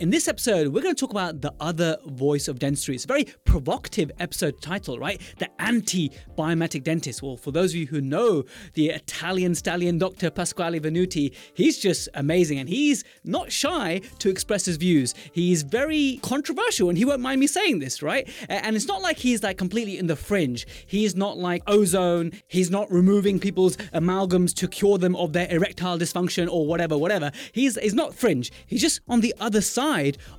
In 0.00 0.10
this 0.10 0.28
episode, 0.28 0.68
we're 0.68 0.80
going 0.80 0.94
to 0.94 1.00
talk 1.00 1.10
about 1.10 1.40
the 1.40 1.52
other 1.58 1.96
voice 2.06 2.46
of 2.46 2.60
dentistry. 2.60 2.94
It's 2.94 3.02
a 3.02 3.08
very 3.08 3.24
provocative 3.44 4.12
episode 4.20 4.62
title, 4.62 4.96
right? 4.96 5.20
The 5.38 5.48
anti 5.60 6.12
biomimetic 6.36 6.84
dentist. 6.84 7.20
Well, 7.20 7.36
for 7.36 7.50
those 7.50 7.72
of 7.72 7.80
you 7.80 7.88
who 7.88 8.00
know 8.00 8.44
the 8.74 8.90
Italian 8.90 9.56
stallion 9.56 9.98
Dr. 9.98 10.30
Pasquale 10.30 10.78
Venuti, 10.78 11.34
he's 11.52 11.78
just 11.78 12.08
amazing 12.14 12.60
and 12.60 12.68
he's 12.68 13.02
not 13.24 13.50
shy 13.50 14.00
to 14.20 14.30
express 14.30 14.66
his 14.66 14.76
views. 14.76 15.16
He's 15.32 15.62
very 15.62 16.20
controversial 16.22 16.90
and 16.90 16.96
he 16.96 17.04
won't 17.04 17.20
mind 17.20 17.40
me 17.40 17.48
saying 17.48 17.80
this, 17.80 18.00
right? 18.00 18.28
And 18.48 18.76
it's 18.76 18.86
not 18.86 19.02
like 19.02 19.18
he's 19.18 19.42
like 19.42 19.58
completely 19.58 19.98
in 19.98 20.06
the 20.06 20.14
fringe. 20.14 20.64
He's 20.86 21.16
not 21.16 21.38
like 21.38 21.64
ozone. 21.66 22.30
He's 22.46 22.70
not 22.70 22.88
removing 22.92 23.40
people's 23.40 23.76
amalgams 23.92 24.54
to 24.58 24.68
cure 24.68 24.98
them 24.98 25.16
of 25.16 25.32
their 25.32 25.50
erectile 25.50 25.98
dysfunction 25.98 26.48
or 26.48 26.66
whatever, 26.66 26.96
whatever. 26.96 27.32
He's, 27.50 27.76
he's 27.76 27.94
not 27.94 28.14
fringe. 28.14 28.52
He's 28.64 28.80
just 28.80 29.00
on 29.08 29.22
the 29.22 29.34
other 29.40 29.60
side 29.60 29.87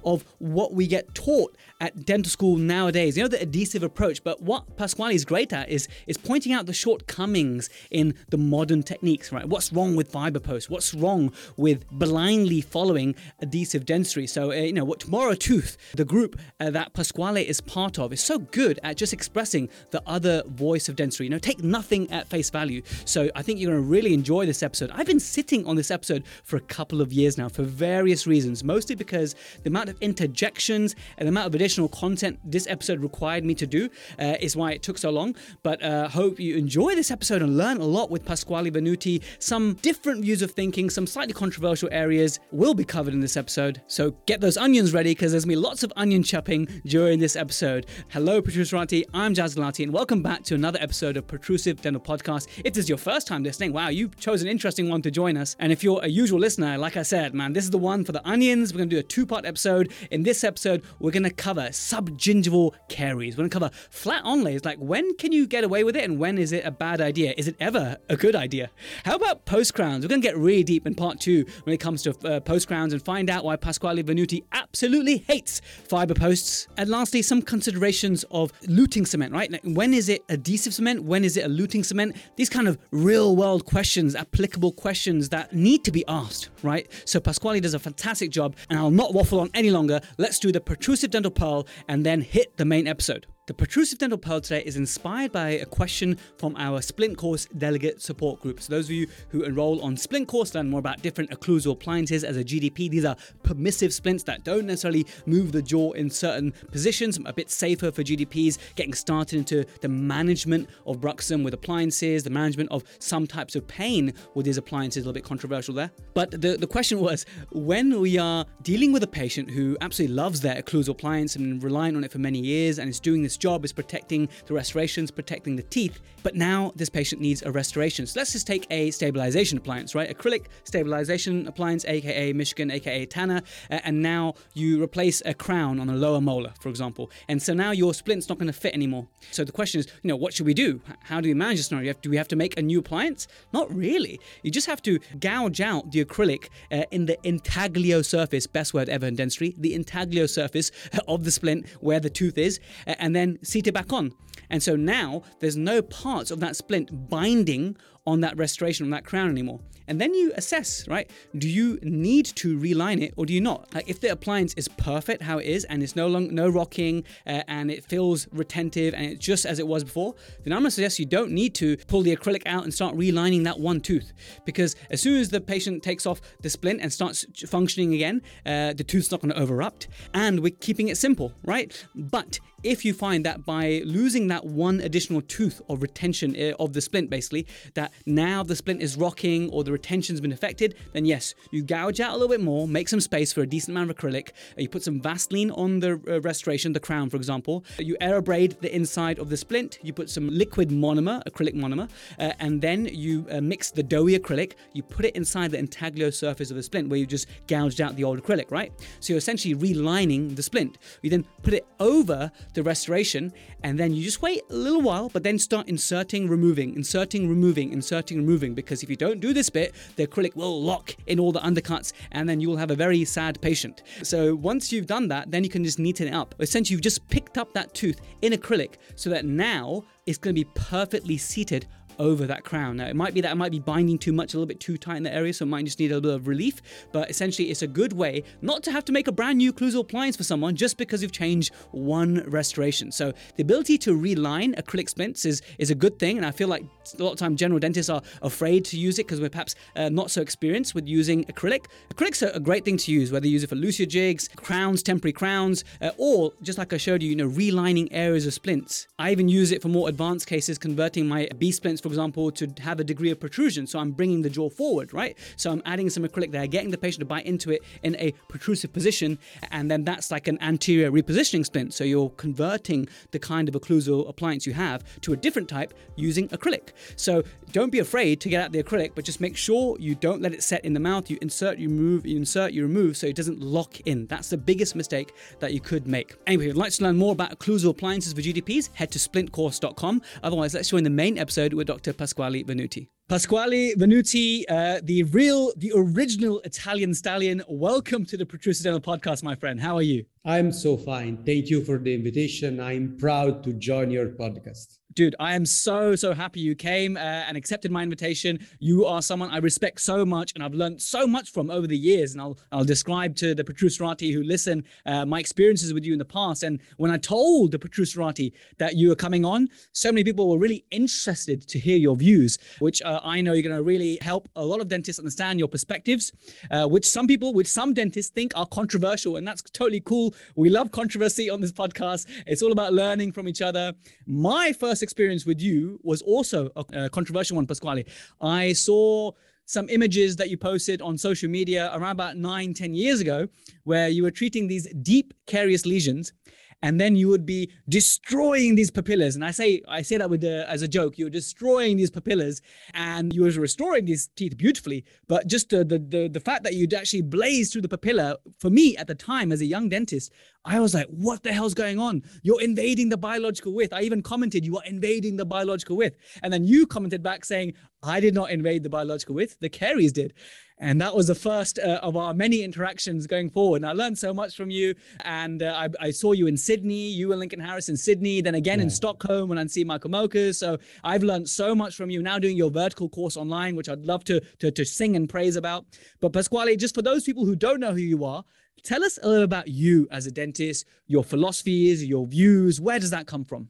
of 0.04 0.24
what 0.40 0.74
we 0.74 0.88
get 0.88 1.14
taught 1.14 1.56
at 1.80 2.06
dental 2.06 2.30
school 2.30 2.58
nowadays. 2.58 3.18
You 3.18 3.24
know, 3.24 3.30
the 3.30 3.42
adhesive 3.42 3.84
approach. 3.84 4.24
But 4.24 4.42
what 4.42 4.78
Pasquale 4.78 5.16
is 5.16 5.26
great 5.26 5.54
at 5.54 5.70
is, 5.70 5.88
is 6.08 6.18
pointing 6.18 6.54
out 6.54 6.66
the 6.66 6.74
shortcomings 6.74 7.70
in 7.90 8.16
the 8.30 8.38
modern 8.38 8.84
techniques, 8.84 9.32
right? 9.32 9.48
What's 9.48 9.72
wrong 9.72 9.96
with 9.96 10.12
fiber 10.12 10.40
posts? 10.40 10.70
What's 10.70 10.94
wrong 10.94 11.32
with 11.58 11.90
blindly 11.90 12.62
following 12.62 13.16
adhesive 13.42 13.86
dentistry? 13.86 14.28
So, 14.28 14.52
uh, 14.52 14.56
you 14.56 14.74
know, 14.74 14.84
what 14.84 15.00
Tomorrow 15.00 15.36
Tooth, 15.36 15.78
the 15.94 16.06
group 16.06 16.40
uh, 16.60 16.70
that 16.72 16.94
Pasquale 16.94 17.48
is 17.48 17.62
part 17.62 17.98
of, 17.98 18.12
is 18.14 18.22
so 18.22 18.40
good 18.40 18.80
at 18.84 18.98
just 18.98 19.14
expressing 19.14 19.70
the 19.92 20.02
other 20.06 20.44
voice 20.48 20.90
of 20.90 20.96
dentistry. 20.96 21.26
You 21.26 21.32
know, 21.32 21.40
take 21.40 21.64
nothing 21.64 22.12
at 22.12 22.28
face 22.28 22.50
value. 22.50 22.82
So, 23.06 23.30
I 23.36 23.42
think 23.42 23.60
you're 23.60 23.72
going 23.72 23.84
to 23.84 23.90
really 23.90 24.14
enjoy 24.14 24.46
this 24.46 24.64
episode. 24.64 24.92
I've 24.94 25.08
been 25.08 25.20
sitting 25.20 25.66
on 25.66 25.76
this 25.76 25.92
episode 25.92 26.24
for 26.44 26.58
a 26.58 26.62
couple 26.62 27.02
of 27.02 27.14
years 27.14 27.38
now 27.38 27.50
for 27.50 27.64
various 27.64 28.28
reasons, 28.28 28.64
mostly 28.64 28.96
because 28.96 29.36
the 29.64 29.70
amount 29.70 29.90
of 29.90 29.98
interjections 30.02 30.96
and 31.18 31.28
the 31.28 31.30
amount 31.30 31.48
of 31.48 31.52
additional 31.70 31.88
content 31.90 32.40
this 32.44 32.66
episode 32.66 33.00
required 33.00 33.46
me 33.46 33.54
to 33.54 33.68
do 33.68 33.88
uh, 34.18 34.36
is 34.40 34.56
why 34.56 34.72
it 34.72 34.82
took 34.82 34.98
so 34.98 35.12
long. 35.12 35.36
But 35.62 35.84
uh, 35.84 36.08
hope 36.08 36.40
you 36.40 36.56
enjoy 36.56 36.96
this 36.96 37.12
episode 37.12 37.44
and 37.44 37.58
learn 37.58 37.78
a 37.78 37.86
lot 37.86 38.10
with 38.10 38.26
Pasquale 38.26 38.72
Venuti. 38.72 39.22
Some 39.38 39.76
different 39.76 40.24
views 40.24 40.42
of 40.42 40.50
thinking, 40.50 40.90
some 40.90 41.06
slightly 41.06 41.34
controversial 41.34 41.88
areas 41.92 42.40
will 42.52 42.74
be 42.74 42.84
covered 42.84 43.14
in 43.14 43.20
this 43.20 43.38
episode. 43.38 43.84
So 43.86 44.16
get 44.26 44.42
those 44.42 44.58
onions 44.58 44.94
ready 44.94 45.12
because 45.12 45.32
there's 45.32 45.46
going 45.46 45.58
to 45.58 45.62
be 45.62 45.68
lots 45.68 45.84
of 45.84 45.94
onion 45.96 46.24
chopping 46.24 46.66
during 46.88 47.20
this 47.20 47.36
episode. 47.36 47.86
Hello, 48.08 48.42
Rati. 48.42 49.06
I'm 49.14 49.36
Jaz 49.36 49.56
Gulati, 49.56 49.84
and 49.84 49.94
welcome 49.94 50.24
back 50.24 50.42
to 50.46 50.56
another 50.56 50.80
episode 50.82 51.18
of 51.18 51.28
Protrusive 51.28 51.82
Dental 51.82 52.02
Podcast. 52.02 52.48
If 52.66 52.74
this 52.74 52.86
is 52.86 52.90
your 52.90 52.98
first 52.98 53.28
time 53.28 53.44
listening, 53.44 53.74
wow, 53.74 53.90
you 53.90 54.10
chose 54.10 54.42
an 54.42 54.48
interesting 54.48 54.90
one 54.90 55.04
to 55.04 55.12
join 55.12 55.38
us. 55.38 55.56
And 55.60 55.72
if 55.72 55.84
you're 55.84 56.02
a 56.02 56.08
usual 56.08 56.40
listener, 56.40 56.80
like 56.80 56.98
I 56.98 57.04
said, 57.04 57.36
man, 57.36 57.54
this 57.54 57.64
is 57.64 57.70
the 57.70 57.78
one 57.78 58.04
for 58.06 58.12
the 58.12 58.28
onions. 58.28 58.74
We're 58.74 58.80
going 58.80 58.90
to 58.90 58.96
do 58.96 59.00
a 59.00 59.04
two 59.04 59.28
part 59.28 59.46
episode. 59.46 59.94
In 60.10 60.24
this 60.24 60.44
episode, 60.44 60.84
we're 61.00 61.12
going 61.12 61.24
to 61.24 61.30
cover 61.30 61.59
subgingival 61.68 62.72
caries. 62.88 63.36
We're 63.36 63.42
going 63.42 63.50
to 63.50 63.54
cover 63.60 63.72
flat 63.90 64.24
onlays, 64.24 64.66
like 64.66 64.78
when 64.78 65.16
can 65.16 65.32
you 65.32 65.46
get 65.46 65.64
away 65.64 65.84
with 65.84 65.96
it 65.96 66.04
and 66.04 66.18
when 66.20 66.38
is 66.38 66.52
it 66.52 66.66
a 66.66 66.72
bad 66.72 67.02
idea? 67.02 67.34
Is 67.38 67.48
it 67.48 67.56
ever 67.60 67.98
a 68.10 68.16
good 68.16 68.36
idea? 68.36 68.70
How 69.06 69.16
about 69.16 69.46
post 69.46 69.74
crowns? 69.74 70.04
We're 70.04 70.10
going 70.10 70.22
to 70.22 70.28
get 70.28 70.38
really 70.38 70.64
deep 70.64 70.88
in 70.88 70.96
part 70.96 71.20
two 71.20 71.46
when 71.64 71.74
it 71.74 71.80
comes 71.80 72.02
to 72.04 72.16
uh, 72.26 72.40
post 72.40 72.68
crowns 72.68 72.94
and 72.94 73.04
find 73.04 73.30
out 73.30 73.44
why 73.44 73.56
Pasquale 73.56 74.04
Venuti 74.04 74.44
absolutely 74.52 75.18
hates 75.18 75.62
fiber 75.88 76.14
posts. 76.14 76.68
And 76.78 76.90
lastly, 76.90 77.22
some 77.22 77.42
considerations 77.42 78.24
of 78.32 78.52
luting 78.62 79.08
cement, 79.08 79.34
right? 79.34 79.52
Like 79.52 79.64
when 79.64 79.94
is 79.94 80.10
it 80.10 80.24
adhesive 80.30 80.74
cement? 80.74 81.04
When 81.04 81.24
is 81.24 81.38
it 81.38 81.46
a 81.46 81.50
luting 81.50 81.86
cement? 81.86 82.16
These 82.36 82.50
kind 82.50 82.68
of 82.68 82.78
real 82.92 83.36
world 83.36 83.66
questions, 83.66 84.16
applicable 84.16 84.74
questions 84.74 85.30
that 85.30 85.54
need 85.54 85.84
to 85.84 85.92
be 85.92 86.04
asked, 86.08 86.50
right? 86.64 86.88
So 87.06 87.20
Pasquale 87.20 87.60
does 87.60 87.74
a 87.74 87.80
fantastic 87.80 88.30
job, 88.30 88.56
and 88.70 88.78
I'll 88.78 88.92
not 88.92 89.14
waffle 89.14 89.40
on 89.40 89.50
any 89.54 89.72
longer. 89.72 90.00
Let's 90.18 90.40
do 90.40 90.52
the 90.52 90.62
protrusive 90.62 91.12
dental 91.12 91.32
pearl 91.32 91.49
and 91.88 92.06
then 92.06 92.22
hit 92.22 92.58
the 92.58 92.66
main 92.66 92.88
episode. 92.88 93.26
The 93.50 93.56
Protrusive 93.56 93.98
Dental 93.98 94.20
Pearl 94.20 94.42
today 94.42 94.62
is 94.64 94.78
inspired 94.78 95.32
by 95.32 95.50
a 95.50 95.66
question 95.66 96.20
from 96.38 96.56
our 96.58 96.84
Splint 96.84 97.18
Course 97.18 97.48
Delegate 97.58 98.00
Support 98.00 98.42
Group. 98.42 98.62
So, 98.62 98.72
those 98.72 98.86
of 98.86 98.92
you 98.92 99.08
who 99.30 99.42
enroll 99.42 99.82
on 99.82 99.98
Splint 99.98 100.28
Course 100.28 100.54
learn 100.54 100.70
more 100.70 100.80
about 100.80 101.02
different 101.02 101.32
occlusal 101.32 101.72
appliances 101.72 102.24
as 102.24 102.38
a 102.38 102.44
GDP. 102.44 102.92
These 102.92 103.06
are 103.06 103.16
permissive 103.42 103.92
splints 103.92 104.22
that 104.26 104.44
don't 104.44 104.68
necessarily 104.68 105.08
move 105.26 105.52
the 105.52 105.64
jaw 105.64 105.94
in 105.94 106.12
certain 106.12 106.54
positions, 106.70 107.18
a 107.26 107.34
bit 107.34 107.50
safer 107.50 107.92
for 107.92 108.04
GDPs, 108.04 108.60
getting 108.76 108.94
started 108.94 109.40
into 109.40 109.66
the 109.82 109.90
management 109.90 110.70
of 110.86 110.98
bruxism 110.98 111.44
with 111.44 111.56
appliances, 111.56 112.24
the 112.24 112.30
management 112.30 112.70
of 112.70 112.84
some 113.00 113.26
types 113.26 113.56
of 113.56 113.68
pain 113.68 114.14
with 114.36 114.46
these 114.46 114.60
appliances, 114.60 114.98
a 114.98 115.08
little 115.08 115.14
bit 115.14 115.24
controversial 115.24 115.74
there. 115.74 115.90
But 116.14 116.40
the, 116.40 116.56
the 116.56 116.68
question 116.68 117.00
was 117.00 117.26
when 117.52 118.00
we 118.00 118.20
are 118.20 118.46
dealing 118.62 118.94
with 118.94 119.02
a 119.02 119.08
patient 119.08 119.50
who 119.50 119.76
absolutely 119.82 120.16
loves 120.16 120.42
their 120.42 120.62
occlusal 120.62 120.90
appliance 120.90 121.36
and 121.36 121.64
relying 121.64 121.96
on 121.96 122.04
it 122.04 122.12
for 122.12 122.20
many 122.20 122.38
years 122.38 122.78
and 122.78 122.88
is 122.88 123.00
doing 123.00 123.24
this 123.24 123.39
job 123.40 123.66
is 123.66 123.74
protecting 123.74 124.30
the 124.46 124.54
restorations, 124.54 125.12
protecting 125.12 125.56
the 125.56 125.64
teeth, 125.64 126.00
but 126.24 126.36
now 126.36 126.72
this 126.76 126.90
patient 126.90 127.22
needs 127.22 127.42
a 127.44 127.52
restoration. 127.52 128.06
So 128.06 128.20
let's 128.20 128.34
just 128.34 128.48
take 128.48 128.68
a 128.70 128.92
stabilization 128.92 129.58
appliance, 129.58 129.96
right? 129.96 130.16
Acrylic 130.16 130.46
stabilization 130.64 131.48
appliance, 131.48 131.86
aka 131.86 132.34
Michigan, 132.34 132.72
aka 132.72 133.06
Tanner, 133.06 133.42
uh, 133.72 133.80
and 133.84 134.02
now 134.02 134.36
you 134.54 134.82
replace 134.84 135.22
a 135.26 135.34
crown 135.34 135.80
on 135.80 135.90
a 135.90 135.96
lower 135.96 136.22
molar, 136.22 136.54
for 136.60 136.70
example. 136.70 137.12
And 137.28 137.42
so 137.42 137.54
now 137.54 137.72
your 137.72 137.94
splint's 137.94 138.30
not 138.30 138.38
going 138.38 138.48
to 138.48 138.54
fit 138.54 138.74
anymore. 138.74 139.08
So 139.32 139.44
the 139.44 139.52
question 139.52 139.80
is, 139.80 139.88
you 140.04 140.08
know, 140.08 140.16
what 140.16 140.34
should 140.34 140.46
we 140.46 140.54
do? 140.54 140.82
How 141.04 141.22
do 141.22 141.30
we 141.30 141.34
manage 141.34 141.58
this 141.58 141.68
scenario? 141.68 141.94
Do 141.94 142.10
we 142.10 142.18
have 142.18 142.28
to 142.30 142.36
make 142.36 142.58
a 142.58 142.62
new 142.62 142.80
appliance? 142.80 143.28
Not 143.54 143.74
really. 143.74 144.20
You 144.44 144.52
just 144.52 144.68
have 144.68 144.82
to 144.84 145.00
gouge 145.20 145.62
out 145.62 145.92
the 145.92 146.04
acrylic 146.04 146.50
uh, 146.72 146.84
in 146.92 147.06
the 147.06 147.18
intaglio 147.24 148.02
surface, 148.02 148.48
best 148.48 148.74
word 148.74 148.90
ever 148.90 149.06
in 149.06 149.16
dentistry, 149.16 149.56
the 149.58 149.74
intaglio 149.74 150.26
surface 150.26 150.72
of 151.08 151.24
the 151.24 151.32
splint 151.32 151.68
where 151.80 152.00
the 152.00 152.10
tooth 152.10 152.38
is, 152.38 152.60
and 152.86 153.16
then 153.16 153.29
seat 153.44 153.68
it 153.68 153.74
back 153.74 153.94
on. 153.94 154.14
And 154.50 154.64
so 154.64 154.76
now 154.76 155.24
there's 155.40 155.58
no 155.58 155.82
parts 155.82 156.32
of 156.32 156.40
that 156.40 156.56
splint 156.56 157.10
binding 157.10 157.78
on 158.06 158.22
that 158.22 158.38
restoration, 158.38 158.86
on 158.86 158.92
that 158.92 159.06
crown 159.06 159.30
anymore. 159.30 159.60
And 159.90 160.00
then 160.00 160.14
you 160.14 160.32
assess, 160.36 160.88
right? 160.88 161.10
Do 161.36 161.50
you 161.50 161.80
need 161.82 162.26
to 162.36 162.60
reline 162.60 163.02
it 163.02 163.14
or 163.18 163.26
do 163.26 163.34
you 163.34 163.42
not? 163.42 163.74
Like 163.74 163.90
if 163.90 164.00
the 164.00 164.10
appliance 164.10 164.54
is 164.54 164.68
perfect 164.68 165.24
how 165.24 165.40
it 165.40 165.48
is 165.48 165.66
and 165.66 165.82
it's 165.82 165.96
no 165.96 166.08
long, 166.08 166.34
no 166.34 166.48
rocking 166.48 167.04
uh, 167.26 167.42
and 167.48 167.72
it 167.72 167.84
feels 167.84 168.28
retentive 168.32 168.94
and 168.94 169.06
it's 169.08 169.26
just 169.26 169.48
as 169.48 169.58
it 169.58 169.66
was 169.66 169.84
before, 169.84 170.14
then 170.44 170.54
I'm 170.54 170.60
gonna 170.60 170.70
suggest 170.70 171.00
you 171.00 171.08
don't 171.08 171.32
need 171.32 171.56
to 171.56 171.76
pull 171.88 172.04
the 172.04 172.16
acrylic 172.16 172.44
out 172.46 172.66
and 172.66 172.74
start 172.74 172.96
relining 172.96 173.44
that 173.46 173.60
one 173.60 173.82
tooth 173.82 174.14
because 174.46 174.76
as 174.92 175.02
soon 175.02 175.20
as 175.20 175.30
the 175.30 175.42
patient 175.42 175.82
takes 175.82 176.06
off 176.06 176.22
the 176.42 176.52
splint 176.52 176.82
and 176.82 176.94
starts 176.94 177.26
functioning 177.48 177.96
again, 177.96 178.22
uh, 178.46 178.74
the 178.74 178.84
tooth's 178.84 179.10
not 179.10 179.22
gonna 179.22 179.34
overerupt 179.34 179.88
and 180.14 180.42
we're 180.42 180.52
keeping 180.52 180.90
it 180.90 180.98
simple, 180.98 181.34
right? 181.44 181.84
But 181.96 182.40
if 182.64 182.84
you 182.84 182.94
find 182.94 183.26
that 183.26 183.46
by 183.46 183.82
losing 183.86 184.28
that 184.28 184.46
one 184.46 184.82
additional 184.82 185.22
tooth 185.22 185.62
of 185.70 185.82
retention 185.82 186.36
uh, 186.36 186.54
of 186.60 186.74
the 186.74 186.82
splint, 186.82 187.10
basically, 187.10 187.48
that 187.74 187.89
now 188.06 188.44
the 188.44 188.56
splint 188.56 188.82
is 188.82 188.98
rocking 188.98 189.50
or 189.52 189.64
the 189.64 189.72
retention's 189.72 190.22
been 190.22 190.32
affected, 190.32 190.76
then 190.94 191.06
yes, 191.06 191.36
you 191.52 191.64
gouge 191.64 192.00
out 192.00 192.12
a 192.12 192.14
little 192.14 192.30
bit 192.30 192.42
more, 192.42 192.68
make 192.68 192.90
some 192.90 193.02
space 193.02 193.34
for 193.34 193.42
a 193.42 193.48
decent 193.48 193.76
amount 193.76 193.90
of 193.90 193.96
acrylic. 193.98 194.30
Uh, 194.30 194.62
you 194.62 194.70
put 194.70 194.84
some 194.84 195.02
Vaseline 195.02 195.52
on 195.52 195.80
the 195.80 196.00
uh, 196.08 196.22
restoration, 196.22 196.74
the 196.74 196.80
crown, 196.80 197.10
for 197.10 197.18
example. 197.18 197.64
You 197.78 197.96
air 198.02 198.18
abrade 198.18 198.58
the 198.62 198.74
inside 198.76 199.20
of 199.20 199.30
the 199.30 199.38
splint. 199.38 199.80
You 199.82 199.94
put 199.94 200.10
some 200.10 200.30
liquid 200.30 200.70
monomer, 200.70 201.24
acrylic 201.24 201.56
monomer, 201.56 201.90
uh, 202.20 202.34
and 202.40 202.62
then 202.62 202.86
you 202.86 203.26
uh, 203.32 203.42
mix 203.42 203.72
the 203.72 203.84
doughy 203.84 204.18
acrylic. 204.18 204.54
You 204.74 204.84
put 204.84 205.06
it 205.06 205.16
inside 205.16 205.52
the 205.52 205.60
intaglio 205.60 206.10
surface 206.10 206.50
of 206.50 206.56
the 206.56 206.64
splint 206.64 206.90
where 206.90 207.00
you 207.00 207.06
just 207.06 207.28
gouged 207.48 207.82
out 207.82 207.96
the 207.96 208.04
old 208.04 208.22
acrylic, 208.22 208.52
right? 208.52 208.72
So 209.00 209.14
you're 209.14 209.18
essentially 209.20 209.56
relining 209.56 210.36
the 210.36 210.44
splint. 210.44 210.78
You 211.02 211.10
then 211.10 211.26
put 211.44 211.54
it 211.54 211.66
over 211.80 212.32
the 212.54 212.64
restoration, 212.64 213.34
and 213.64 213.80
then 213.80 213.94
you 213.94 214.04
just 214.04 214.22
wait 214.22 214.42
a 214.50 214.54
little 214.54 214.82
while, 214.82 215.10
but 215.10 215.24
then 215.24 215.40
start 215.40 215.68
inserting, 215.68 216.28
removing, 216.30 216.76
inserting, 216.76 217.30
removing, 217.30 217.72
inserting 217.80 218.20
and 218.20 218.28
removing 218.28 218.54
because 218.54 218.84
if 218.84 218.90
you 218.90 218.96
don't 218.96 219.20
do 219.20 219.34
this 219.34 219.50
bit, 219.50 219.74
the 219.96 220.06
acrylic 220.06 220.36
will 220.36 220.62
lock 220.62 220.96
in 221.08 221.20
all 221.20 221.32
the 221.32 221.40
undercuts 221.40 221.94
and 222.12 222.28
then 222.28 222.40
you 222.40 222.48
will 222.50 222.58
have 222.58 222.72
a 222.72 222.76
very 222.76 223.04
sad 223.06 223.40
patient. 223.42 223.84
So 224.04 224.36
once 224.36 224.72
you've 224.72 224.88
done 224.88 225.08
that, 225.10 225.32
then 225.32 225.44
you 225.44 225.50
can 225.50 225.64
just 225.64 225.80
neaten 225.80 226.08
it 226.08 226.14
up. 226.14 226.36
Essentially, 226.40 226.74
you've 226.74 226.82
just 226.82 227.08
picked 227.10 227.38
up 227.38 227.54
that 227.54 227.74
tooth 227.74 228.00
in 228.22 228.34
acrylic 228.34 228.76
so 228.96 229.10
that 229.10 229.26
now 229.26 229.84
it's 230.06 230.18
going 230.18 230.36
to 230.36 230.46
be 230.46 230.50
perfectly 230.56 231.18
seated 231.18 231.68
over 232.00 232.26
that 232.26 232.44
crown. 232.44 232.78
Now, 232.78 232.88
it 232.88 232.96
might 232.96 233.14
be 233.14 233.22
that 233.22 233.32
it 233.32 233.36
might 233.36 233.52
be 233.52 233.60
binding 233.60 233.98
too 233.98 234.14
much, 234.14 234.34
a 234.34 234.38
little 234.38 234.48
bit 234.48 234.60
too 234.60 234.78
tight 234.78 234.98
in 234.98 235.04
the 235.04 235.14
area, 235.14 235.34
so 235.34 235.44
it 235.44 235.50
might 235.50 235.66
just 235.66 235.80
need 235.80 235.92
a 235.92 235.96
little 235.96 236.10
bit 236.10 236.16
of 236.16 236.28
relief. 236.28 236.62
But 236.92 237.10
essentially, 237.10 237.50
it's 237.52 237.62
a 237.62 237.68
good 237.68 237.94
way 237.94 238.24
not 238.42 238.64
to 238.64 238.72
have 238.72 238.86
to 238.86 238.92
make 238.92 239.08
a 239.08 239.12
brand 239.12 239.38
new 239.38 239.54
occlusal 239.54 239.82
appliance 239.82 240.16
for 240.16 240.24
someone 240.24 240.56
just 240.56 240.78
because 240.78 241.02
you've 241.02 241.12
changed 241.12 241.54
one 241.72 242.24
restoration. 242.28 242.92
So 242.92 243.14
the 243.36 243.44
ability 243.44 243.78
to 243.80 243.96
reline 243.96 244.56
acrylic 244.56 244.90
splints 244.90 245.26
is, 245.26 245.42
is 245.58 245.70
a 245.70 245.76
good 245.76 246.00
thing, 246.00 246.18
and 246.18 246.26
I 246.26 246.32
feel 246.32 246.48
like 246.48 246.64
a 246.98 247.04
lot 247.04 247.12
of 247.12 247.20
time 247.20 247.36
general 247.36 247.60
dentists 247.60 247.90
are 247.90 248.02
afraid 248.22 248.66
to 248.66 248.78
use 248.78 248.98
it 248.98 249.06
because 249.06 249.22
we're 249.22 249.30
perhaps 249.30 249.56
uh, 249.76 249.90
not 249.90 250.10
so 250.10 250.22
experienced 250.22 250.74
with 250.74 250.88
using 250.88 251.26
acrylic. 251.26 251.66
Acrylic's 251.94 252.22
a, 252.22 252.30
a 252.30 252.40
great 252.40 252.66
thing 252.66 252.78
to 252.78 252.92
use, 252.92 253.12
whether 253.12 253.28
you 253.28 253.34
use 253.34 253.44
it 253.44 253.50
for 253.50 253.56
lucia 253.56 253.86
jigs, 253.86 254.30
crowns, 254.36 254.82
temporary 254.82 255.14
crowns, 255.14 255.64
uh, 255.82 255.92
or 255.98 256.34
just 256.42 256.58
like 256.58 256.74
I 256.74 256.78
showed 256.78 257.04
you, 257.04 257.10
you 257.10 257.16
know, 257.16 257.30
relining 257.30 257.88
areas 257.92 258.26
of 258.26 258.34
splints. 258.34 258.88
I 258.98 259.12
even 259.12 259.28
use 259.28 259.52
it 259.52 259.62
for 259.62 259.68
more 259.68 259.90
advanced 259.90 260.28
cases, 260.28 260.58
converting 260.58 261.08
my 261.08 261.28
B 261.38 261.52
splints, 261.52 261.82
for 261.82 261.89
for 261.90 261.94
example, 261.94 262.32
to 262.32 262.48
have 262.62 262.80
a 262.80 262.84
degree 262.84 263.12
of 263.12 263.20
protrusion. 263.20 263.68
So 263.68 263.80
I'm 263.80 263.92
bringing 263.92 264.22
the 264.22 264.30
jaw 264.30 264.50
forward, 264.50 264.94
right? 264.94 265.18
So 265.36 265.52
I'm 265.52 265.62
adding 265.66 265.90
some 265.90 266.04
acrylic 266.04 266.32
there, 266.32 266.48
getting 266.48 266.72
the 266.72 266.78
patient 266.78 267.00
to 267.00 267.06
bite 267.06 267.26
into 267.26 267.52
it 267.52 267.64
in 267.84 267.96
a 267.98 268.14
protrusive 268.28 268.72
position, 268.74 269.18
and 269.52 269.70
then 269.70 269.84
that's 269.84 270.12
like 270.12 270.28
an 270.28 270.38
anterior 270.42 270.92
repositioning 270.92 271.46
splint. 271.46 271.74
So 271.74 271.84
you're 271.84 272.10
converting 272.12 272.88
the 273.12 273.20
kind 273.20 273.50
of 273.50 273.56
occlusal 273.56 274.08
appliance 274.08 274.46
you 274.46 274.54
have 274.54 274.84
to 275.02 275.14
a 275.14 275.18
different 275.18 275.50
type 275.50 275.74
using 275.96 276.28
acrylic. 276.30 276.70
So 276.96 277.24
don't 277.52 277.72
be 277.72 277.80
afraid 277.80 278.22
to 278.22 278.30
get 278.30 278.44
out 278.44 278.52
the 278.52 278.64
acrylic, 278.64 278.92
but 278.96 279.06
just 279.06 279.22
make 279.22 279.36
sure 279.36 279.78
you 279.80 279.96
don't 279.96 280.22
let 280.22 280.34
it 280.34 280.44
set 280.44 280.64
in 280.64 280.74
the 280.74 280.80
mouth. 280.80 281.10
You 281.10 281.18
insert, 281.22 281.58
you 281.58 281.70
move, 281.70 282.06
you 282.06 282.18
insert, 282.18 282.54
you 282.54 282.62
remove, 282.64 282.98
so 282.98 283.08
it 283.08 283.16
doesn't 283.16 283.40
lock 283.42 283.80
in. 283.82 284.06
That's 284.08 284.30
the 284.30 284.38
biggest 284.38 284.76
mistake 284.76 285.14
that 285.40 285.54
you 285.54 285.60
could 285.60 285.88
make. 285.88 286.16
Anyway, 286.28 286.44
if 286.44 286.48
you'd 286.50 286.58
like 286.58 286.72
to 286.74 286.84
learn 286.84 286.98
more 286.98 287.14
about 287.14 287.38
occlusal 287.38 287.72
appliances 287.72 288.14
for 288.14 288.22
GDPs, 288.22 288.70
head 288.74 288.92
to 288.92 289.00
splintcourse.com. 289.00 290.02
Otherwise, 290.24 290.54
let's 290.54 290.70
join 290.70 290.84
the 290.84 290.90
main 290.90 291.18
episode 291.18 291.54
with 291.54 291.68
Dr. 291.68 291.79
Pasquale 291.84 292.44
Venuti. 292.44 292.88
Pasquale 293.08 293.74
Venuti, 293.76 294.44
uh, 294.50 294.80
the 294.84 295.04
real, 295.04 295.52
the 295.58 295.72
original 295.76 296.42
Italian 296.42 296.94
stallion. 296.94 297.42
Welcome 297.48 298.06
to 298.06 298.18
the 298.18 298.26
Protrusive 298.26 298.64
Dental 298.64 298.82
Podcast, 298.82 299.24
my 299.24 299.36
friend. 299.36 299.60
How 299.60 299.76
are 299.76 299.82
you? 299.82 300.06
I'm 300.30 300.52
so 300.52 300.78
fine. 300.78 301.24
Thank 301.26 301.50
you 301.50 301.64
for 301.64 301.80
the 301.80 301.92
invitation. 301.92 302.60
I'm 302.60 302.98
proud 303.00 303.44
to 303.46 303.52
join 303.52 303.90
your 303.90 304.10
podcast. 304.10 304.78
Dude, 304.94 305.16
I 305.20 305.36
am 305.36 305.46
so, 305.46 305.96
so 305.96 306.14
happy 306.14 306.40
you 306.40 306.56
came 306.56 306.98
uh, 306.98 307.00
and 307.00 307.38
accepted 307.38 307.72
my 307.72 307.84
invitation. 307.84 308.40
You 308.60 308.86
are 308.86 309.04
someone 309.04 309.30
I 309.30 309.38
respect 309.38 309.80
so 309.82 310.04
much 310.04 310.34
and 310.34 310.44
I've 310.44 310.56
learned 310.56 310.82
so 310.82 311.08
much 311.08 311.32
from 311.32 311.52
over 311.52 311.68
the 311.68 311.78
years. 311.78 312.12
And 312.12 312.22
I'll, 312.22 312.38
I'll 312.52 312.66
describe 312.66 313.16
to 313.18 313.36
the 313.36 313.44
Protruserati 313.44 314.12
who 314.12 314.24
listen 314.24 314.64
uh, 314.88 315.06
my 315.06 315.20
experiences 315.20 315.74
with 315.76 315.86
you 315.86 315.94
in 315.94 316.00
the 316.00 316.06
past. 316.06 316.42
And 316.42 316.60
when 316.78 316.90
I 316.90 316.98
told 316.98 317.52
the 317.52 317.60
Protruserati 317.60 318.34
that 318.58 318.76
you 318.76 318.90
were 318.90 318.96
coming 318.96 319.24
on, 319.24 319.48
so 319.72 319.92
many 319.92 320.04
people 320.04 320.28
were 320.28 320.40
really 320.40 320.66
interested 320.72 321.48
to 321.48 321.60
hear 321.60 321.78
your 321.78 321.96
views, 321.96 322.38
which 322.58 322.82
uh, 322.82 323.00
I 323.04 323.22
know 323.22 323.34
you're 323.34 323.44
going 323.44 323.56
to 323.56 323.64
really 323.64 324.00
help 324.02 324.28
a 324.36 324.44
lot 324.44 324.60
of 324.60 324.68
dentists 324.68 325.00
understand 325.00 325.38
your 325.38 325.48
perspectives, 325.48 326.12
uh, 326.50 326.68
which 326.68 326.86
some 326.86 327.06
people, 327.06 327.34
which 327.34 327.48
some 327.48 327.76
dentists 327.76 328.12
think 328.12 328.34
are 328.36 328.48
controversial. 328.48 329.18
And 329.18 329.28
that's 329.28 329.44
totally 329.44 329.82
cool. 329.82 330.16
We 330.36 330.50
love 330.50 330.72
controversy 330.72 331.30
on 331.30 331.42
this 331.42 331.52
podcast. 331.52 332.08
It's 332.28 332.42
all 332.42 332.52
about 332.52 332.74
learning 332.74 333.12
from 333.12 333.28
each 333.28 333.42
other. 333.42 333.74
My 334.06 334.54
first 334.54 334.84
experience 334.84 335.26
with 335.26 335.42
you 335.42 335.80
was 335.84 336.02
also 336.02 336.50
a 336.74 336.90
controversial 336.90 337.36
one, 337.36 337.48
Pasquale. 337.48 337.86
I 338.22 338.54
saw 338.54 339.12
some 339.46 339.68
images 339.70 340.16
that 340.18 340.30
you 340.30 340.38
posted 340.38 340.80
on 340.82 340.98
social 340.98 341.30
media 341.30 341.72
around 341.74 341.92
about 341.92 342.18
nine, 342.18 342.54
ten 342.54 342.74
years 342.74 343.00
ago, 343.02 343.28
where 343.64 343.90
you 343.90 344.04
were 344.04 344.12
treating 344.12 344.48
these 344.48 344.72
deep 344.84 345.14
carious 345.26 345.66
lesions 345.66 346.14
and 346.62 346.80
then 346.80 346.96
you 346.96 347.08
would 347.08 347.26
be 347.26 347.52
destroying 347.68 348.56
these 348.56 348.72
papillas. 348.72 349.16
And 349.16 349.24
I 349.24 349.32
say 349.32 349.62
I 349.68 349.82
say 349.82 349.98
that 349.98 350.10
with 350.10 350.22
the, 350.22 350.50
as 350.50 350.62
a 350.62 350.68
joke. 350.68 350.98
You're 350.98 351.10
destroying 351.10 351.78
these 351.78 351.92
papillas, 351.92 352.42
and 352.74 353.14
you 353.14 353.24
were 353.24 353.30
restoring 353.32 353.86
these 353.86 354.10
teeth 354.16 354.38
beautifully. 354.38 354.86
But 355.08 355.28
just 355.28 355.50
the 355.50 355.64
the 355.64 355.80
the, 355.80 356.08
the 356.08 356.20
fact 356.20 356.44
that 356.44 356.56
you'd 356.56 356.74
actually 356.74 357.02
blaze 357.02 357.52
through 357.52 357.62
the 357.62 357.70
papilla 357.78 358.16
for 358.40 358.50
me 358.50 358.76
at 358.78 358.88
the 358.88 358.96
time 358.96 359.32
as 359.32 359.42
a 359.42 359.46
young 359.46 359.70
dentist, 359.70 360.12
I 360.46 360.60
was 360.60 360.74
like, 360.74 360.88
what 360.88 361.24
the 361.24 361.34
hell's 361.34 361.54
going 361.54 361.80
on? 361.80 362.02
You're 362.24 362.42
invading 362.42 362.90
the 362.90 362.98
biological 362.98 363.54
width. 363.54 363.74
I 363.74 363.82
even 363.82 364.02
commented, 364.02 364.46
you 364.46 364.58
are 364.58 364.66
invading 364.66 365.18
the 365.18 365.26
biological 365.26 365.78
width. 365.78 365.98
And 366.24 366.32
then 366.32 366.46
you 366.46 366.66
commented 366.66 367.04
back 367.04 367.26
saying, 367.26 367.54
I 367.84 368.00
did 368.00 368.14
not 368.14 368.32
invade 368.32 368.64
the 368.64 368.70
biological 368.70 369.16
width, 369.16 369.38
the 369.40 369.50
caries 369.50 369.94
did. 369.94 370.14
And 370.60 370.80
that 370.82 370.94
was 370.94 371.08
the 371.08 371.16
first 371.16 371.58
uh, 371.58 371.80
of 371.82 371.96
our 371.96 372.14
many 372.14 372.44
interactions 372.44 373.08
going 373.08 373.30
forward. 373.30 373.58
And 373.58 373.66
I 373.66 373.72
learned 373.72 373.98
so 373.98 374.14
much 374.14 374.36
from 374.36 374.50
you. 374.50 374.76
And 375.06 375.42
uh, 375.42 375.54
I, 375.56 375.88
I, 375.88 375.92
saw 375.92 376.12
you 376.12 376.28
in 376.28 376.36
Sydney, 376.36 376.90
you 376.90 377.12
and 377.12 377.20
Lincoln 377.20 377.40
Harris 377.40 377.70
in 377.70 377.78
Sydney, 377.78 378.20
then 378.20 378.36
again 378.36 378.60
yeah. 378.60 378.64
in 378.64 378.70
Stockholm 378.70 379.30
when 379.30 379.38
I 379.38 379.46
see 379.48 379.64
Michael 379.64 379.90
Mokas. 379.90 380.36
So 380.36 380.58
I've 380.84 381.04
learned 381.04 381.30
so 381.30 381.56
much 381.56 381.76
from 381.76 381.90
you 381.90 382.04
now 382.04 382.20
doing 382.20 382.36
your 382.36 382.52
vertical 382.52 382.90
course 382.90 383.16
online, 383.16 383.56
which 383.56 383.70
I'd 383.70 383.86
love 383.86 384.04
to, 384.06 384.20
to, 384.40 384.52
to 384.52 384.66
sing 384.66 384.98
and 384.98 385.08
praise 385.08 385.38
about. 385.38 385.66
But 386.02 386.12
Pasquale, 386.12 386.58
just 386.58 386.76
for 386.76 386.82
those 386.82 387.04
people 387.04 387.26
who 387.26 387.38
don't 387.38 387.62
know 387.62 387.72
who 387.72 387.80
you 387.80 388.04
are, 388.04 388.26
tell 388.62 388.84
us 388.84 389.00
a 389.02 389.08
little 389.08 389.24
about 389.24 389.48
you 389.48 389.88
as 389.92 390.08
a 390.08 390.12
dentist, 390.12 390.66
your 390.88 391.06
philosophies, 391.06 391.86
your 391.86 392.06
views. 392.06 392.60
Where 392.60 392.80
does 392.80 392.90
that 392.90 393.08
come 393.08 393.24
from? 393.24 393.48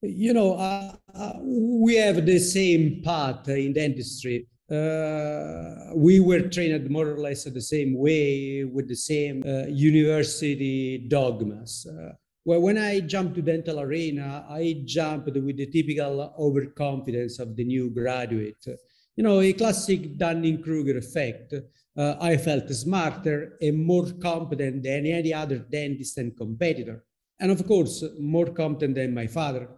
You 0.00 0.32
know, 0.32 0.54
uh, 0.54 0.94
uh, 1.14 1.32
we 1.40 1.96
have 1.96 2.24
the 2.24 2.38
same 2.38 3.02
path 3.04 3.48
in 3.48 3.72
dentistry 3.72 4.46
uh, 4.72 5.92
we 5.94 6.18
were 6.18 6.48
trained 6.48 6.88
more 6.88 7.08
or 7.08 7.18
less 7.18 7.44
the 7.44 7.60
same 7.60 7.94
way 7.98 8.64
with 8.64 8.88
the 8.88 8.96
same 8.96 9.42
uh, 9.46 9.66
university 9.66 10.98
dogmas. 11.08 11.86
Uh, 11.86 12.12
well, 12.44 12.60
when 12.60 12.78
I 12.78 13.00
jumped 13.00 13.34
to 13.36 13.42
dental 13.42 13.80
arena, 13.80 14.46
I 14.48 14.82
jumped 14.84 15.36
with 15.36 15.56
the 15.58 15.66
typical 15.66 16.34
overconfidence 16.38 17.38
of 17.38 17.54
the 17.54 17.64
new 17.64 17.90
graduate. 17.90 18.64
You 19.14 19.24
know, 19.24 19.40
a 19.40 19.52
classic 19.52 20.16
Dunning-Kruger 20.16 20.96
effect. 20.96 21.54
Uh, 21.94 22.14
I 22.20 22.38
felt 22.38 22.68
smarter 22.70 23.58
and 23.60 23.84
more 23.84 24.10
competent 24.22 24.82
than 24.82 25.06
any 25.06 25.34
other 25.34 25.58
dentist 25.58 26.16
and 26.16 26.34
competitor. 26.36 27.04
And 27.38 27.50
of 27.50 27.66
course, 27.66 28.02
more 28.18 28.46
competent 28.46 28.94
than 28.94 29.12
my 29.12 29.26
father. 29.26 29.68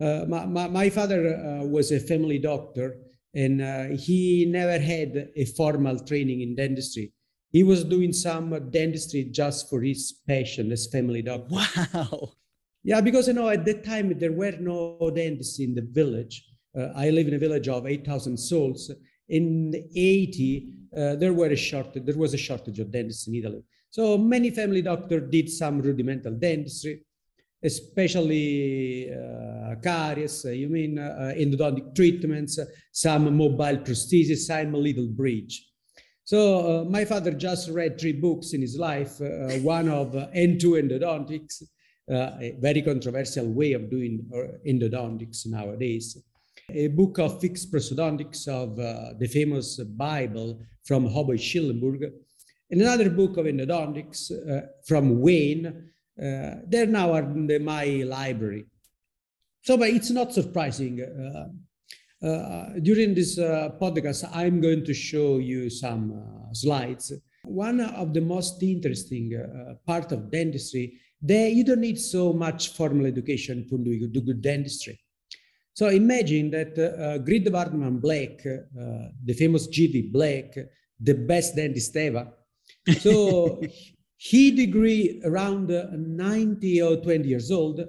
Uh, 0.00 0.24
my, 0.26 0.46
my, 0.46 0.68
my, 0.68 0.90
father 0.90 1.36
uh, 1.36 1.64
was 1.64 1.92
a 1.92 2.00
family 2.00 2.38
doctor 2.38 2.96
and 3.34 3.62
uh, 3.62 3.84
he 3.96 4.46
never 4.46 4.78
had 4.78 5.30
a 5.36 5.44
formal 5.44 5.98
training 5.98 6.40
in 6.42 6.54
dentistry. 6.54 7.12
He 7.50 7.62
was 7.62 7.84
doing 7.84 8.12
some 8.12 8.70
dentistry 8.70 9.24
just 9.24 9.68
for 9.68 9.82
his 9.82 10.20
passion 10.26 10.72
as 10.72 10.86
family 10.86 11.22
doctor. 11.22 11.54
Wow. 11.54 12.32
Yeah, 12.84 13.00
because 13.00 13.28
you 13.28 13.34
know 13.34 13.48
at 13.48 13.64
that 13.66 13.84
time 13.84 14.18
there 14.18 14.32
were 14.32 14.56
no 14.58 15.10
dentists 15.14 15.60
in 15.60 15.74
the 15.74 15.82
village. 15.82 16.44
Uh, 16.76 16.88
I 16.96 17.10
live 17.10 17.28
in 17.28 17.34
a 17.34 17.38
village 17.38 17.68
of 17.68 17.86
8,000 17.86 18.36
souls. 18.36 18.90
In 19.28 19.72
80, 19.94 20.72
uh, 20.96 21.14
there 21.16 21.32
were 21.32 21.46
a 21.46 21.56
shortage. 21.56 22.04
There 22.04 22.16
was 22.16 22.34
a 22.34 22.38
shortage 22.38 22.80
of 22.80 22.90
dentists 22.90 23.28
in 23.28 23.36
Italy. 23.36 23.62
So 23.90 24.18
many 24.18 24.50
family 24.50 24.82
doctors 24.82 25.30
did 25.30 25.48
some 25.48 25.80
rudimental 25.80 26.32
dentistry 26.32 27.04
especially 27.62 29.12
uh, 29.12 29.76
caries, 29.82 30.44
uh, 30.44 30.50
you 30.50 30.68
mean 30.68 30.98
uh, 30.98 31.32
endodontic 31.36 31.94
treatments, 31.94 32.58
some 32.90 33.36
mobile 33.36 33.78
prosthesis, 33.78 34.46
some 34.46 34.72
little 34.72 35.06
bridge. 35.06 35.68
So 36.24 36.82
uh, 36.82 36.84
my 36.84 37.04
father 37.04 37.32
just 37.32 37.68
read 37.70 38.00
three 38.00 38.12
books 38.12 38.52
in 38.52 38.60
his 38.60 38.76
life, 38.76 39.20
uh, 39.20 39.58
one 39.58 39.88
of 39.88 40.14
uh, 40.14 40.28
N2 40.34 40.60
endodontics, 40.82 41.62
a 42.08 42.56
very 42.60 42.82
controversial 42.82 43.46
way 43.46 43.72
of 43.72 43.90
doing 43.90 44.24
endodontics 44.66 45.46
nowadays. 45.46 46.16
A 46.70 46.88
book 46.88 47.18
of 47.18 47.40
fixed 47.40 47.72
prosthodontics 47.72 48.48
of 48.48 48.76
the 48.76 49.28
famous 49.28 49.78
Bible 49.78 50.60
from 50.84 51.08
Hoboi 51.08 51.38
Shillingburg, 51.38 52.10
and 52.70 52.80
another 52.80 53.08
book 53.10 53.36
of 53.36 53.46
endodontics 53.46 54.30
from 54.86 55.20
Weine, 55.20 55.91
uh, 56.20 56.56
they're 56.66 56.86
now 56.86 57.14
in 57.14 57.46
the, 57.46 57.58
my 57.58 58.04
library. 58.06 58.66
So, 59.62 59.76
but 59.76 59.90
it's 59.90 60.10
not 60.10 60.32
surprising. 60.32 61.00
Uh, 61.00 62.26
uh, 62.26 62.72
during 62.82 63.14
this 63.14 63.38
podcast, 63.38 64.28
I'm 64.32 64.60
going 64.60 64.84
to 64.84 64.94
show 64.94 65.38
you 65.38 65.70
some 65.70 66.50
slides. 66.52 67.12
One 67.44 67.80
of 67.80 68.14
the 68.14 68.20
most 68.20 68.62
interesting 68.62 69.32
part 69.86 70.12
of 70.12 70.30
dentistry 70.30 71.00
that 71.22 71.52
you 71.52 71.64
don't 71.64 71.80
need 71.80 71.98
so 71.98 72.32
much 72.32 72.74
formal 72.74 73.06
education 73.06 73.68
to 73.68 73.78
do, 73.78 74.08
do 74.08 74.20
good 74.20 74.42
dentistry. 74.42 74.98
So 75.74 75.88
imagine 75.88 76.50
that 76.50 76.78
uh, 76.78 77.18
Grid 77.18 77.46
Vardiman 77.46 78.00
Black, 78.00 78.44
uh, 78.44 79.08
the 79.24 79.32
famous 79.32 79.68
GV 79.68 80.12
Black, 80.12 80.54
the 81.00 81.14
best 81.14 81.56
dentist 81.56 81.96
ever. 81.96 82.28
So 83.00 83.62
he 84.22 84.52
degree 84.52 85.20
around 85.24 85.72
uh, 85.72 85.88
90 85.96 86.80
or 86.80 86.96
20 86.98 87.28
years 87.28 87.50
old 87.50 87.80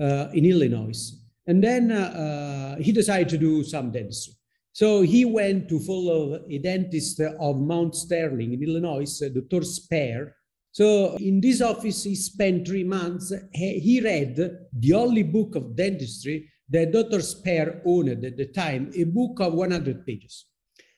uh, 0.00 0.28
in 0.32 0.46
Illinois. 0.46 1.12
And 1.46 1.62
then 1.62 1.92
uh, 1.92 2.76
he 2.78 2.90
decided 2.90 3.28
to 3.28 3.36
do 3.36 3.62
some 3.64 3.90
dentistry. 3.90 4.32
So 4.72 5.02
he 5.02 5.26
went 5.26 5.68
to 5.68 5.78
follow 5.80 6.42
a 6.48 6.58
dentist 6.58 7.20
of 7.20 7.60
Mount 7.60 7.94
Sterling 7.94 8.54
in 8.54 8.62
Illinois, 8.62 9.20
Dr. 9.20 9.62
Speer. 9.62 10.34
So 10.72 11.16
in 11.16 11.38
this 11.38 11.60
office, 11.60 12.04
he 12.04 12.14
spent 12.14 12.66
three 12.66 12.84
months. 12.84 13.30
He 13.52 14.00
read 14.02 14.36
the 14.72 14.92
only 14.94 15.22
book 15.22 15.54
of 15.54 15.76
dentistry 15.76 16.50
that 16.70 16.92
Dr. 16.92 17.20
Speer 17.20 17.82
owned 17.84 18.24
at 18.24 18.38
the 18.38 18.46
time, 18.46 18.90
a 18.96 19.04
book 19.04 19.38
of 19.40 19.52
100 19.52 20.06
pages. 20.06 20.46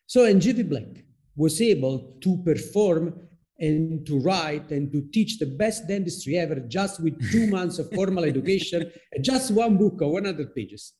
So 0.07 0.33
NGV 0.33 0.69
Black 0.69 1.05
was 1.35 1.61
able 1.61 2.19
to 2.21 2.41
perform 2.45 3.30
and 3.61 4.07
to 4.07 4.19
write 4.21 4.71
and 4.71 4.91
to 4.93 5.03
teach 5.13 5.39
the 5.39 5.47
best 5.47 5.87
dentistry 5.87 6.37
ever 6.39 6.57
just 6.61 7.03
with 7.03 7.15
two 7.31 7.47
months 7.57 7.79
of 7.79 7.91
formal 7.93 8.25
education 8.25 8.91
and 9.13 9.25
just 9.25 9.51
one 9.53 9.77
book 9.77 10.01
of 10.01 10.11
100 10.11 10.55
pages. 10.55 10.95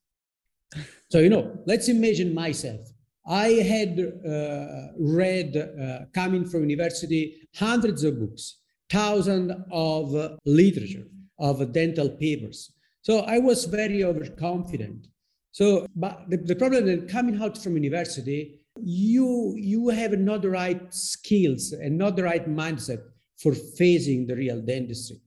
So, 1.11 1.19
you 1.19 1.31
know, 1.31 1.59
let's 1.67 1.89
imagine 1.89 2.35
myself. 2.35 2.81
I 3.27 3.49
had 3.49 3.99
uh, 3.99 4.93
read, 4.99 5.57
uh, 5.57 6.07
coming 6.15 6.45
from 6.47 6.69
university, 6.69 7.49
hundreds 7.57 8.05
of 8.05 8.19
books, 8.19 8.59
thousands 8.89 9.53
of 9.71 10.15
uh, 10.15 10.37
literature, 10.45 11.07
of 11.39 11.73
dental 11.73 12.09
papers. 12.09 12.73
So 13.03 13.21
I 13.21 13.39
was 13.39 13.65
very 13.65 14.05
overconfident. 14.05 15.07
So, 15.53 15.87
but 15.97 16.29
the, 16.29 16.37
the 16.37 16.55
problem 16.55 16.87
that 16.87 17.09
coming 17.09 17.41
out 17.43 17.59
from 17.59 17.75
university, 17.75 18.60
you 18.83 19.55
you 19.57 19.89
have 19.89 20.19
not 20.19 20.43
the 20.43 20.51
right 20.51 20.95
skills 20.95 21.73
and 21.73 21.99
not 21.99 22.17
the 22.17 22.23
right 22.23 22.49
mindset 22.49 23.03
for 23.37 23.55
facing 23.55 24.27
the 24.27 24.37
real 24.37 24.61
dentistry. 24.61 25.21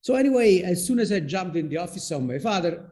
So 0.00 0.14
anyway, 0.14 0.62
as 0.62 0.86
soon 0.86 1.00
as 1.00 1.10
I 1.10 1.20
jumped 1.20 1.56
in 1.56 1.68
the 1.68 1.78
office 1.78 2.10
of 2.10 2.22
my 2.22 2.38
father, 2.38 2.90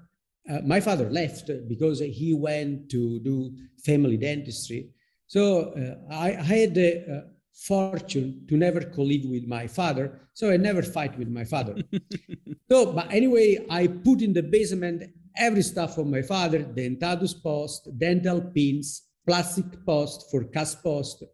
uh, 0.51 0.61
my 0.65 0.81
father 0.81 1.09
left 1.11 1.51
because 1.69 2.01
he 2.01 2.35
went 2.35 2.91
to 2.91 3.21
do 3.21 3.53
family 3.85 4.17
dentistry. 4.17 4.91
So 5.27 5.73
uh, 5.73 6.13
I, 6.13 6.37
I, 6.37 6.43
had 6.43 6.75
the 6.75 6.91
uh, 7.09 7.21
fortune 7.55 8.45
to 8.49 8.57
never 8.57 8.81
colleague 8.81 9.31
with 9.31 9.47
my 9.47 9.67
father, 9.67 10.21
so 10.35 10.51
I 10.51 10.57
never 10.57 10.83
fight 10.83 11.19
with 11.19 11.29
my 11.29 11.45
father. 11.45 11.77
so, 12.71 12.93
but 12.93 13.11
anyway, 13.11 13.65
I 13.71 13.87
put 13.87 14.21
in 14.21 14.33
the 14.33 14.43
basement 14.43 15.05
every 15.37 15.63
stuff 15.63 15.95
from 15.95 16.11
my 16.11 16.23
father: 16.23 16.61
dentatus 16.61 17.43
post, 17.43 17.89
dental 17.99 18.41
pins, 18.41 19.03
plastic 19.26 19.66
post 19.87 20.31
for 20.31 20.45
cast 20.45 20.83
post, 20.83 21.25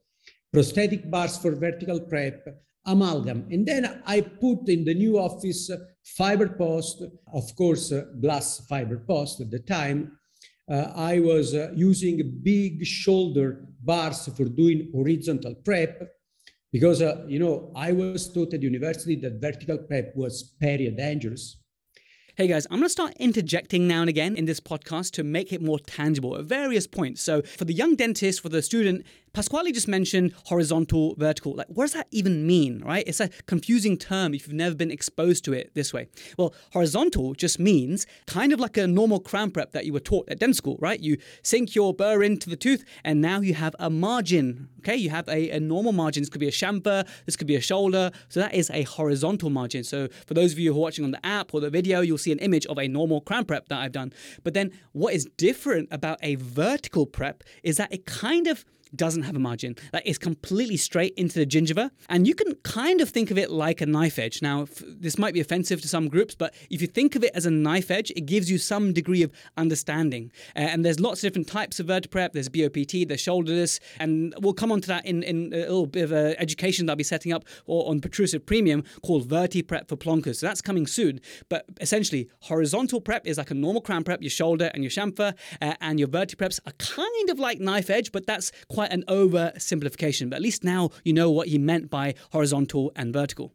prosthetic 0.52 1.11
bars 1.11 1.37
for 1.38 1.54
vertical 1.54 2.00
prep, 2.00 2.47
amalgam. 2.87 3.47
And 3.50 3.66
then 3.66 4.02
I 4.06 4.20
put 4.20 4.68
in 4.68 4.85
the 4.85 4.94
new 4.94 5.18
office 5.18 5.70
fiber 6.16 6.49
post, 6.49 7.02
of 7.32 7.54
course, 7.56 7.92
uh, 7.92 8.04
glass 8.20 8.66
fiber 8.68 8.99
post 8.99 9.40
at 9.40 9.50
the 9.50 9.59
time. 9.59 10.18
Uh, 10.70 10.92
I 10.94 11.20
was 11.20 11.54
uh, 11.54 11.73
using 11.75 12.40
big 12.42 12.85
shoulder 12.87 13.66
bars 13.82 14.28
for 14.37 14.44
doing 14.44 14.90
horizontal 14.92 15.54
prep 15.64 16.09
because, 16.73 17.02
uh, 17.02 17.25
you 17.26 17.40
know, 17.40 17.73
I 17.75 17.92
was 17.92 18.32
taught 18.32 18.54
at 18.54 18.62
university 18.62 19.16
that 19.16 19.40
vertical 19.40 19.78
prep 19.78 20.14
was 20.14 20.54
very 20.61 20.88
dangerous. 20.90 21.60
Hey 22.37 22.46
guys, 22.46 22.64
I'm 22.70 22.78
going 22.78 22.84
to 22.84 22.88
start 22.88 23.14
interjecting 23.18 23.88
now 23.88 24.02
and 24.02 24.08
again 24.08 24.37
in 24.37 24.44
this 24.44 24.60
podcast 24.60 25.10
to 25.12 25.25
make 25.25 25.52
it 25.52 25.60
more 25.60 25.80
tangible 25.80 26.37
at 26.37 26.44
various 26.44 26.87
points. 26.87 27.20
So, 27.20 27.42
for 27.42 27.64
the 27.64 27.72
young 27.72 27.96
dentist, 27.96 28.40
for 28.40 28.49
the 28.49 28.62
student, 28.62 29.04
Pasquale 29.32 29.70
just 29.70 29.87
mentioned 29.87 30.34
horizontal, 30.46 31.14
vertical. 31.16 31.54
Like, 31.54 31.68
what 31.68 31.84
does 31.84 31.92
that 31.92 32.08
even 32.10 32.46
mean, 32.46 32.82
right? 32.84 33.04
It's 33.06 33.20
a 33.20 33.28
confusing 33.46 33.96
term 33.96 34.34
if 34.34 34.46
you've 34.46 34.56
never 34.56 34.75
been 34.75 34.90
exposed 34.90 35.44
to 35.44 35.52
it 35.52 35.70
this 35.75 35.92
way. 35.92 36.08
Well, 36.37 36.52
horizontal 36.72 37.34
just 37.34 37.60
means 37.60 38.06
kind 38.26 38.52
of 38.52 38.58
like 38.58 38.76
a 38.76 38.88
normal 38.88 39.20
crown 39.20 39.52
prep 39.52 39.70
that 39.72 39.87
you 39.87 39.92
were 39.92 40.00
taught 40.00 40.28
at 40.28 40.40
dental 40.40 40.54
school, 40.54 40.76
right? 40.80 40.99
You 40.99 41.16
sink 41.42 41.75
your 41.75 41.94
burr 41.94 42.22
into 42.25 42.50
the 42.50 42.56
tooth 42.56 42.84
and 43.04 43.20
now 43.20 43.40
you 43.40 43.54
have 43.54 43.76
a 43.78 43.88
margin, 43.88 44.68
okay? 44.80 44.96
You 44.96 45.10
have 45.10 45.28
a, 45.28 45.50
a 45.50 45.60
normal 45.60 45.92
margin. 45.92 46.22
This 46.22 46.30
could 46.30 46.40
be 46.40 46.49
a 46.49 46.52
chamfer, 46.52 47.06
this 47.26 47.37
could 47.37 47.46
be 47.46 47.56
a 47.56 47.60
shoulder. 47.60 48.10
So 48.28 48.40
that 48.40 48.54
is 48.54 48.68
a 48.70 48.82
horizontal 48.82 49.50
margin. 49.50 49.84
So 49.84 50.08
for 50.26 50.34
those 50.34 50.52
of 50.52 50.58
you 50.58 50.72
who 50.72 50.78
are 50.78 50.82
watching 50.82 51.04
on 51.04 51.12
the 51.12 51.25
app 51.25 51.54
or 51.54 51.60
the 51.60 51.70
video, 51.70 52.00
you'll 52.00 52.18
see 52.18 52.32
an 52.32 52.40
image 52.40 52.66
of 52.66 52.78
a 52.78 52.88
normal 52.88 53.20
crown 53.20 53.44
prep 53.44 53.68
that 53.68 53.78
I've 53.78 53.92
done. 53.92 54.12
But 54.42 54.54
then 54.54 54.72
what 54.92 55.14
is 55.14 55.26
different 55.37 55.88
about 55.92 56.18
a 56.20 56.34
vertical 56.34 57.06
prep 57.06 57.44
is 57.62 57.76
that 57.76 57.92
it 57.92 58.06
kind 58.06 58.49
of 58.49 58.64
doesn't 58.94 59.23
have 59.23 59.37
a 59.37 59.38
margin. 59.38 59.76
Like 59.92 60.02
it's 60.06 60.18
completely 60.18 60.76
straight 60.76 61.14
into 61.14 61.38
the 61.38 61.47
gingiva. 61.47 61.90
And 62.09 62.26
you 62.26 62.35
can 62.35 62.54
kind 62.62 63.00
of 63.00 63.09
think 63.11 63.30
of 63.30 63.38
it 63.38 63.50
like 63.50 63.80
a 63.80 63.87
knife 63.87 64.18
edge. 64.18 64.42
Now, 64.42 64.66
this 64.87 65.18
might 65.18 65.35
be 65.35 65.40
offensive 65.40 65.80
to 65.82 65.88
some 65.88 66.09
groups, 66.09 66.35
but 66.35 66.54
if 66.70 66.80
you 66.80 66.87
think 66.87 67.16
of 67.16 67.25
it 67.25 67.32
as 67.35 67.47
a 67.47 67.50
knife 67.50 67.90
edge, 67.90 68.11
it 68.12 68.26
gives 68.26 68.50
you 68.50 68.59
some 68.59 68.92
degree 68.92 69.23
of 69.23 69.32
understanding. 69.56 70.32
Uh, 70.56 70.61
and 70.61 70.85
there's 70.85 71.00
lots 71.00 71.23
of 71.23 71.28
different 71.28 71.49
types 71.49 71.80
of 71.80 71.87
vertiprep. 71.87 72.32
There's 72.32 72.49
BOPT, 72.49 73.09
there's 73.09 73.23
shoulderless, 73.23 73.80
and 73.99 74.35
we'll 74.40 74.54
come 74.54 74.73
on 74.73 74.80
to 74.80 74.88
that 74.88 75.06
in, 75.06 75.23
in 75.23 75.52
a 75.52 75.59
little 75.59 75.87
bit 75.87 76.04
of 76.04 76.12
education 76.12 76.87
that 76.87 76.92
I'll 76.92 76.97
be 76.97 77.04
setting 77.04 77.32
up 77.32 77.44
on 77.66 78.00
Protrusive 78.00 78.44
Premium 78.47 78.85
called 79.02 79.28
VertiPrep 79.28 79.88
for 79.88 79.97
plonkers. 79.97 80.37
So 80.37 80.47
that's 80.47 80.61
coming 80.61 80.87
soon. 80.87 81.20
But 81.49 81.64
essentially, 81.80 82.28
horizontal 82.40 83.00
prep 83.00 83.26
is 83.26 83.38
like 83.38 83.50
a 83.50 83.54
normal 83.54 83.82
crown 83.82 84.04
prep, 84.04 84.23
your 84.23 84.30
shoulder 84.30 84.70
and 84.75 84.82
your 84.82 84.90
chamfer, 84.90 85.35
uh, 85.61 85.75
and 85.80 85.99
your 85.99 86.09
vertipreps 86.09 86.61
are 86.66 86.73
kind 86.73 87.30
of 87.30 87.38
like 87.38 87.61
knife 87.61 87.90
edge, 87.90 88.12
but 88.12 88.26
that's 88.26 88.52
quite 88.68 88.79
quite 88.80 88.92
an 88.92 89.04
oversimplification, 89.08 90.30
but 90.30 90.37
at 90.37 90.42
least 90.42 90.64
now 90.64 90.88
you 91.04 91.12
know 91.12 91.30
what 91.30 91.49
he 91.49 91.58
meant 91.58 91.90
by 91.90 92.14
horizontal 92.32 92.90
and 92.96 93.12
vertical. 93.12 93.52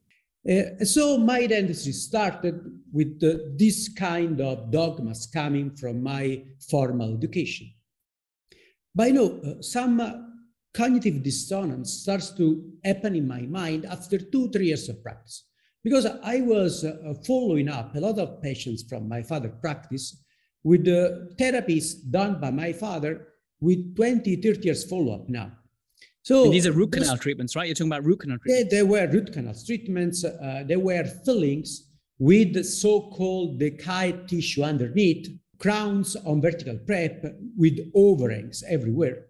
Uh, 0.48 0.86
so 0.86 1.17
my 1.17 1.48
dentistry 1.48 1.94
started 1.94 2.55
with 2.94 3.13
uh, 3.24 3.29
this 3.58 3.89
kind 3.89 4.39
of 4.39 4.70
dogmas 4.70 5.27
coming 5.34 5.75
from 5.75 6.03
my 6.03 6.44
formal 6.70 7.12
education. 7.17 7.65
But 8.94 9.08
you 9.08 9.13
know, 9.13 9.29
uh, 9.44 9.62
some 9.63 10.00
uh, 10.00 10.12
cognitive 10.75 11.24
dissonance 11.24 11.89
starts 12.03 12.29
to 12.39 12.46
happen 12.84 13.15
in 13.15 13.27
my 13.27 13.41
mind 13.41 13.86
after 13.86 14.20
two, 14.20 14.51
three 14.51 14.67
years 14.67 14.88
of 14.89 15.01
practice. 15.01 15.46
Because 15.84 16.05
I 16.05 16.41
was 16.41 16.84
uh, 16.84 17.15
following 17.25 17.67
up 17.67 17.96
a 17.96 18.00
lot 18.00 18.20
of 18.20 18.44
patients 18.44 18.84
from 18.88 19.10
my 19.10 19.24
father 19.24 19.50
practice 19.50 20.24
with 20.63 20.86
the 20.86 21.34
therapies 21.39 21.96
done 22.12 22.39
by 22.39 22.51
my 22.51 22.72
father 22.74 23.27
with 23.66 23.96
20, 23.96 24.36
30 24.38 24.60
years 24.62 24.84
follow-up 24.88 25.28
now. 25.28 25.52
So 26.22 26.46
and 26.46 26.54
these 26.54 26.66
are 26.66 26.72
root 26.72 26.92
canal 26.92 27.10
those, 27.10 27.20
treatments, 27.20 27.56
right? 27.56 27.68
You're 27.68 27.76
talking 27.76 27.92
about 27.92 28.06
root 28.06 28.20
canal 28.20 28.38
treatments. 28.38 28.72
They, 28.72 28.78
they 28.78 28.84
were 28.84 29.08
root 29.08 29.34
canal 29.34 29.56
treatments. 29.66 30.24
Uh, 30.24 30.64
they 30.68 30.76
were 30.78 31.04
fillings 31.26 31.92
with 32.18 32.54
the 32.54 32.64
so-called 32.64 33.60
decayed 33.60 34.28
tissue 34.28 34.64
underneath, 34.64 35.28
crowns 35.60 36.16
on 36.26 36.42
vertical 36.42 36.78
prep 36.86 37.24
with 37.58 37.78
overhangs 37.94 38.64
everywhere. 38.68 39.26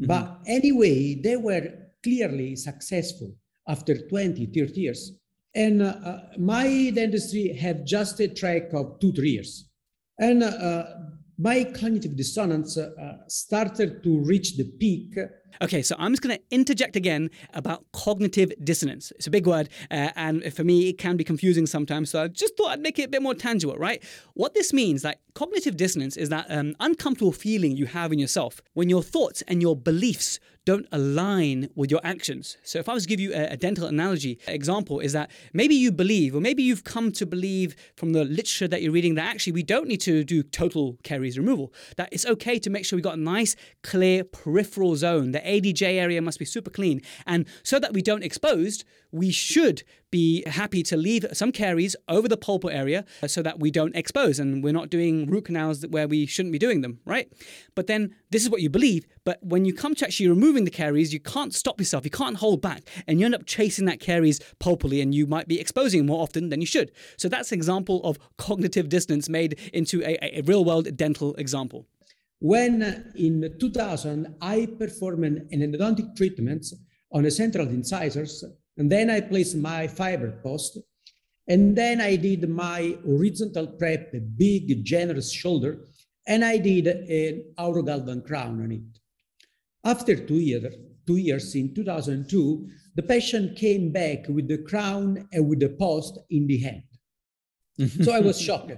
Mm-hmm. 0.00 0.06
But 0.06 0.40
anyway, 0.46 1.14
they 1.14 1.36
were 1.36 1.70
clearly 2.02 2.56
successful 2.56 3.34
after 3.66 4.08
20, 4.08 4.46
30 4.46 4.80
years. 4.80 5.12
And 5.54 5.82
uh, 5.82 5.96
uh, 6.04 6.20
my 6.38 6.92
dentistry 6.94 7.52
had 7.52 7.86
just 7.86 8.20
a 8.20 8.28
track 8.28 8.72
of 8.74 9.00
two, 9.00 9.12
three 9.12 9.30
years. 9.30 9.68
And 10.18 10.42
uh, 10.42 10.84
my 11.38 11.64
cognitive 11.64 12.16
dissonance 12.16 12.76
uh, 12.76 12.90
started 13.28 14.02
to 14.02 14.18
reach 14.24 14.56
the 14.56 14.64
peak. 14.64 15.16
Okay, 15.62 15.82
so 15.82 15.96
I'm 15.98 16.12
just 16.12 16.22
going 16.22 16.36
to 16.36 16.42
interject 16.50 16.96
again 16.96 17.30
about 17.54 17.84
cognitive 17.92 18.52
dissonance. 18.62 19.12
It's 19.16 19.26
a 19.26 19.30
big 19.30 19.46
word, 19.46 19.68
uh, 19.90 20.10
and 20.16 20.52
for 20.54 20.64
me, 20.64 20.88
it 20.88 20.98
can 20.98 21.16
be 21.16 21.24
confusing 21.24 21.66
sometimes. 21.66 22.10
So 22.10 22.22
I 22.22 22.28
just 22.28 22.56
thought 22.56 22.68
I'd 22.68 22.80
make 22.80 22.98
it 22.98 23.04
a 23.04 23.08
bit 23.08 23.22
more 23.22 23.34
tangible, 23.34 23.76
right? 23.76 24.02
What 24.34 24.54
this 24.54 24.72
means, 24.72 25.04
like 25.04 25.18
cognitive 25.34 25.76
dissonance, 25.76 26.16
is 26.16 26.28
that 26.28 26.46
um, 26.48 26.74
uncomfortable 26.80 27.32
feeling 27.32 27.76
you 27.76 27.86
have 27.86 28.12
in 28.12 28.18
yourself 28.18 28.60
when 28.74 28.88
your 28.88 29.02
thoughts 29.02 29.42
and 29.48 29.60
your 29.60 29.76
beliefs 29.76 30.38
don't 30.68 30.86
align 30.92 31.70
with 31.76 31.90
your 31.90 32.00
actions. 32.04 32.58
So, 32.62 32.78
if 32.78 32.90
I 32.90 32.92
was 32.92 33.04
to 33.04 33.08
give 33.08 33.20
you 33.20 33.32
a, 33.32 33.52
a, 33.52 33.56
dental 33.56 33.86
analogy, 33.86 34.38
example 34.46 35.00
is 35.00 35.14
that 35.14 35.30
maybe 35.54 35.74
you 35.74 35.90
believe, 35.90 36.34
or 36.36 36.42
maybe 36.42 36.62
you've 36.62 36.84
come 36.84 37.10
to 37.12 37.24
believe 37.24 37.74
from 37.96 38.12
the 38.12 38.22
literature 38.22 38.68
that 38.68 38.82
you're 38.82 38.92
reading, 38.92 39.14
that 39.14 39.30
actually 39.34 39.54
we 39.54 39.62
don't 39.62 39.88
need 39.88 40.02
to 40.02 40.24
do 40.24 40.42
total 40.42 40.98
caries 41.04 41.38
removal. 41.38 41.72
That 41.96 42.10
it's 42.12 42.26
okay 42.26 42.58
to 42.58 42.68
make 42.68 42.84
sure 42.84 42.98
we've 42.98 43.02
got 43.02 43.16
a 43.16 43.20
nice, 43.36 43.56
clear 43.82 44.24
peripheral 44.24 44.94
zone. 44.96 45.32
The 45.38 45.60
ADJ 45.60 45.94
area 45.98 46.20
must 46.20 46.38
be 46.38 46.44
super 46.44 46.70
clean. 46.70 47.00
And 47.26 47.46
so 47.62 47.78
that 47.78 47.92
we 47.92 48.02
don't 48.02 48.24
exposed, 48.24 48.84
we 49.12 49.30
should 49.30 49.82
be 50.10 50.42
happy 50.46 50.82
to 50.82 50.96
leave 50.96 51.26
some 51.32 51.52
caries 51.52 51.94
over 52.08 52.28
the 52.28 52.36
pulpal 52.36 52.72
area 52.72 53.04
so 53.26 53.42
that 53.42 53.60
we 53.60 53.70
don't 53.70 53.94
expose 53.94 54.38
and 54.38 54.64
we're 54.64 54.72
not 54.72 54.90
doing 54.90 55.26
root 55.26 55.44
canals 55.44 55.86
where 55.86 56.08
we 56.08 56.26
shouldn't 56.26 56.52
be 56.52 56.58
doing 56.58 56.80
them, 56.80 56.98
right? 57.04 57.30
But 57.74 57.86
then 57.86 58.14
this 58.30 58.42
is 58.42 58.50
what 58.50 58.62
you 58.62 58.70
believe. 58.70 59.06
But 59.24 59.38
when 59.42 59.64
you 59.64 59.72
come 59.72 59.94
to 59.96 60.06
actually 60.06 60.28
removing 60.28 60.64
the 60.64 60.70
caries, 60.70 61.12
you 61.12 61.20
can't 61.20 61.54
stop 61.54 61.78
yourself, 61.78 62.04
you 62.04 62.10
can't 62.10 62.38
hold 62.38 62.60
back, 62.60 62.82
and 63.06 63.20
you 63.20 63.26
end 63.26 63.34
up 63.34 63.46
chasing 63.46 63.84
that 63.84 64.00
caries 64.00 64.40
pulpally 64.58 65.00
and 65.02 65.14
you 65.14 65.26
might 65.26 65.46
be 65.46 65.60
exposing 65.60 66.06
more 66.06 66.22
often 66.22 66.48
than 66.48 66.60
you 66.60 66.66
should. 66.66 66.90
So 67.16 67.28
that's 67.28 67.52
an 67.52 67.58
example 67.58 68.02
of 68.04 68.18
cognitive 68.38 68.88
dissonance 68.88 69.28
made 69.28 69.58
into 69.72 70.02
a, 70.02 70.18
a 70.38 70.42
real 70.42 70.64
world 70.64 70.96
dental 70.96 71.34
example. 71.34 71.86
When 72.40 73.12
in 73.16 73.56
2000 73.58 74.36
I 74.40 74.66
performed 74.78 75.24
an 75.24 75.48
endodontic 75.52 76.16
treatment 76.16 76.66
on 77.12 77.24
a 77.24 77.30
central 77.30 77.68
incisors 77.68 78.44
and 78.78 78.90
then 78.90 79.10
I 79.10 79.20
placed 79.20 79.56
my 79.56 79.88
fiber 79.88 80.40
post. 80.42 80.78
And 81.48 81.76
then 81.76 82.00
I 82.00 82.16
did 82.16 82.48
my 82.48 82.96
horizontal 83.04 83.66
prep, 83.66 84.14
a 84.14 84.20
big, 84.20 84.84
generous 84.84 85.32
shoulder, 85.32 85.80
and 86.26 86.44
I 86.44 86.58
did 86.58 86.86
an 86.86 87.54
Aurogalvan 87.58 88.24
crown 88.24 88.62
on 88.62 88.72
it. 88.72 88.82
After 89.84 90.14
two, 90.14 90.38
year, 90.38 90.70
two 91.06 91.16
years, 91.16 91.54
in 91.54 91.74
2002, 91.74 92.68
the 92.94 93.02
patient 93.02 93.56
came 93.56 93.90
back 93.90 94.28
with 94.28 94.46
the 94.46 94.58
crown 94.58 95.26
and 95.32 95.48
with 95.48 95.60
the 95.60 95.70
post 95.70 96.18
in 96.30 96.46
the 96.46 96.58
hand. 96.58 96.82
so 98.04 98.12
I 98.12 98.20
was 98.20 98.40
shocked 98.40 98.72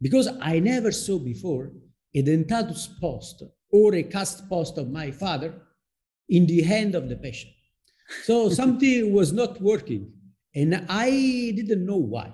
because 0.00 0.28
I 0.40 0.58
never 0.58 0.90
saw 0.90 1.18
before 1.18 1.72
a 2.16 2.22
dentatus 2.22 2.88
post 3.00 3.42
or 3.70 3.94
a 3.94 4.02
cast 4.02 4.48
post 4.48 4.78
of 4.78 4.90
my 4.90 5.10
father 5.10 5.54
in 6.28 6.46
the 6.46 6.62
hand 6.62 6.94
of 6.94 7.08
the 7.08 7.16
patient. 7.16 7.52
So 8.24 8.48
something 8.62 9.12
was 9.12 9.32
not 9.32 9.60
working, 9.60 10.12
and 10.54 10.86
I 10.88 11.10
didn't 11.54 11.84
know 11.84 11.98
why. 11.98 12.32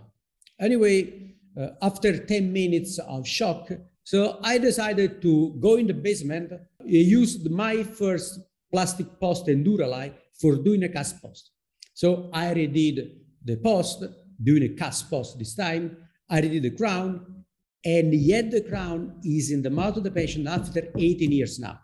Anyway, 0.60 1.34
uh, 1.58 1.68
after 1.82 2.16
10 2.16 2.52
minutes 2.52 2.98
of 2.98 3.26
shock, 3.26 3.70
so 4.04 4.38
I 4.42 4.58
decided 4.58 5.22
to 5.22 5.56
go 5.60 5.76
in 5.76 5.86
the 5.86 5.94
basement, 5.94 6.52
I 6.52 6.84
used 6.86 7.50
my 7.50 7.82
first 7.82 8.40
plastic 8.72 9.06
post 9.20 9.48
and 9.48 9.64
Duralay 9.66 10.12
for 10.40 10.56
doing 10.56 10.82
a 10.84 10.88
cast 10.88 11.20
post. 11.22 11.50
So 11.94 12.30
I 12.32 12.46
redid 12.54 13.12
the 13.44 13.56
post, 13.56 14.04
doing 14.42 14.62
a 14.64 14.68
cast 14.70 15.10
post 15.10 15.38
this 15.38 15.54
time. 15.54 15.96
I 16.28 16.40
redid 16.40 16.62
the 16.62 16.70
crown, 16.70 17.41
And 17.84 18.14
yet 18.14 18.50
the 18.50 18.60
crown 18.60 19.20
is 19.24 19.50
in 19.50 19.62
the 19.62 19.70
mouth 19.70 19.96
of 19.96 20.04
the 20.04 20.10
patient 20.10 20.46
after 20.46 20.88
18 20.96 21.32
years 21.32 21.58
now. 21.58 21.80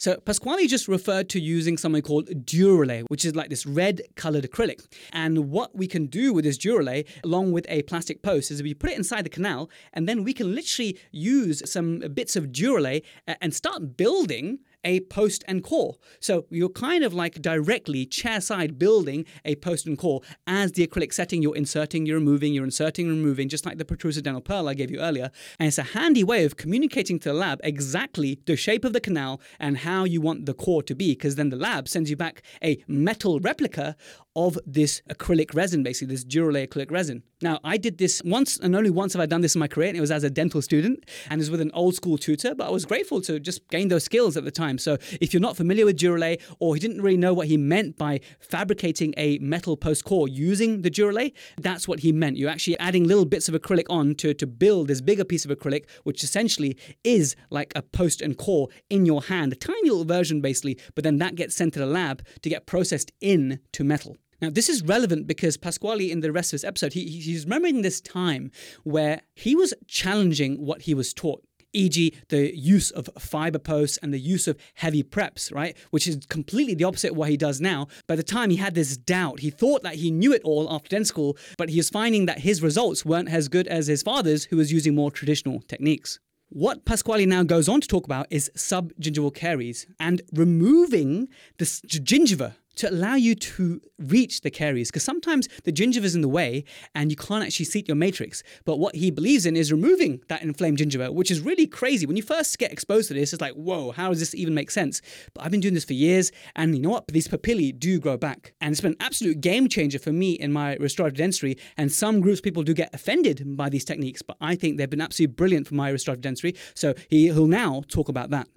So 0.00 0.16
Pasquale 0.16 0.66
just 0.66 0.88
referred 0.88 1.28
to 1.28 1.38
using 1.38 1.76
something 1.76 2.00
called 2.00 2.26
Duralay, 2.46 3.04
which 3.08 3.26
is 3.26 3.36
like 3.36 3.50
this 3.50 3.66
red 3.66 4.00
colored 4.16 4.44
acrylic. 4.44 4.86
And 5.12 5.50
what 5.50 5.76
we 5.76 5.86
can 5.86 6.06
do 6.06 6.32
with 6.32 6.46
this 6.46 6.56
Duralay, 6.56 7.06
along 7.22 7.52
with 7.52 7.66
a 7.68 7.82
plastic 7.82 8.22
post, 8.22 8.50
is 8.50 8.62
we 8.62 8.72
put 8.72 8.92
it 8.92 8.96
inside 8.96 9.26
the 9.26 9.30
canal, 9.30 9.68
and 9.92 10.08
then 10.08 10.24
we 10.24 10.32
can 10.32 10.54
literally 10.54 10.98
use 11.10 11.62
some 11.70 11.98
bits 12.14 12.34
of 12.34 12.46
Duralay 12.46 13.02
uh, 13.28 13.34
and 13.42 13.52
start 13.52 13.98
building 13.98 14.60
a 14.84 15.00
post 15.00 15.44
and 15.46 15.62
core. 15.62 15.96
So 16.20 16.46
you're 16.50 16.68
kind 16.68 17.04
of 17.04 17.12
like 17.14 17.42
directly 17.42 18.06
chairside 18.06 18.78
building 18.78 19.24
a 19.44 19.56
post 19.56 19.86
and 19.86 19.98
core 19.98 20.20
as 20.46 20.72
the 20.72 20.86
acrylic 20.86 21.12
setting. 21.12 21.42
You're 21.42 21.56
inserting, 21.56 22.06
you're 22.06 22.18
removing, 22.18 22.54
you're 22.54 22.64
inserting, 22.64 23.08
removing, 23.08 23.48
just 23.48 23.66
like 23.66 23.78
the 23.78 23.84
protrusive 23.84 24.22
dental 24.22 24.40
pearl 24.40 24.68
I 24.68 24.74
gave 24.74 24.90
you 24.90 25.00
earlier. 25.00 25.30
And 25.58 25.68
it's 25.68 25.78
a 25.78 25.82
handy 25.82 26.24
way 26.24 26.44
of 26.44 26.56
communicating 26.56 27.18
to 27.20 27.30
the 27.30 27.34
lab 27.34 27.60
exactly 27.62 28.40
the 28.46 28.56
shape 28.56 28.84
of 28.84 28.92
the 28.92 29.00
canal 29.00 29.40
and 29.58 29.78
how 29.78 30.04
you 30.04 30.20
want 30.20 30.46
the 30.46 30.54
core 30.54 30.82
to 30.84 30.94
be, 30.94 31.12
because 31.12 31.36
then 31.36 31.50
the 31.50 31.56
lab 31.56 31.88
sends 31.88 32.10
you 32.10 32.16
back 32.16 32.42
a 32.62 32.82
metal 32.86 33.40
replica 33.40 33.96
of 34.36 34.58
this 34.64 35.02
acrylic 35.10 35.54
resin, 35.54 35.82
basically 35.82 36.14
this 36.14 36.24
Duralay 36.24 36.66
acrylic 36.66 36.90
resin. 36.90 37.22
Now, 37.42 37.58
I 37.64 37.76
did 37.78 37.98
this 37.98 38.22
once 38.24 38.58
and 38.58 38.76
only 38.76 38.90
once 38.90 39.14
have 39.14 39.20
I 39.20 39.26
done 39.26 39.40
this 39.40 39.54
in 39.54 39.58
my 39.58 39.66
career, 39.66 39.88
and 39.88 39.96
it 39.96 40.00
was 40.00 40.10
as 40.10 40.24
a 40.24 40.30
dental 40.30 40.62
student 40.62 41.04
and 41.28 41.40
it 41.40 41.42
was 41.42 41.50
with 41.50 41.60
an 41.60 41.70
old 41.74 41.94
school 41.94 42.16
tutor, 42.16 42.54
but 42.54 42.68
I 42.68 42.70
was 42.70 42.84
grateful 42.84 43.20
to 43.22 43.40
just 43.40 43.66
gain 43.68 43.88
those 43.88 44.04
skills 44.04 44.36
at 44.36 44.44
the 44.44 44.50
time. 44.50 44.69
So 44.78 44.98
if 45.20 45.32
you're 45.32 45.40
not 45.40 45.56
familiar 45.56 45.84
with 45.84 45.98
Duralay 45.98 46.40
or 46.58 46.74
he 46.74 46.80
didn't 46.80 47.02
really 47.02 47.16
know 47.16 47.34
what 47.34 47.46
he 47.46 47.56
meant 47.56 47.96
by 47.96 48.20
fabricating 48.38 49.14
a 49.16 49.38
metal 49.38 49.76
post 49.76 50.04
core 50.04 50.28
using 50.28 50.82
the 50.82 50.90
Duralay, 50.90 51.32
that's 51.60 51.88
what 51.88 52.00
he 52.00 52.12
meant. 52.12 52.36
You're 52.36 52.50
actually 52.50 52.78
adding 52.78 53.04
little 53.04 53.24
bits 53.24 53.48
of 53.48 53.54
acrylic 53.54 53.86
on 53.88 54.14
to, 54.16 54.34
to 54.34 54.46
build 54.46 54.88
this 54.88 55.00
bigger 55.00 55.24
piece 55.24 55.44
of 55.44 55.50
acrylic, 55.50 55.84
which 56.04 56.22
essentially 56.22 56.76
is 57.04 57.36
like 57.50 57.72
a 57.74 57.82
post 57.82 58.20
and 58.20 58.36
core 58.36 58.68
in 58.88 59.06
your 59.06 59.22
hand, 59.22 59.52
a 59.52 59.56
tiny 59.56 59.88
little 59.90 60.04
version 60.04 60.40
basically, 60.40 60.78
but 60.94 61.04
then 61.04 61.18
that 61.18 61.34
gets 61.34 61.54
sent 61.54 61.74
to 61.74 61.78
the 61.78 61.86
lab 61.86 62.22
to 62.42 62.48
get 62.48 62.66
processed 62.66 63.12
into 63.20 63.84
metal. 63.84 64.16
Now, 64.40 64.48
this 64.48 64.70
is 64.70 64.82
relevant 64.82 65.26
because 65.26 65.58
Pasquale, 65.58 66.10
in 66.10 66.20
the 66.20 66.32
rest 66.32 66.50
of 66.50 66.52
his 66.52 66.64
episode, 66.64 66.94
he, 66.94 67.06
he's 67.06 67.44
remembering 67.44 67.82
this 67.82 68.00
time 68.00 68.50
where 68.84 69.20
he 69.34 69.54
was 69.54 69.74
challenging 69.86 70.64
what 70.64 70.82
he 70.82 70.94
was 70.94 71.12
taught 71.12 71.44
e.g., 71.72 72.14
the 72.28 72.56
use 72.56 72.90
of 72.90 73.08
fiber 73.18 73.58
posts 73.58 73.98
and 74.02 74.12
the 74.12 74.18
use 74.18 74.48
of 74.48 74.56
heavy 74.74 75.02
preps, 75.02 75.52
right? 75.54 75.76
Which 75.90 76.06
is 76.06 76.18
completely 76.28 76.74
the 76.74 76.84
opposite 76.84 77.12
of 77.12 77.16
what 77.16 77.30
he 77.30 77.36
does 77.36 77.60
now. 77.60 77.88
By 78.06 78.16
the 78.16 78.22
time 78.22 78.50
he 78.50 78.56
had 78.56 78.74
this 78.74 78.96
doubt, 78.96 79.40
he 79.40 79.50
thought 79.50 79.82
that 79.82 79.96
he 79.96 80.10
knew 80.10 80.32
it 80.32 80.42
all 80.44 80.72
after 80.72 80.88
dental 80.88 81.06
school, 81.06 81.36
but 81.58 81.70
he 81.70 81.76
was 81.76 81.90
finding 81.90 82.26
that 82.26 82.40
his 82.40 82.62
results 82.62 83.04
weren't 83.04 83.28
as 83.28 83.48
good 83.48 83.68
as 83.68 83.86
his 83.86 84.02
father's, 84.02 84.44
who 84.44 84.56
was 84.56 84.72
using 84.72 84.94
more 84.94 85.10
traditional 85.10 85.60
techniques. 85.60 86.18
What 86.52 86.84
Pasquale 86.84 87.26
now 87.26 87.44
goes 87.44 87.68
on 87.68 87.80
to 87.80 87.86
talk 87.86 88.06
about 88.06 88.26
is 88.28 88.50
subgingival 88.56 89.32
caries 89.32 89.86
and 90.00 90.20
removing 90.32 91.28
the 91.58 91.64
gingiva 91.64 92.54
to 92.80 92.90
allow 92.90 93.14
you 93.14 93.34
to 93.34 93.80
reach 93.98 94.40
the 94.40 94.50
caries 94.50 94.90
because 94.90 95.04
sometimes 95.04 95.48
the 95.64 95.72
gingiva 95.72 96.02
is 96.04 96.14
in 96.14 96.22
the 96.22 96.28
way 96.28 96.64
and 96.94 97.10
you 97.10 97.16
can't 97.16 97.44
actually 97.44 97.66
seat 97.66 97.86
your 97.86 97.94
matrix. 97.94 98.42
But 98.64 98.78
what 98.78 98.94
he 98.94 99.10
believes 99.10 99.44
in 99.44 99.54
is 99.54 99.70
removing 99.70 100.22
that 100.28 100.42
inflamed 100.42 100.78
gingiva, 100.78 101.12
which 101.12 101.30
is 101.30 101.40
really 101.40 101.66
crazy. 101.66 102.06
When 102.06 102.16
you 102.16 102.22
first 102.22 102.58
get 102.58 102.72
exposed 102.72 103.08
to 103.08 103.14
this, 103.14 103.34
it's 103.34 103.42
like, 103.42 103.52
whoa, 103.52 103.90
how 103.90 104.08
does 104.08 104.18
this 104.18 104.34
even 104.34 104.54
make 104.54 104.70
sense? 104.70 105.02
But 105.34 105.44
I've 105.44 105.50
been 105.50 105.60
doing 105.60 105.74
this 105.74 105.84
for 105.84 105.92
years, 105.92 106.32
and 106.56 106.74
you 106.74 106.80
know 106.80 106.88
what? 106.88 107.08
These 107.08 107.28
papillae 107.28 107.78
do 107.78 108.00
grow 108.00 108.16
back. 108.16 108.54
And 108.62 108.72
it's 108.72 108.80
been 108.80 108.92
an 108.92 108.98
absolute 109.00 109.42
game 109.42 109.68
changer 109.68 109.98
for 109.98 110.12
me 110.12 110.32
in 110.32 110.50
my 110.50 110.76
restorative 110.76 111.18
dentistry. 111.18 111.58
And 111.76 111.92
some 111.92 112.20
groups 112.20 112.40
people 112.40 112.62
do 112.62 112.72
get 112.72 112.94
offended 112.94 113.56
by 113.58 113.68
these 113.68 113.84
techniques, 113.84 114.22
but 114.22 114.38
I 114.40 114.54
think 114.54 114.78
they've 114.78 114.88
been 114.88 115.02
absolutely 115.02 115.34
brilliant 115.34 115.66
for 115.66 115.74
my 115.74 115.90
restorative 115.90 116.22
dentistry. 116.22 116.54
So 116.74 116.94
he, 117.10 117.26
he'll 117.26 117.46
now 117.46 117.82
talk 117.88 118.08
about 118.08 118.30
that. 118.30 118.48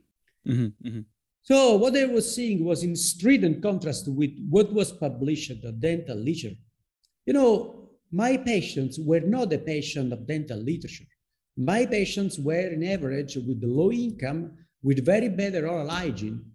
Mm-hmm, 0.48 0.88
mm-hmm. 0.88 1.00
So 1.44 1.76
what 1.76 1.98
I 1.98 2.06
was 2.06 2.34
seeing 2.34 2.64
was 2.64 2.84
in 2.84 2.96
strident 2.96 3.62
contrast 3.62 4.08
with 4.08 4.32
what 4.50 4.72
was 4.72 4.94
published 4.94 5.52
at 5.52 5.62
the 5.62 5.74
dental 5.74 6.18
literature. 6.18 6.56
You 7.26 7.34
know, 7.34 7.90
my 8.12 8.38
patients 8.38 8.98
were 8.98 9.20
not 9.20 9.52
a 9.52 9.58
patient 9.58 10.14
of 10.14 10.26
dental 10.26 10.58
literature. 10.58 11.06
My 11.58 11.86
patients 11.86 12.40
were 12.40 12.68
in 12.68 12.84
average 12.84 13.36
with 13.36 13.62
low 13.62 13.92
income, 13.92 14.54
with 14.82 15.06
very 15.06 15.30
bad 15.30 15.56
oral 15.56 15.90
hygiene, 15.90 16.46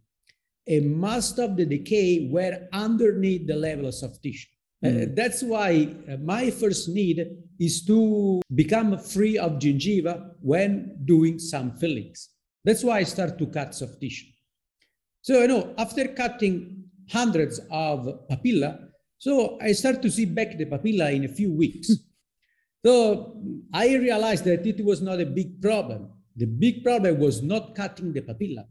and 0.67 0.97
most 0.97 1.39
of 1.39 1.57
the 1.57 1.67
decay 1.67 2.29
were 2.31 2.67
underneath 2.73 3.47
the 3.47 3.57
level 3.57 3.87
of 3.87 3.95
soft 3.95 4.23
tissue. 4.23 4.49
Mm. 4.85 5.03
Uh, 5.03 5.13
that's 5.15 5.43
why 5.43 5.95
uh, 6.11 6.17
my 6.19 6.51
first 6.51 6.89
need 6.89 7.27
is 7.61 7.85
to 7.85 8.41
become 8.55 8.99
free 8.99 9.37
of 9.37 9.53
gingiva 9.59 10.31
when 10.41 10.97
doing 11.05 11.39
some 11.39 11.73
fillings. 11.73 12.31
That's 12.65 12.85
why 12.85 12.99
I 12.99 13.03
start 13.03 13.39
to 13.39 13.47
cut 13.47 13.75
soft 13.75 14.01
tissue. 14.01 14.27
So, 15.29 15.43
you 15.43 15.49
know, 15.49 15.75
after 15.77 16.09
cutting 16.09 16.85
hundreds 17.11 17.61
of 17.71 18.09
papilla, 18.31 18.89
so 19.19 19.59
I 19.61 19.73
start 19.73 20.01
to 20.01 20.11
see 20.11 20.25
back 20.25 20.57
the 20.57 20.65
papilla 20.65 21.15
in 21.15 21.27
a 21.27 21.29
few 21.29 21.53
weeks. 21.53 21.91
so 22.87 23.37
I 23.71 23.95
realized 23.97 24.47
that 24.47 24.67
it 24.67 24.83
was 24.83 25.03
not 25.03 25.21
a 25.21 25.27
big 25.27 25.61
problem. 25.61 26.13
The 26.35 26.47
big 26.47 26.83
problem 26.83 27.19
was 27.19 27.43
not 27.43 27.75
cutting 27.75 28.15
the 28.15 28.23
papilla. 28.23 28.65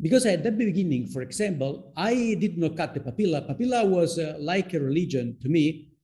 Because 0.00 0.24
at 0.24 0.44
the 0.44 0.52
beginning, 0.52 1.08
for 1.08 1.20
example, 1.20 1.92
I 1.96 2.36
did 2.38 2.58
not 2.58 2.76
cut 2.76 2.94
the 2.94 3.00
papilla. 3.00 3.44
Papilla 3.50 3.84
was 3.84 4.20
uh, 4.20 4.36
like 4.38 4.74
a 4.74 4.78
religion 4.78 5.36
to 5.42 5.48
me. 5.48 5.94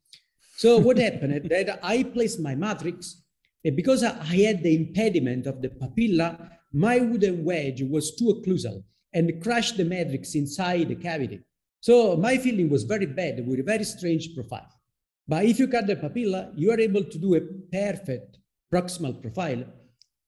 So 0.57 0.79
what 0.79 0.99
happened 1.07 1.51
that 1.51 1.79
I 1.85 2.03
placed 2.03 2.41
my 2.41 2.57
matrix, 2.57 3.23
and 3.65 3.77
because 3.77 4.03
I 4.03 4.11
had 4.25 4.65
the 4.65 4.75
impediment 4.75 5.47
of 5.47 5.63
the 5.63 5.69
papilla, 5.69 6.51
my 6.73 6.99
wooden 6.99 7.45
wedge 7.45 7.83
was 7.83 8.17
too 8.17 8.43
occlusal 8.43 8.83
and 9.13 9.43
crushed 9.43 9.77
the 9.77 9.85
matrix 9.85 10.35
inside 10.35 10.89
the 10.89 10.95
cavity. 10.95 11.41
So 11.81 12.17
my 12.17 12.37
feeling 12.39 12.69
was 12.69 12.85
very 12.85 13.07
bad 13.07 13.47
with 13.47 13.61
a 13.61 13.63
very 13.63 13.85
strange 13.85 14.35
profile. 14.35 14.69
But 15.27 15.45
if 15.45 15.59
you 15.59 15.69
cut 15.69 15.87
the 15.87 15.97
papilla, 15.97 16.53
you 16.57 16.71
are 16.71 16.81
able 16.81 17.05
to 17.05 17.19
do 17.19 17.35
a 17.35 17.41
perfect 17.73 18.39
proximal 18.73 19.21
profile 19.21 19.65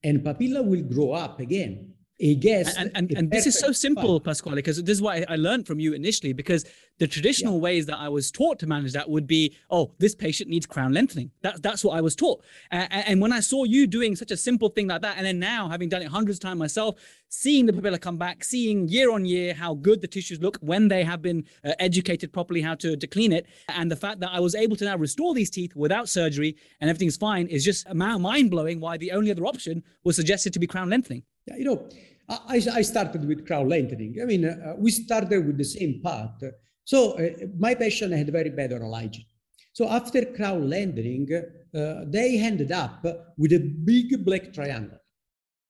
and 0.03 0.23
papilla 0.23 0.65
will 0.65 0.81
grow 0.81 1.11
up 1.11 1.39
again 1.39 1.93
a 2.21 2.35
guess. 2.35 2.77
And, 2.77 2.91
and, 2.95 3.11
and 3.11 3.31
this 3.31 3.47
is 3.47 3.57
so 3.57 3.71
simple, 3.71 4.19
Pasquale, 4.19 4.55
because 4.55 4.81
this 4.83 4.97
is 4.97 5.01
what 5.01 5.29
I 5.29 5.35
learned 5.35 5.67
from 5.67 5.79
you 5.79 5.93
initially, 5.93 6.33
because 6.33 6.65
the 6.99 7.07
traditional 7.07 7.55
yeah. 7.55 7.61
ways 7.61 7.85
that 7.87 7.97
I 7.97 8.09
was 8.09 8.31
taught 8.31 8.59
to 8.59 8.67
manage 8.67 8.93
that 8.93 9.09
would 9.09 9.25
be, 9.25 9.57
oh, 9.71 9.91
this 9.97 10.13
patient 10.13 10.49
needs 10.49 10.65
crown 10.65 10.93
lengthening. 10.93 11.31
That, 11.41 11.63
that's 11.63 11.83
what 11.83 11.97
I 11.97 12.01
was 12.01 12.15
taught. 12.15 12.43
Uh, 12.71 12.87
and 12.91 13.19
when 13.19 13.33
I 13.33 13.39
saw 13.39 13.63
you 13.63 13.87
doing 13.87 14.15
such 14.15 14.31
a 14.31 14.37
simple 14.37 14.69
thing 14.69 14.87
like 14.87 15.01
that, 15.01 15.17
and 15.17 15.25
then 15.25 15.39
now 15.39 15.67
having 15.67 15.89
done 15.89 16.03
it 16.03 16.09
hundreds 16.09 16.37
of 16.37 16.41
times 16.41 16.59
myself, 16.59 16.95
seeing 17.29 17.65
the 17.65 17.73
papilla 17.73 17.99
come 17.99 18.17
back, 18.17 18.43
seeing 18.43 18.87
year 18.87 19.11
on 19.11 19.25
year 19.25 19.53
how 19.53 19.73
good 19.73 20.01
the 20.01 20.07
tissues 20.07 20.39
look 20.41 20.57
when 20.61 20.87
they 20.89 21.03
have 21.03 21.21
been 21.21 21.43
uh, 21.65 21.73
educated 21.79 22.31
properly 22.31 22.61
how 22.61 22.75
to, 22.75 22.95
to 22.95 23.07
clean 23.07 23.31
it, 23.31 23.47
and 23.69 23.89
the 23.89 23.95
fact 23.95 24.19
that 24.19 24.29
I 24.31 24.39
was 24.39 24.53
able 24.53 24.75
to 24.75 24.85
now 24.85 24.97
restore 24.97 25.33
these 25.33 25.49
teeth 25.49 25.75
without 25.75 26.07
surgery 26.07 26.55
and 26.79 26.89
everything's 26.89 27.17
fine 27.17 27.47
is 27.47 27.65
just 27.65 27.91
mind 27.93 28.51
blowing 28.51 28.79
why 28.79 28.97
the 28.97 29.11
only 29.11 29.31
other 29.31 29.45
option 29.45 29.83
was 30.03 30.15
suggested 30.15 30.53
to 30.53 30.59
be 30.59 30.67
crown 30.67 30.89
lengthening. 30.89 31.23
Yeah, 31.47 31.55
you 31.55 31.65
know, 31.65 31.89
I, 32.31 32.61
I 32.73 32.81
started 32.81 33.27
with 33.27 33.45
crown 33.45 33.67
lengthening. 33.67 34.17
I 34.21 34.25
mean, 34.25 34.45
uh, 34.45 34.75
we 34.77 34.91
started 34.91 35.45
with 35.45 35.57
the 35.57 35.65
same 35.65 36.01
part. 36.01 36.41
So 36.85 37.13
uh, 37.13 37.29
my 37.57 37.75
patient 37.75 38.13
had 38.13 38.31
very 38.31 38.49
bad 38.49 38.71
oral 38.71 38.93
hygiene. 38.93 39.25
So 39.73 39.87
after 39.89 40.25
crown 40.25 40.69
lengthening, 40.69 41.27
uh, 41.33 42.05
they 42.07 42.39
ended 42.39 42.71
up 42.71 43.05
with 43.37 43.53
a 43.53 43.59
big 43.59 44.25
black 44.25 44.53
triangle. 44.53 44.97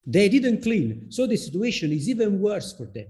They 0.05 0.29
didn't 0.29 0.63
clean, 0.63 1.11
so 1.11 1.27
the 1.27 1.37
situation 1.37 1.91
is 1.91 2.09
even 2.09 2.39
worse 2.39 2.73
for 2.73 2.87
them. 2.87 3.07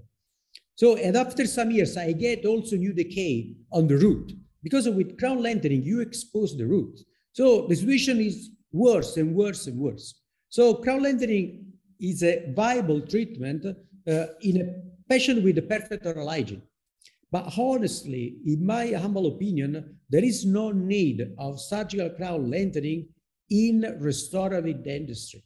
So, 0.74 0.96
and 0.96 1.16
after 1.16 1.46
some 1.46 1.70
years, 1.70 1.96
I 1.96 2.12
get 2.12 2.44
also 2.44 2.76
new 2.76 2.92
decay 2.92 3.54
on 3.72 3.86
the 3.86 3.96
root 3.96 4.32
because 4.62 4.88
with 4.88 5.18
crown 5.18 5.42
lengthening, 5.42 5.82
you 5.82 6.00
expose 6.00 6.56
the 6.56 6.66
root. 6.66 7.00
So 7.32 7.66
the 7.66 7.76
situation 7.76 8.20
is 8.20 8.50
worse 8.72 9.16
and 9.16 9.34
worse 9.34 9.66
and 9.66 9.78
worse. 9.78 10.20
So 10.50 10.74
crown 10.74 11.02
lengthening 11.02 11.71
is 12.02 12.22
a 12.22 12.52
viable 12.54 13.00
treatment 13.00 13.64
uh, 13.64 14.26
in 14.42 14.60
a 14.60 15.08
patient 15.08 15.42
with 15.42 15.56
a 15.56 15.62
perfect 15.62 16.04
oral 16.04 16.28
hygiene. 16.28 16.62
But 17.30 17.54
honestly, 17.56 18.36
in 18.44 18.66
my 18.66 18.88
humble 18.92 19.26
opinion, 19.26 19.98
there 20.10 20.24
is 20.24 20.44
no 20.44 20.70
need 20.72 21.32
of 21.38 21.60
surgical 21.60 22.10
crown 22.10 22.50
lengthening 22.50 23.08
in 23.48 23.96
restorative 24.00 24.84
dentistry, 24.84 25.42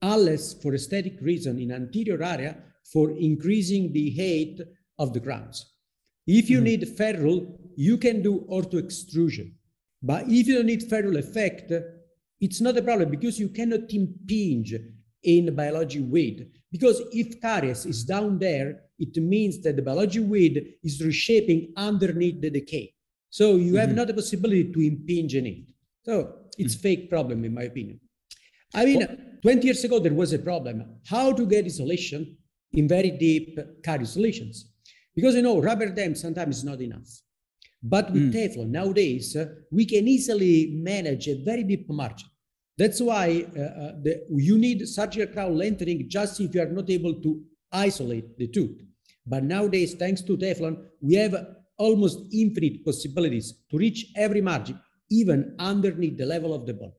unless 0.00 0.54
for 0.54 0.74
aesthetic 0.74 1.18
reason 1.20 1.58
in 1.58 1.72
anterior 1.72 2.22
area 2.22 2.56
for 2.92 3.10
increasing 3.10 3.92
the 3.92 4.10
height 4.16 4.66
of 4.98 5.12
the 5.12 5.20
crowns. 5.20 5.74
If 6.26 6.48
you 6.48 6.58
mm-hmm. 6.58 6.64
need 6.64 6.96
ferrule, 6.96 7.58
you 7.76 7.98
can 7.98 8.22
do 8.22 8.46
ortho 8.50 8.78
extrusion. 8.78 9.54
But 10.02 10.24
if 10.28 10.46
you 10.46 10.56
don't 10.56 10.66
need 10.66 10.84
ferrule 10.84 11.16
effect, 11.16 11.72
it's 12.40 12.60
not 12.60 12.76
a 12.76 12.82
problem 12.82 13.10
because 13.10 13.38
you 13.38 13.48
cannot 13.48 13.92
impinge 13.92 14.74
in 15.22 15.54
biology 15.54 16.00
weed. 16.00 16.48
Because 16.70 17.02
if 17.12 17.40
caries 17.40 17.86
is 17.86 18.04
down 18.04 18.38
there, 18.38 18.80
it 18.98 19.16
means 19.16 19.62
that 19.62 19.76
the 19.76 19.82
biology 19.82 20.20
weed 20.20 20.74
is 20.82 21.02
reshaping 21.02 21.72
underneath 21.76 22.40
the 22.40 22.50
decay. 22.50 22.92
So 23.30 23.56
you 23.56 23.72
mm-hmm. 23.72 23.76
have 23.76 23.94
not 23.94 24.06
the 24.06 24.14
possibility 24.14 24.72
to 24.72 24.80
impinge 24.80 25.34
in 25.34 25.46
it. 25.46 25.58
So 26.04 26.34
it's 26.56 26.74
mm-hmm. 26.74 26.82
fake 26.82 27.10
problem, 27.10 27.44
in 27.44 27.54
my 27.54 27.62
opinion. 27.62 28.00
I 28.74 28.84
mean, 28.84 29.00
what? 29.00 29.42
20 29.42 29.64
years 29.64 29.84
ago, 29.84 29.98
there 29.98 30.14
was 30.14 30.32
a 30.32 30.38
problem. 30.38 31.00
How 31.06 31.32
to 31.32 31.46
get 31.46 31.64
isolation 31.64 32.36
in 32.72 32.88
very 32.88 33.10
deep 33.10 33.58
carious 33.82 34.16
lesions? 34.16 34.72
Because, 35.14 35.34
you 35.34 35.42
know, 35.42 35.60
rubber 35.60 35.88
dam 35.88 36.14
sometimes 36.14 36.58
is 36.58 36.64
not 36.64 36.80
enough. 36.80 37.08
But 37.82 38.12
with 38.12 38.32
mm. 38.32 38.34
Teflon, 38.34 38.70
nowadays, 38.70 39.36
uh, 39.36 39.46
we 39.70 39.84
can 39.84 40.08
easily 40.08 40.72
manage 40.74 41.28
a 41.28 41.42
very 41.44 41.62
deep 41.62 41.88
margin. 41.88 42.28
That's 42.78 43.00
why 43.00 43.44
uh, 43.56 43.60
uh, 43.60 43.92
the, 44.04 44.24
you 44.30 44.56
need 44.56 44.88
surgical 44.88 45.32
crown 45.34 45.58
lengthening 45.58 46.08
just 46.08 46.40
if 46.40 46.54
you 46.54 46.62
are 46.62 46.66
not 46.66 46.88
able 46.88 47.14
to 47.20 47.42
isolate 47.72 48.38
the 48.38 48.46
tooth. 48.46 48.80
But 49.26 49.42
nowadays, 49.42 49.94
thanks 49.94 50.22
to 50.22 50.36
Teflon, 50.36 50.84
we 51.00 51.14
have 51.16 51.34
almost 51.76 52.20
infinite 52.32 52.84
possibilities 52.84 53.52
to 53.70 53.78
reach 53.78 54.06
every 54.16 54.40
margin, 54.40 54.78
even 55.10 55.56
underneath 55.58 56.16
the 56.16 56.24
level 56.24 56.54
of 56.54 56.66
the 56.66 56.74
bone. 56.74 56.92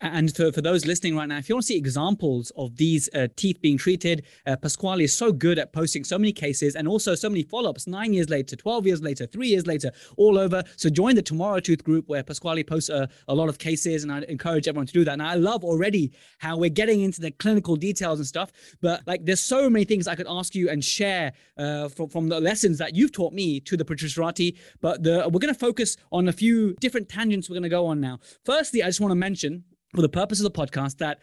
And 0.00 0.34
for, 0.34 0.52
for 0.52 0.62
those 0.62 0.86
listening 0.86 1.16
right 1.16 1.28
now, 1.28 1.38
if 1.38 1.48
you 1.48 1.54
want 1.54 1.64
to 1.64 1.68
see 1.68 1.76
examples 1.76 2.50
of 2.56 2.76
these 2.76 3.08
uh, 3.14 3.28
teeth 3.36 3.60
being 3.60 3.78
treated, 3.78 4.24
uh, 4.46 4.56
Pasquale 4.56 5.04
is 5.04 5.16
so 5.16 5.32
good 5.32 5.58
at 5.58 5.72
posting 5.72 6.04
so 6.04 6.18
many 6.18 6.32
cases 6.32 6.74
and 6.74 6.88
also 6.88 7.14
so 7.14 7.28
many 7.28 7.42
follow 7.42 7.70
ups 7.70 7.86
nine 7.86 8.12
years 8.12 8.28
later, 8.28 8.56
12 8.56 8.86
years 8.86 9.02
later, 9.02 9.26
three 9.26 9.48
years 9.48 9.66
later, 9.66 9.90
all 10.16 10.38
over. 10.38 10.62
So 10.76 10.88
join 10.88 11.14
the 11.14 11.22
Tomorrow 11.22 11.60
Tooth 11.60 11.84
group 11.84 12.08
where 12.08 12.22
Pasquale 12.22 12.64
posts 12.64 12.88
a, 12.88 13.08
a 13.28 13.34
lot 13.34 13.48
of 13.48 13.58
cases, 13.58 14.02
and 14.02 14.12
I 14.12 14.22
encourage 14.28 14.68
everyone 14.68 14.86
to 14.86 14.92
do 14.92 15.04
that. 15.04 15.12
And 15.12 15.22
I 15.22 15.34
love 15.34 15.64
already 15.64 16.12
how 16.38 16.56
we're 16.56 16.70
getting 16.70 17.00
into 17.00 17.20
the 17.20 17.30
clinical 17.30 17.76
details 17.76 18.18
and 18.18 18.26
stuff. 18.26 18.52
But 18.80 19.06
like, 19.06 19.24
there's 19.24 19.40
so 19.40 19.68
many 19.70 19.84
things 19.84 20.08
I 20.08 20.14
could 20.14 20.26
ask 20.28 20.54
you 20.54 20.68
and 20.70 20.84
share 20.84 21.32
uh, 21.56 21.88
from, 21.88 22.08
from 22.08 22.28
the 22.28 22.40
lessons 22.40 22.78
that 22.78 22.96
you've 22.96 23.12
taught 23.12 23.32
me 23.32 23.60
to 23.60 23.76
the 23.76 23.84
Protruserati. 23.84 24.56
But 24.80 25.02
the, 25.02 25.28
we're 25.30 25.40
going 25.40 25.54
to 25.54 25.58
focus 25.58 25.96
on 26.10 26.28
a 26.28 26.32
few 26.32 26.74
different 26.80 27.08
tangents 27.08 27.48
we're 27.48 27.54
going 27.54 27.62
to 27.64 27.68
go 27.68 27.86
on 27.86 28.00
now. 28.00 28.18
Firstly, 28.44 28.82
I 28.82 28.86
just 28.86 29.00
want 29.00 29.12
to 29.12 29.16
mention 29.16 29.64
for 29.94 30.02
the 30.02 30.08
purpose 30.08 30.40
of 30.40 30.44
the 30.44 30.50
podcast 30.50 30.98
that 30.98 31.18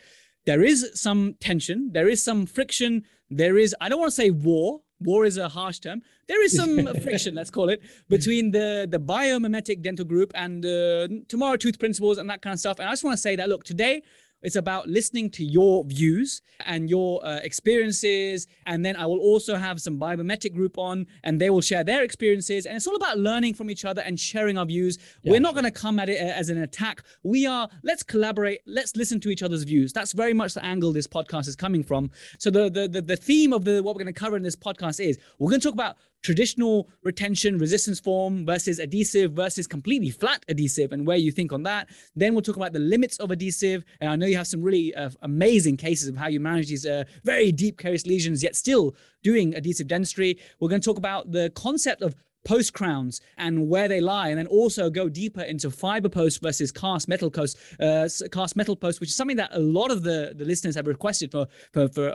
there 0.45 0.63
is 0.63 0.91
some 0.93 1.35
tension, 1.39 1.91
there 1.93 2.07
is 2.07 2.23
some 2.23 2.45
friction, 2.45 3.03
there 3.29 3.57
is, 3.57 3.75
I 3.81 3.89
don't 3.89 3.99
want 3.99 4.11
to 4.11 4.15
say 4.15 4.29
war, 4.29 4.81
war 4.99 5.25
is 5.25 5.37
a 5.37 5.49
harsh 5.49 5.79
term. 5.79 6.01
There 6.27 6.43
is 6.43 6.55
some 6.55 6.87
friction, 7.03 7.35
let's 7.35 7.49
call 7.49 7.69
it, 7.69 7.81
between 8.09 8.51
the, 8.51 8.87
the 8.89 8.99
biomimetic 8.99 9.81
dental 9.81 10.05
group 10.05 10.31
and 10.35 10.65
uh, 10.65 11.07
tomorrow 11.27 11.57
tooth 11.57 11.79
principles 11.79 12.17
and 12.17 12.29
that 12.29 12.41
kind 12.41 12.53
of 12.53 12.59
stuff. 12.59 12.79
And 12.79 12.87
I 12.87 12.91
just 12.93 13.03
want 13.03 13.15
to 13.15 13.21
say 13.21 13.35
that, 13.35 13.49
look, 13.49 13.63
today 13.63 14.03
it's 14.47 14.55
about 14.55 14.87
listening 14.87 15.29
to 15.29 15.43
your 15.43 15.83
views 15.83 16.41
and 16.65 16.89
your 16.89 17.19
uh, 17.25 17.39
experiences. 17.43 18.47
And 18.65 18.85
then 18.85 18.95
I 18.95 19.05
will 19.05 19.19
also 19.19 19.57
have 19.57 19.81
some 19.81 19.99
biomimetic 19.99 20.53
group 20.53 20.77
on 20.77 21.05
and 21.25 21.41
they 21.41 21.49
will 21.49 21.59
share 21.59 21.83
their 21.83 22.01
experiences. 22.01 22.65
And 22.65 22.77
it's 22.77 22.87
all 22.87 22.95
about 22.95 23.17
learning 23.17 23.55
from 23.55 23.69
each 23.69 23.83
other 23.83 24.01
and 24.03 24.17
sharing 24.17 24.57
our 24.57 24.65
views. 24.65 24.99
Yeah. 25.21 25.33
We're 25.33 25.41
not 25.41 25.53
going 25.53 25.65
to 25.65 25.71
come 25.71 25.99
at 25.99 26.07
it 26.07 26.21
uh, 26.21 26.31
as 26.31 26.49
an 26.49 26.59
attack. 26.59 27.03
We 27.23 27.45
are, 27.45 27.67
let's 27.83 28.03
collaborate. 28.03 28.61
Let's 28.65 28.95
listen 28.95 29.19
to 29.19 29.29
each 29.29 29.43
other's 29.43 29.63
views. 29.63 29.91
That's 29.91 30.13
very 30.13 30.33
much 30.33 30.53
the 30.53 30.63
angle 30.63 30.93
this 30.93 31.07
podcast 31.07 31.49
is 31.49 31.57
coming 31.57 31.83
from. 31.83 32.09
So 32.39 32.49
the, 32.49 32.69
the, 32.69 32.87
the, 32.87 33.01
the 33.01 33.17
theme 33.17 33.51
of 33.51 33.65
the, 33.65 33.83
what 33.83 33.95
we're 33.95 34.03
going 34.03 34.13
to 34.13 34.17
cover 34.17 34.37
in 34.37 34.43
this 34.43 34.55
podcast 34.55 35.05
is 35.05 35.19
we're 35.39 35.49
going 35.49 35.59
to 35.59 35.67
talk 35.67 35.73
about 35.73 35.97
traditional 36.23 36.89
retention 37.03 37.57
resistance 37.57 37.99
form 37.99 38.45
versus 38.45 38.79
adhesive 38.79 39.31
versus 39.33 39.67
completely 39.67 40.09
flat 40.09 40.43
adhesive 40.49 40.91
and 40.91 41.05
where 41.05 41.17
you 41.17 41.31
think 41.31 41.53
on 41.53 41.63
that. 41.63 41.87
Then 42.15 42.33
we'll 42.33 42.41
talk 42.41 42.57
about 42.57 42.73
the 42.73 42.79
limits 42.79 43.17
of 43.19 43.31
adhesive. 43.31 43.83
And 44.01 44.09
I 44.09 44.15
know 44.15 44.25
you 44.25 44.37
have 44.37 44.47
some 44.47 44.61
really 44.61 44.93
uh, 44.95 45.09
amazing 45.21 45.77
cases 45.77 46.07
of 46.07 46.17
how 46.17 46.27
you 46.27 46.39
manage 46.39 46.67
these 46.67 46.85
uh, 46.85 47.03
very 47.23 47.51
deep 47.51 47.77
carious 47.77 48.05
lesions, 48.05 48.43
yet 48.43 48.55
still 48.55 48.95
doing 49.23 49.55
adhesive 49.55 49.87
dentistry. 49.87 50.37
We're 50.59 50.69
going 50.69 50.81
to 50.81 50.85
talk 50.85 50.97
about 50.97 51.31
the 51.31 51.51
concept 51.55 52.01
of 52.01 52.15
post 52.47 52.71
crowns 52.73 53.19
and 53.37 53.67
where 53.67 53.87
they 53.89 53.99
lie, 53.99 54.29
and 54.29 54.37
then 54.39 54.47
also 54.47 54.89
go 54.89 55.09
deeper 55.09 55.41
into 55.41 55.69
fiber 55.69 56.09
post 56.09 56.41
versus 56.41 56.71
cast 56.71 57.07
metal 57.07 57.29
post, 57.29 57.57
uh, 57.81 58.07
cast 58.31 58.55
metal 58.55 58.75
post, 58.75 59.01
which 59.01 59.09
is 59.09 59.15
something 59.15 59.35
that 59.43 59.51
a 59.51 59.59
lot 59.59 59.91
of 59.91 59.99
the, 60.03 60.33
the 60.39 60.45
listeners 60.45 60.75
have 60.75 60.87
requested 60.87 61.29
for 61.29 61.45
for, 61.73 61.87
for 61.89 62.09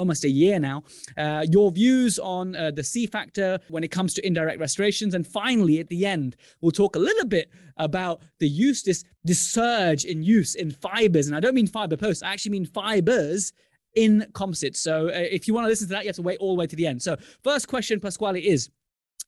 almost 0.00 0.24
a 0.24 0.32
year 0.42 0.58
now. 0.70 0.82
Uh, 1.16 1.44
your 1.50 1.72
views 1.72 2.18
on 2.18 2.54
uh, 2.54 2.70
the 2.70 2.84
C 2.84 3.06
factor 3.06 3.58
when 3.68 3.82
it 3.82 3.90
comes 3.90 4.12
to 4.14 4.26
indirect 4.26 4.60
restorations, 4.60 5.14
and 5.14 5.26
finally 5.26 5.80
at 5.80 5.88
the 5.88 6.04
end, 6.04 6.36
we'll 6.60 6.78
talk 6.82 6.94
a 6.96 6.98
little 6.98 7.26
bit 7.26 7.50
about 7.78 8.20
the 8.40 8.48
use 8.48 8.82
this 8.82 9.04
this 9.24 9.40
surge 9.40 10.04
in 10.04 10.22
use 10.22 10.54
in 10.54 10.70
fibers, 10.70 11.26
and 11.28 11.34
I 11.36 11.40
don't 11.40 11.54
mean 11.54 11.66
fiber 11.66 11.96
posts, 11.96 12.22
I 12.22 12.32
actually 12.32 12.52
mean 12.52 12.66
fibers 12.66 13.52
in 13.94 14.26
composites. 14.34 14.80
So 14.80 15.08
uh, 15.08 15.12
if 15.38 15.48
you 15.48 15.54
want 15.54 15.64
to 15.64 15.68
listen 15.68 15.88
to 15.88 15.94
that, 15.94 16.04
you 16.04 16.08
have 16.08 16.16
to 16.16 16.22
wait 16.22 16.38
all 16.40 16.54
the 16.54 16.60
way 16.60 16.66
to 16.66 16.76
the 16.76 16.86
end. 16.86 17.02
So 17.02 17.16
first 17.42 17.68
question, 17.68 18.00
Pasquale, 18.00 18.40
is 18.40 18.70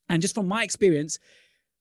and 0.08 0.20
just 0.20 0.34
from 0.34 0.48
my 0.48 0.64
experience, 0.64 1.18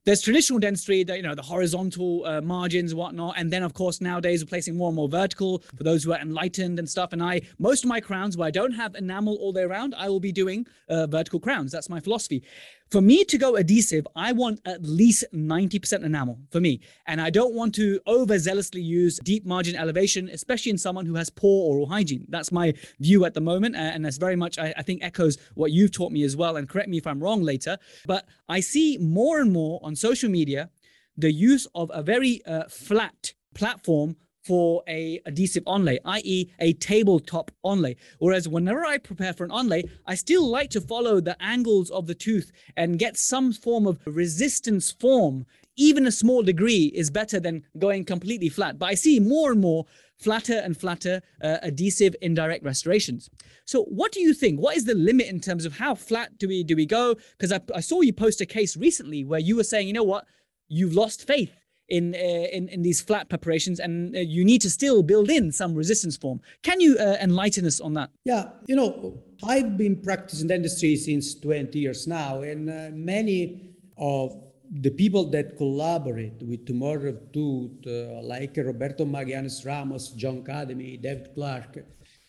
there's 0.06 0.22
traditional 0.22 0.60
dentistry, 0.60 1.04
that 1.04 1.18
you 1.18 1.24
know, 1.24 1.36
the 1.36 1.42
horizontal 1.42 2.26
uh, 2.26 2.42
margins, 2.42 2.96
whatnot, 2.96 3.36
and 3.38 3.52
then 3.52 3.64
of 3.64 3.74
course 3.74 4.02
nowadays 4.02 4.44
we're 4.44 4.48
placing 4.48 4.78
more 4.78 4.90
and 4.90 4.96
more 4.96 5.10
vertical 5.10 5.60
for 5.76 5.84
those 5.84 6.04
who 6.04 6.14
are 6.14 6.20
enlightened 6.20 6.80
and 6.80 6.90
stuff. 6.90 7.12
And 7.14 7.22
I, 7.22 7.42
most 7.60 7.84
of 7.84 7.90
my 7.90 8.00
crowns 8.00 8.38
where 8.38 8.48
I 8.48 8.52
don't 8.52 8.72
have 8.72 8.96
enamel 8.96 9.36
all 9.36 9.52
the 9.52 9.60
way 9.60 9.66
around, 9.66 9.94
I 9.96 10.10
will 10.10 10.22
be 10.22 10.32
doing 10.32 10.66
uh, 10.88 11.06
vertical 11.08 11.40
crowns. 11.40 11.72
That's 11.72 11.90
my 11.90 12.00
philosophy. 12.00 12.44
For 12.92 13.02
me 13.02 13.24
to 13.26 13.38
go 13.38 13.56
adhesive, 13.56 14.08
I 14.16 14.32
want 14.32 14.62
at 14.66 14.84
least 14.84 15.24
90% 15.32 16.04
enamel 16.04 16.40
for 16.50 16.60
me. 16.60 16.82
And 17.06 17.22
I 17.22 17.30
don't 17.30 17.54
want 17.54 17.76
to 17.76 18.00
overzealously 18.08 18.84
use 18.84 19.20
deep 19.24 19.46
margin 19.46 19.76
elevation, 19.76 20.28
especially 20.30 20.72
in 20.72 20.78
someone 20.80 21.06
who 21.06 21.14
has 21.14 21.30
poor 21.30 21.72
oral 21.72 21.86
hygiene. 21.86 22.26
That's 22.30 22.52
my 22.52 22.74
view 23.00 23.26
at 23.26 23.36
the 23.36 23.42
moment. 23.42 23.76
And 23.76 24.04
that's 24.04 24.18
very 24.18 24.36
much, 24.36 24.58
I, 24.58 24.72
think, 24.82 25.04
echoes 25.04 25.38
what 25.54 25.72
you've 25.72 25.92
taught 25.92 26.12
me 26.12 26.24
as 26.24 26.36
well. 26.36 26.58
And 26.58 26.68
correct 26.68 26.90
me 26.90 26.98
if 26.98 27.06
I'm 27.06 27.22
wrong 27.22 27.44
later. 27.44 27.78
But 28.08 28.26
I 28.48 28.60
see 28.60 28.98
more 28.98 29.40
and 29.40 29.54
more 29.54 29.80
on 29.84 29.96
social 29.96 30.30
media 30.32 30.72
the 31.16 31.32
use 31.32 31.68
of 31.76 31.92
a 31.94 32.02
very 32.02 32.44
uh, 32.46 32.64
flat 32.70 33.34
platform 33.54 34.16
for 34.44 34.84
a 34.88 35.22
adhesive 35.26 35.64
onlay, 35.66 35.98
i.e. 36.06 36.52
a 36.60 36.74
tabletop 36.74 37.52
onlay. 37.66 37.96
Whereas 38.20 38.48
whenever 38.48 38.86
I 38.86 38.98
prepare 38.98 39.34
for 39.34 39.44
an 39.44 39.52
onlay, 39.52 39.90
I 40.06 40.16
still 40.16 40.48
like 40.48 40.70
to 40.72 40.82
follow 40.82 41.20
the 41.20 41.42
angles 41.42 41.90
of 41.92 42.08
the 42.08 42.16
tooth 42.16 42.52
and 42.78 43.00
get 43.00 43.18
some 43.18 43.52
form 43.52 43.86
of 43.86 44.00
resistance 44.06 44.92
form. 44.92 45.46
Even 45.76 46.08
a 46.08 46.12
small 46.12 46.42
degree 46.44 46.92
is 46.96 47.10
better 47.10 47.40
than 47.40 47.64
going 47.78 48.06
completely 48.06 48.50
flat. 48.50 48.80
But 48.80 48.88
I 48.88 48.96
see 48.96 49.20
more 49.20 49.52
and 49.52 49.62
more 49.62 49.86
flatter 50.18 50.58
and 50.58 50.78
flatter 50.78 51.22
uh, 51.42 51.58
adhesive 51.64 52.16
indirect 52.22 52.64
restorations. 52.64 53.30
So 53.66 53.84
what 53.84 54.12
do 54.12 54.20
you 54.20 54.34
think? 54.34 54.60
What 54.60 54.76
is 54.76 54.86
the 54.86 54.96
limit 54.96 55.28
in 55.28 55.40
terms 55.40 55.66
of 55.66 55.78
how 55.78 55.96
flat 55.96 56.38
do 56.38 56.48
we 56.48 56.64
do 56.64 56.76
we 56.76 56.86
go? 56.86 57.16
Because 57.38 57.54
I, 57.54 57.62
I 57.74 57.80
saw 57.80 58.02
you 58.02 58.12
post 58.12 58.42
a 58.42 58.46
case 58.46 58.76
recently 58.76 59.24
where 59.24 59.40
you 59.40 59.56
were 59.56 59.64
saying, 59.64 59.88
you 59.88 59.94
know 59.94 60.04
what, 60.04 60.26
you've 60.68 60.94
lost 60.94 61.26
faith 61.26 61.59
in, 61.90 62.16
uh, 62.16 62.18
in 62.18 62.70
in 62.70 62.82
these 62.82 63.02
flat 63.02 63.30
preparations, 63.30 63.80
and 63.80 64.16
uh, 64.16 64.20
you 64.20 64.46
need 64.46 64.62
to 64.62 64.70
still 64.70 65.04
build 65.04 65.30
in 65.30 65.52
some 65.52 65.74
resistance 65.76 66.18
form. 66.18 66.40
Can 66.64 66.80
you 66.80 66.98
uh, 66.98 67.18
enlighten 67.22 67.66
us 67.66 67.80
on 67.80 67.94
that? 67.94 68.10
Yeah, 68.26 68.50
you 68.68 68.76
know, 68.76 69.22
I've 69.44 69.78
been 69.78 70.02
practicing 70.02 70.48
dentistry 70.48 70.96
since 70.96 71.36
20 71.36 71.78
years 71.80 72.08
now, 72.08 72.42
and 72.42 72.66
many 73.06 73.76
of 73.98 74.36
the 74.72 74.92
people 74.92 75.30
that 75.32 75.58
collaborate 75.58 76.42
with 76.44 76.66
Tomorrow 76.66 77.18
Tooth, 77.34 77.86
uh, 77.88 78.22
like 78.22 78.56
Roberto 78.58 79.04
Magallanes 79.06 79.66
Ramos, 79.66 80.10
John 80.12 80.44
Cademy, 80.44 80.98
David 81.02 81.30
Clark, 81.34 81.86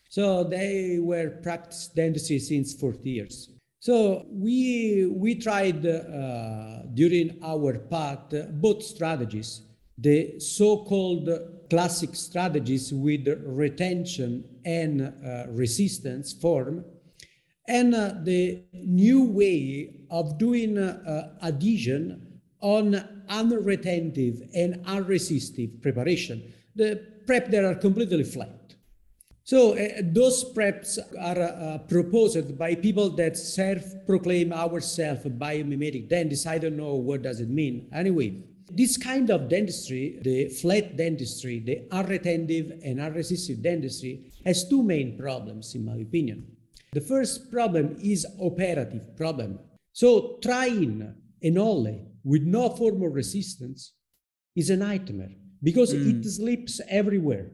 so 0.08 0.42
they 0.42 0.98
were 0.98 1.38
practicing 1.42 1.92
dentistry 1.94 2.38
since 2.40 2.74
40 2.74 3.10
years. 3.10 3.50
So 3.80 4.26
we, 4.30 5.06
we 5.06 5.36
tried 5.36 5.86
uh, 5.86 6.82
during 6.92 7.38
our 7.42 7.78
path 7.78 8.34
both 8.50 8.82
strategies, 8.82 9.62
the 9.96 10.38
so-called 10.38 11.30
classic 11.70 12.14
strategies 12.14 12.92
with 12.92 13.26
retention 13.46 14.44
and 14.66 15.00
uh, 15.00 15.46
resistance 15.48 16.30
form, 16.30 16.84
and 17.68 17.94
uh, 17.94 18.16
the 18.22 18.64
new 18.74 19.24
way 19.24 19.94
of 20.10 20.36
doing 20.36 20.76
uh, 20.76 21.36
adhesion 21.42 22.38
on 22.60 23.24
unretentive 23.30 24.42
and 24.54 24.84
unresistive 24.84 25.80
preparation. 25.80 26.52
The 26.76 27.02
prep 27.26 27.50
that 27.50 27.64
are 27.64 27.76
completely 27.76 28.24
flat. 28.24 28.59
So 29.44 29.76
uh, 29.76 30.03
those 30.03 30.53
preps 30.53 30.98
are 31.18 31.40
uh, 31.40 31.79
proposed 31.88 32.57
by 32.59 32.74
people 32.74 33.11
that 33.16 33.37
self-proclaim 33.37 34.53
ourselves 34.53 35.26
a 35.26 35.31
biomimetic 35.31 36.09
dentists. 36.09 36.46
I 36.46 36.59
don't 36.59 36.76
know 36.76 36.94
what 36.94 37.22
does 37.22 37.40
it 37.40 37.48
mean. 37.48 37.88
Anyway, 37.92 38.44
this 38.70 38.96
kind 38.96 39.31
of 39.31 39.48
dentistry, 39.48 40.20
the 40.22 40.48
flat 40.48 40.96
dentistry, 40.96 41.59
the 41.59 41.83
unretentive 41.90 42.81
and 42.85 43.00
unresistive 43.00 43.62
dentistry, 43.62 44.33
has 44.46 44.68
two 44.68 44.83
main 44.83 45.18
problems, 45.18 45.74
in 45.74 45.85
my 45.85 45.96
opinion. 45.96 46.46
The 46.92 47.00
first 47.00 47.50
problem 47.50 47.96
is 48.00 48.26
operative 48.40 49.16
problem. 49.16 49.59
So 49.92 50.38
trying 50.42 51.14
an 51.42 51.55
onlay 51.55 52.07
with 52.24 52.42
no 52.42 52.68
form 52.70 53.03
of 53.03 53.14
resistance 53.14 53.92
is 54.55 54.70
a 54.70 54.76
nightmare 54.76 55.33
because 55.62 55.92
mm. 55.94 56.20
it 56.20 56.29
slips 56.29 56.81
everywhere. 56.88 57.50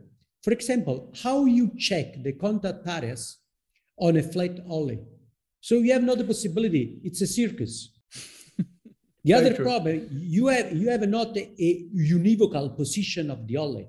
For 0.47 0.53
example, 0.53 1.13
how 1.25 1.45
you 1.47 1.73
check 1.77 2.23
the 2.23 2.33
contact 2.35 2.87
areas 2.87 3.39
on 3.99 4.17
a 4.17 4.23
flat 4.23 4.65
onlay. 4.69 5.05
So 5.61 5.79
you 5.79 5.93
have 5.93 6.05
not 6.05 6.19
the 6.19 6.25
possibility, 6.25 7.01
it's 7.03 7.21
a 7.21 7.27
circus. 7.27 7.91
the 9.25 9.33
other 9.33 9.55
true. 9.55 9.65
problem, 9.65 10.07
you 10.13 10.47
have 10.47 10.73
you 10.73 10.89
have 10.89 11.09
not 11.09 11.37
a, 11.37 11.45
a 11.61 11.89
univocal 11.97 12.77
position 12.77 13.29
of 13.29 13.45
the 13.49 13.55
onlay. 13.55 13.89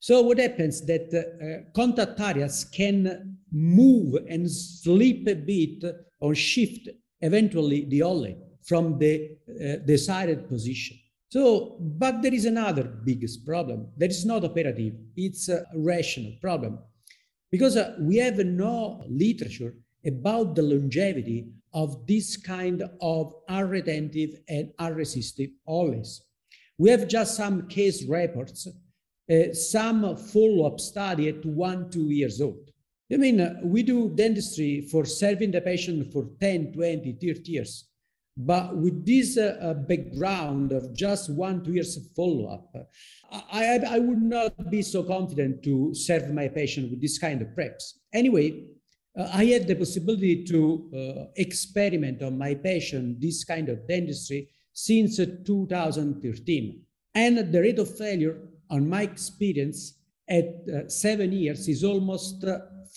So 0.00 0.22
what 0.22 0.38
happens 0.38 0.86
that 0.86 1.08
uh, 1.12 1.70
contact 1.76 2.18
areas 2.18 2.64
can 2.64 3.36
move 3.52 4.24
and 4.26 4.50
slip 4.50 5.28
a 5.28 5.34
bit 5.34 5.84
or 6.18 6.34
shift 6.34 6.88
eventually 7.20 7.84
the 7.84 8.00
onlay 8.00 8.38
from 8.62 8.98
the 8.98 9.36
uh, 9.50 9.84
desired 9.84 10.48
position. 10.48 10.96
So, 11.34 11.78
but 11.80 12.22
there 12.22 12.32
is 12.32 12.44
another 12.44 12.84
biggest 12.84 13.44
problem 13.44 13.88
that 13.96 14.12
is 14.12 14.24
not 14.24 14.44
operative, 14.44 14.94
it's 15.16 15.48
a 15.48 15.64
rational 15.74 16.34
problem. 16.40 16.78
Because 17.50 17.76
uh, 17.76 17.96
we 17.98 18.18
have 18.18 18.38
no 18.38 19.04
literature 19.08 19.74
about 20.06 20.54
the 20.54 20.62
longevity 20.62 21.48
of 21.72 22.06
this 22.06 22.36
kind 22.36 22.84
of 23.00 23.34
unretentive 23.48 24.38
and 24.48 24.70
unresistive 24.78 25.50
onlays. 25.68 26.20
We 26.78 26.90
have 26.90 27.08
just 27.08 27.34
some 27.34 27.66
case 27.66 28.04
reports, 28.06 28.68
uh, 28.68 29.54
some 29.54 30.16
follow-up 30.16 30.78
study 30.78 31.30
at 31.30 31.44
one, 31.44 31.90
two 31.90 32.10
years 32.10 32.40
old. 32.40 32.70
I 33.12 33.16
mean, 33.16 33.40
uh, 33.40 33.54
we 33.64 33.82
do 33.82 34.08
dentistry 34.14 34.82
for 34.82 35.04
serving 35.04 35.50
the 35.50 35.62
patient 35.62 36.12
for 36.12 36.28
10, 36.40 36.74
20, 36.74 37.12
30 37.14 37.50
years. 37.50 37.88
But 38.36 38.76
with 38.76 39.06
this 39.06 39.38
uh, 39.38 39.56
uh, 39.60 39.74
background 39.74 40.72
of 40.72 40.92
just 40.92 41.30
one, 41.30 41.62
two 41.62 41.72
years 41.72 41.96
of 41.96 42.02
follow 42.16 42.46
up, 42.48 42.74
I, 43.52 43.78
I, 43.88 43.98
would 44.00 44.22
not 44.22 44.70
be 44.70 44.82
so 44.82 45.04
confident 45.04 45.62
to 45.62 45.94
serve 45.94 46.32
my 46.32 46.48
patient 46.48 46.90
with 46.90 47.00
this 47.00 47.16
kind 47.18 47.42
of 47.42 47.48
preps. 47.48 47.92
Anyway, 48.12 48.64
uh, 49.16 49.30
I 49.32 49.44
had 49.44 49.68
the 49.68 49.76
possibility 49.76 50.44
to 50.46 50.90
uh, 50.92 51.24
experiment 51.36 52.22
on 52.22 52.36
my 52.36 52.54
patient 52.54 53.20
this 53.20 53.44
kind 53.44 53.68
of 53.68 53.86
dentistry 53.86 54.48
since 54.72 55.16
2013. 55.16 56.82
And 57.14 57.52
the 57.52 57.60
rate 57.60 57.78
of 57.78 57.96
failure, 57.96 58.40
on 58.68 58.88
my 58.88 59.02
experience, 59.02 60.00
at 60.28 60.68
uh, 60.68 60.88
seven 60.88 61.30
years 61.30 61.68
is 61.68 61.84
almost 61.84 62.44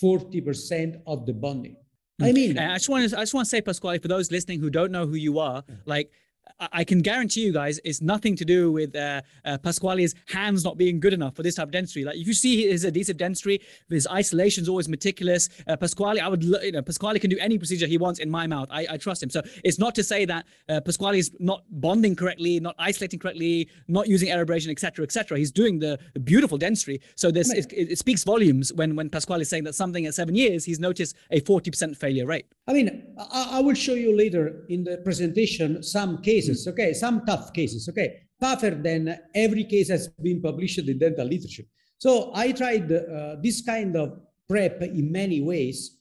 40% 0.01 1.01
of 1.05 1.27
the 1.27 1.33
bonding. 1.33 1.77
I 2.19 2.31
mean, 2.31 2.57
I 2.57 2.75
just 2.75 2.89
want 2.89 3.09
to 3.09 3.17
I 3.17 3.21
just 3.21 3.33
want 3.33 3.45
to 3.45 3.49
say, 3.49 3.61
Pasquale, 3.61 3.99
for 3.99 4.07
those 4.07 4.31
listening 4.31 4.59
who 4.59 4.69
don't 4.69 4.91
know 4.91 5.05
who 5.05 5.15
you 5.15 5.39
are, 5.39 5.63
like 5.85 6.11
I 6.59 6.83
can 6.83 6.99
guarantee 6.99 7.41
you 7.41 7.53
guys, 7.53 7.79
it's 7.83 8.01
nothing 8.01 8.35
to 8.35 8.45
do 8.45 8.71
with 8.71 8.95
uh, 8.95 9.21
uh, 9.45 9.59
Pasquale's 9.59 10.15
hands 10.27 10.63
not 10.63 10.77
being 10.77 10.99
good 10.99 11.13
enough 11.13 11.35
for 11.35 11.43
this 11.43 11.55
type 11.55 11.65
of 11.65 11.71
dentistry. 11.71 12.03
Like 12.03 12.15
if 12.17 12.25
you 12.25 12.33
see 12.33 12.67
his 12.67 12.83
adhesive 12.83 13.17
dentistry, 13.17 13.61
his 13.89 14.07
isolation 14.07 14.63
is 14.63 14.69
always 14.69 14.89
meticulous. 14.89 15.49
Uh, 15.67 15.77
Pasquale, 15.77 16.19
I 16.19 16.27
would, 16.27 16.43
you 16.43 16.71
know, 16.71 16.81
Pasquale 16.81 17.19
can 17.19 17.29
do 17.29 17.37
any 17.39 17.59
procedure 17.59 17.85
he 17.85 17.99
wants 17.99 18.19
in 18.19 18.29
my 18.29 18.47
mouth. 18.47 18.67
I, 18.71 18.87
I 18.91 18.97
trust 18.97 19.21
him. 19.21 19.29
So 19.29 19.41
it's 19.63 19.77
not 19.77 19.93
to 19.95 20.03
say 20.03 20.25
that 20.25 20.47
uh, 20.67 20.81
Pasquale 20.81 21.19
is 21.19 21.31
not 21.39 21.63
bonding 21.69 22.15
correctly, 22.15 22.59
not 22.59 22.75
isolating 22.79 23.19
correctly, 23.19 23.69
not 23.87 24.07
using 24.07 24.29
air 24.29 24.41
abrasion, 24.41 24.71
etc., 24.71 25.03
etc. 25.03 25.37
He's 25.37 25.51
doing 25.51 25.77
the, 25.77 25.99
the, 26.13 26.19
beautiful 26.19 26.57
dentistry. 26.57 26.99
So 27.15 27.29
this 27.29 27.53
it, 27.53 27.71
it, 27.71 27.97
speaks 27.97 28.23
volumes 28.23 28.73
when 28.73 28.95
when 28.95 29.09
Pasquale 29.09 29.41
is 29.41 29.49
saying 29.49 29.63
that 29.65 29.75
something 29.75 30.05
at 30.07 30.13
seven 30.13 30.35
years 30.35 30.65
he's 30.65 30.79
noticed 30.79 31.15
a 31.31 31.39
forty 31.41 31.69
percent 31.69 31.95
failure 31.95 32.25
rate. 32.25 32.47
I 32.67 32.73
mean, 32.73 33.15
I, 33.17 33.49
I 33.53 33.59
will 33.61 33.75
show 33.75 33.93
you 33.93 34.17
later 34.17 34.65
in 34.69 34.83
the 34.83 34.97
presentation 34.97 35.83
some 35.83 36.21
cases 36.21 36.46
cases, 36.47 36.67
okay, 36.67 36.93
some 36.93 37.25
tough 37.25 37.53
cases, 37.53 37.87
okay, 37.89 38.21
tougher 38.39 38.71
than 38.71 39.19
every 39.33 39.63
case 39.63 39.89
has 39.89 40.07
been 40.07 40.41
published 40.41 40.79
in 40.79 40.97
dental 40.97 41.27
literature. 41.27 41.63
So 41.97 42.31
I 42.33 42.51
tried 42.51 42.91
uh, 42.91 43.35
this 43.41 43.61
kind 43.61 43.95
of 43.95 44.19
prep 44.47 44.81
in 44.81 45.11
many 45.11 45.41
ways, 45.41 45.97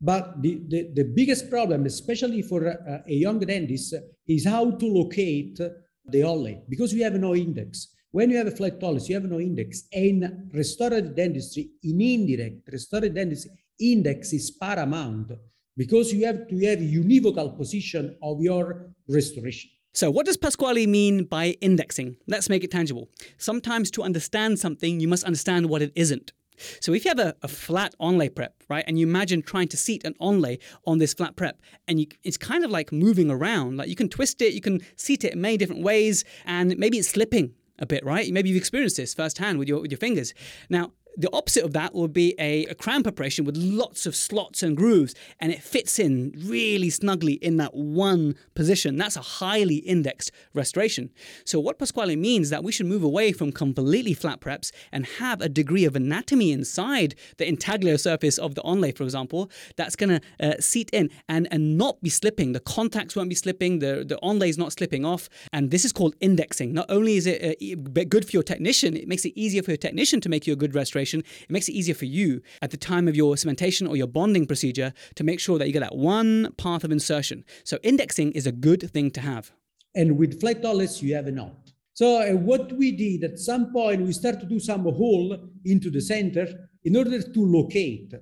but 0.00 0.40
the, 0.42 0.62
the, 0.68 0.90
the 0.94 1.04
biggest 1.04 1.50
problem, 1.50 1.86
especially 1.86 2.42
for 2.42 2.68
uh, 2.68 2.98
a 3.06 3.14
young 3.14 3.40
dentist, 3.40 3.94
is 4.26 4.44
how 4.44 4.70
to 4.70 4.86
locate 4.86 5.56
the 5.56 6.20
onlay 6.20 6.60
because 6.68 6.92
we 6.92 7.00
have 7.00 7.14
no 7.14 7.34
index. 7.34 7.94
When 8.10 8.30
you 8.30 8.38
have 8.38 8.46
a 8.46 8.52
flat 8.52 8.80
talus, 8.80 9.08
you 9.08 9.16
have 9.16 9.24
no 9.24 9.38
index. 9.38 9.82
In 9.92 10.48
restorative 10.54 11.14
dentistry, 11.14 11.70
in 11.82 12.00
indirect 12.00 12.68
restorative 12.72 13.14
dentistry, 13.14 13.50
index 13.80 14.32
is 14.32 14.50
paramount 14.50 15.32
because 15.76 16.12
you 16.12 16.24
have 16.26 16.48
to 16.48 16.58
have 16.66 16.78
univocal 16.78 17.56
position 17.56 18.16
of 18.22 18.40
your 18.40 18.90
restoration. 19.08 19.70
So, 19.92 20.10
what 20.10 20.26
does 20.26 20.36
Pasquale 20.36 20.86
mean 20.86 21.24
by 21.24 21.56
indexing? 21.60 22.16
Let's 22.26 22.48
make 22.48 22.62
it 22.62 22.70
tangible. 22.70 23.08
Sometimes 23.36 23.90
to 23.92 24.02
understand 24.02 24.58
something, 24.58 25.00
you 25.00 25.08
must 25.08 25.24
understand 25.24 25.66
what 25.66 25.82
it 25.82 25.92
isn't. 25.94 26.32
So 26.80 26.92
if 26.92 27.04
you 27.04 27.10
have 27.10 27.18
a, 27.18 27.34
a, 27.42 27.48
flat 27.48 27.94
onlay 28.00 28.34
prep, 28.34 28.62
right, 28.68 28.84
and 28.86 28.98
you 28.98 29.06
imagine 29.06 29.42
trying 29.42 29.68
to 29.68 29.76
seat 29.76 30.04
an 30.04 30.14
onlay 30.20 30.58
on 30.86 30.98
this 30.98 31.14
flat 31.14 31.36
prep, 31.36 31.60
and 31.86 32.00
you, 32.00 32.06
it's 32.24 32.36
kind 32.36 32.64
of 32.64 32.70
like 32.70 32.92
moving 32.92 33.30
around. 33.30 33.76
Like 33.76 33.88
you 33.88 33.96
can 33.96 34.08
twist 34.08 34.42
it, 34.42 34.54
you 34.54 34.60
can 34.60 34.80
seat 34.96 35.24
it 35.24 35.34
in 35.34 35.40
many 35.40 35.56
different 35.56 35.82
ways, 35.82 36.24
and 36.44 36.76
maybe 36.78 36.98
it's 36.98 37.08
slipping 37.08 37.54
a 37.78 37.86
bit, 37.86 38.04
right? 38.04 38.30
Maybe 38.32 38.48
you've 38.48 38.58
experienced 38.58 38.96
this 38.96 39.14
firsthand 39.14 39.58
with 39.58 39.68
your 39.68 39.80
with 39.80 39.90
your 39.90 39.98
fingers. 39.98 40.34
Now, 40.68 40.92
the 41.18 41.28
opposite 41.32 41.64
of 41.64 41.72
that 41.72 41.94
would 41.94 42.12
be 42.12 42.34
a, 42.38 42.64
a 42.66 42.74
crown 42.76 43.02
preparation 43.02 43.44
with 43.44 43.56
lots 43.56 44.06
of 44.06 44.14
slots 44.14 44.62
and 44.62 44.76
grooves, 44.76 45.16
and 45.40 45.50
it 45.50 45.60
fits 45.60 45.98
in 45.98 46.32
really 46.46 46.90
snugly 46.90 47.34
in 47.34 47.56
that 47.56 47.74
one 47.74 48.36
position. 48.54 48.96
That's 48.96 49.16
a 49.16 49.20
highly 49.20 49.76
indexed 49.76 50.30
restoration. 50.54 51.10
So, 51.44 51.58
what 51.58 51.78
Pasquale 51.78 52.14
means 52.14 52.46
is 52.46 52.50
that 52.50 52.62
we 52.62 52.70
should 52.70 52.86
move 52.86 53.02
away 53.02 53.32
from 53.32 53.50
completely 53.50 54.14
flat 54.14 54.40
preps 54.40 54.70
and 54.92 55.06
have 55.18 55.40
a 55.40 55.48
degree 55.48 55.84
of 55.84 55.96
anatomy 55.96 56.52
inside 56.52 57.16
the 57.36 57.48
intaglio 57.48 57.96
surface 57.96 58.38
of 58.38 58.54
the 58.54 58.62
onlay, 58.62 58.96
for 58.96 59.02
example, 59.02 59.50
that's 59.76 59.96
going 59.96 60.20
to 60.20 60.20
uh, 60.40 60.60
seat 60.60 60.88
in 60.92 61.10
and, 61.28 61.48
and 61.50 61.76
not 61.76 62.00
be 62.00 62.10
slipping. 62.10 62.52
The 62.52 62.60
contacts 62.60 63.16
won't 63.16 63.28
be 63.28 63.34
slipping, 63.34 63.80
the, 63.80 64.04
the 64.06 64.20
onlay 64.22 64.50
is 64.50 64.58
not 64.58 64.72
slipping 64.72 65.04
off. 65.04 65.28
And 65.52 65.72
this 65.72 65.84
is 65.84 65.92
called 65.92 66.14
indexing. 66.20 66.72
Not 66.72 66.86
only 66.88 67.16
is 67.16 67.26
it 67.26 67.58
uh, 67.60 68.04
good 68.08 68.24
for 68.24 68.30
your 68.30 68.44
technician, 68.44 68.96
it 68.96 69.08
makes 69.08 69.24
it 69.24 69.32
easier 69.34 69.64
for 69.64 69.72
your 69.72 69.78
technician 69.78 70.20
to 70.20 70.28
make 70.28 70.46
you 70.46 70.52
a 70.52 70.56
good 70.56 70.76
restoration 70.76 71.07
it 71.14 71.50
makes 71.50 71.68
it 71.68 71.72
easier 71.72 71.94
for 71.94 72.04
you 72.04 72.40
at 72.62 72.70
the 72.70 72.76
time 72.76 73.08
of 73.08 73.16
your 73.16 73.34
cementation 73.34 73.88
or 73.88 73.96
your 73.96 74.06
bonding 74.06 74.46
procedure 74.46 74.92
to 75.14 75.24
make 75.24 75.40
sure 75.40 75.58
that 75.58 75.66
you 75.66 75.72
get 75.72 75.80
that 75.80 75.96
one 75.96 76.52
path 76.56 76.84
of 76.84 76.92
insertion. 76.92 77.44
So 77.64 77.78
indexing 77.82 78.32
is 78.32 78.46
a 78.46 78.52
good 78.52 78.90
thing 78.90 79.10
to 79.12 79.20
have. 79.20 79.52
And 79.94 80.18
with 80.18 80.40
flat 80.40 80.62
talus, 80.62 81.02
you 81.02 81.14
have 81.14 81.26
a 81.26 81.32
knot. 81.32 81.72
So 81.94 82.20
uh, 82.20 82.36
what 82.36 82.72
we 82.72 82.92
did 82.92 83.24
at 83.24 83.38
some 83.38 83.72
point, 83.72 84.02
we 84.02 84.12
start 84.12 84.38
to 84.40 84.46
do 84.46 84.60
some 84.60 84.82
hole 84.82 85.36
into 85.64 85.90
the 85.90 86.00
center 86.00 86.68
in 86.84 86.94
order 86.96 87.20
to 87.20 87.40
locate, 87.40 88.14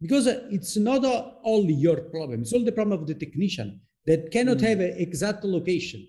because 0.00 0.28
uh, 0.28 0.46
it's 0.50 0.76
not 0.76 1.04
only 1.42 1.74
your 1.74 2.02
problem; 2.02 2.42
it's 2.42 2.52
all 2.52 2.64
the 2.64 2.70
problem 2.70 3.00
of 3.00 3.06
the 3.06 3.14
technician 3.14 3.80
that 4.06 4.30
cannot 4.30 4.58
mm. 4.58 4.68
have 4.68 4.80
an 4.80 4.94
exact 4.98 5.42
location. 5.44 6.06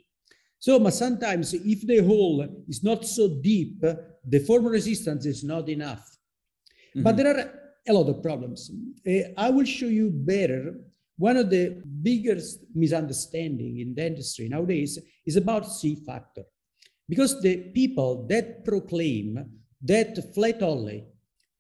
So, 0.60 0.80
but 0.80 0.94
sometimes 0.94 1.54
if 1.54 1.88
the 1.88 2.00
hole 2.00 2.48
is 2.68 2.84
not 2.84 3.06
so 3.06 3.28
deep, 3.42 3.82
the 3.82 4.40
form 4.46 4.66
resistance 4.66 5.26
is 5.26 5.44
not 5.44 5.70
enough. 5.70 6.17
Mm-hmm. 6.98 7.04
But 7.04 7.18
there 7.18 7.38
are 7.38 7.52
a 7.88 7.94
lot 7.94 8.10
of 8.10 8.24
problems. 8.24 8.72
Uh, 9.08 9.12
I 9.38 9.52
will 9.52 9.66
show 9.66 9.86
you 9.86 10.10
better. 10.10 10.74
One 11.18 11.38
of 11.38 11.52
the 11.52 11.84
biggest 12.02 12.60
misunderstanding 12.74 13.80
in 13.80 13.94
dentistry 13.94 14.50
nowadays 14.50 14.98
is 15.26 15.36
about 15.36 15.72
C 15.72 15.96
factor. 16.06 16.44
Because 17.08 17.40
the 17.42 17.72
people 17.74 18.26
that 18.28 18.66
proclaim 18.66 19.46
that 19.84 20.34
flat 20.34 20.60
onlay 20.60 21.06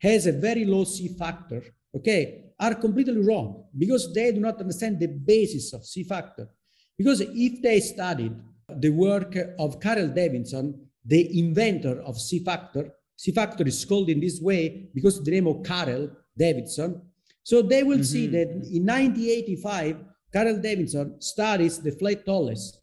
has 0.01 0.25
a 0.25 0.31
very 0.31 0.65
low 0.65 0.83
C 0.83 1.07
factor, 1.07 1.63
okay, 1.95 2.45
are 2.59 2.73
completely 2.73 3.21
wrong 3.21 3.65
because 3.77 4.11
they 4.13 4.31
do 4.31 4.39
not 4.39 4.59
understand 4.59 4.99
the 4.99 5.07
basis 5.07 5.71
of 5.73 5.85
C 5.85 6.03
factor. 6.03 6.49
Because 6.97 7.21
if 7.21 7.61
they 7.61 7.79
studied 7.79 8.35
the 8.69 8.89
work 8.89 9.37
of 9.59 9.79
Carel 9.79 10.07
Davidson, 10.07 10.87
the 11.05 11.39
inventor 11.39 12.01
of 12.01 12.19
C 12.19 12.43
factor, 12.43 12.91
C 13.17 13.31
factor 13.31 13.67
is 13.67 13.83
called 13.83 14.09
in 14.09 14.19
this 14.19 14.39
way 14.39 14.89
because 14.93 15.21
the 15.23 15.31
name 15.31 15.47
of 15.47 15.63
Carel 15.63 16.09
Davidson. 16.37 17.01
So 17.43 17.61
they 17.61 17.83
will 17.83 17.97
mm-hmm. 17.97 18.03
see 18.03 18.27
that 18.27 18.49
in 18.49 18.85
1985, 18.85 19.97
Carel 20.31 20.61
Davidson 20.61 21.19
studies 21.19 21.79
the 21.79 21.91
flat 21.91 22.25
talus. 22.25 22.77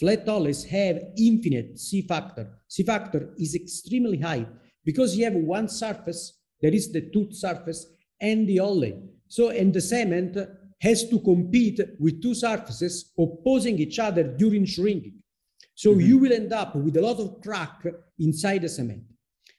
Flat 0.00 0.24
talus 0.24 0.64
have 0.64 0.98
infinite 1.18 1.78
C 1.78 2.02
factor. 2.02 2.48
C 2.68 2.82
factor 2.82 3.34
is 3.38 3.54
extremely 3.54 4.18
high 4.18 4.46
because 4.84 5.16
you 5.16 5.24
have 5.24 5.34
one 5.34 5.68
surface, 5.68 6.40
that 6.62 6.72
is 6.72 6.90
the 6.90 7.10
tooth 7.10 7.34
surface, 7.34 7.86
and 8.20 8.48
the 8.48 8.56
onlay. 8.56 8.98
So, 9.28 9.50
and 9.50 9.74
the 9.74 9.80
cement 9.80 10.38
has 10.80 11.08
to 11.10 11.18
compete 11.20 11.80
with 11.98 12.22
two 12.22 12.34
surfaces 12.34 13.12
opposing 13.18 13.78
each 13.78 13.98
other 13.98 14.22
during 14.22 14.64
shrinking. 14.64 15.22
So 15.74 15.90
mm-hmm. 15.90 16.00
you 16.00 16.18
will 16.18 16.32
end 16.32 16.52
up 16.52 16.74
with 16.76 16.96
a 16.96 17.02
lot 17.02 17.18
of 17.18 17.42
crack 17.42 17.84
inside 18.18 18.62
the 18.62 18.68
cement. 18.68 19.02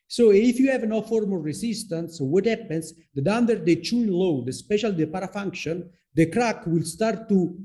So 0.07 0.31
if 0.31 0.59
you 0.59 0.71
have 0.71 0.83
no 0.83 1.01
form 1.01 1.33
of 1.33 1.43
resistance, 1.43 2.19
what 2.21 2.45
happens 2.45 2.93
that 3.13 3.27
under 3.27 3.55
the 3.55 3.75
chewing 3.75 4.11
load, 4.11 4.47
especially 4.47 5.03
the 5.03 5.11
parafunction, 5.11 5.89
the 6.13 6.27
crack 6.27 6.65
will 6.65 6.83
start 6.83 7.27
to 7.29 7.55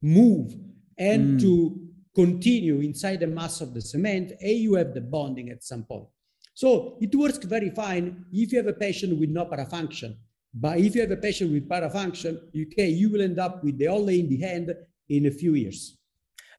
move 0.00 0.54
and 0.96 1.38
mm. 1.38 1.40
to 1.40 1.76
continue 2.14 2.80
inside 2.80 3.20
the 3.20 3.26
mass 3.26 3.60
of 3.60 3.74
the 3.74 3.80
cement, 3.80 4.32
and 4.40 4.58
you 4.58 4.74
have 4.74 4.94
the 4.94 5.00
bonding 5.00 5.50
at 5.50 5.62
some 5.62 5.84
point. 5.84 6.06
So 6.54 6.96
it 7.00 7.14
works 7.14 7.38
very 7.38 7.70
fine 7.70 8.24
if 8.32 8.52
you 8.52 8.58
have 8.58 8.66
a 8.66 8.72
patient 8.72 9.18
with 9.18 9.30
no 9.30 9.44
parafunction. 9.44 10.16
But 10.54 10.78
if 10.78 10.94
you 10.94 11.02
have 11.02 11.10
a 11.10 11.16
patient 11.16 11.52
with 11.52 11.68
parafunction, 11.68 12.38
okay, 12.62 12.88
you 12.88 13.10
will 13.10 13.22
end 13.22 13.38
up 13.38 13.62
with 13.62 13.78
the 13.78 13.84
onlay 13.84 14.20
in 14.20 14.28
the 14.28 14.38
hand 14.38 14.74
in 15.08 15.26
a 15.26 15.30
few 15.30 15.54
years. 15.54 15.97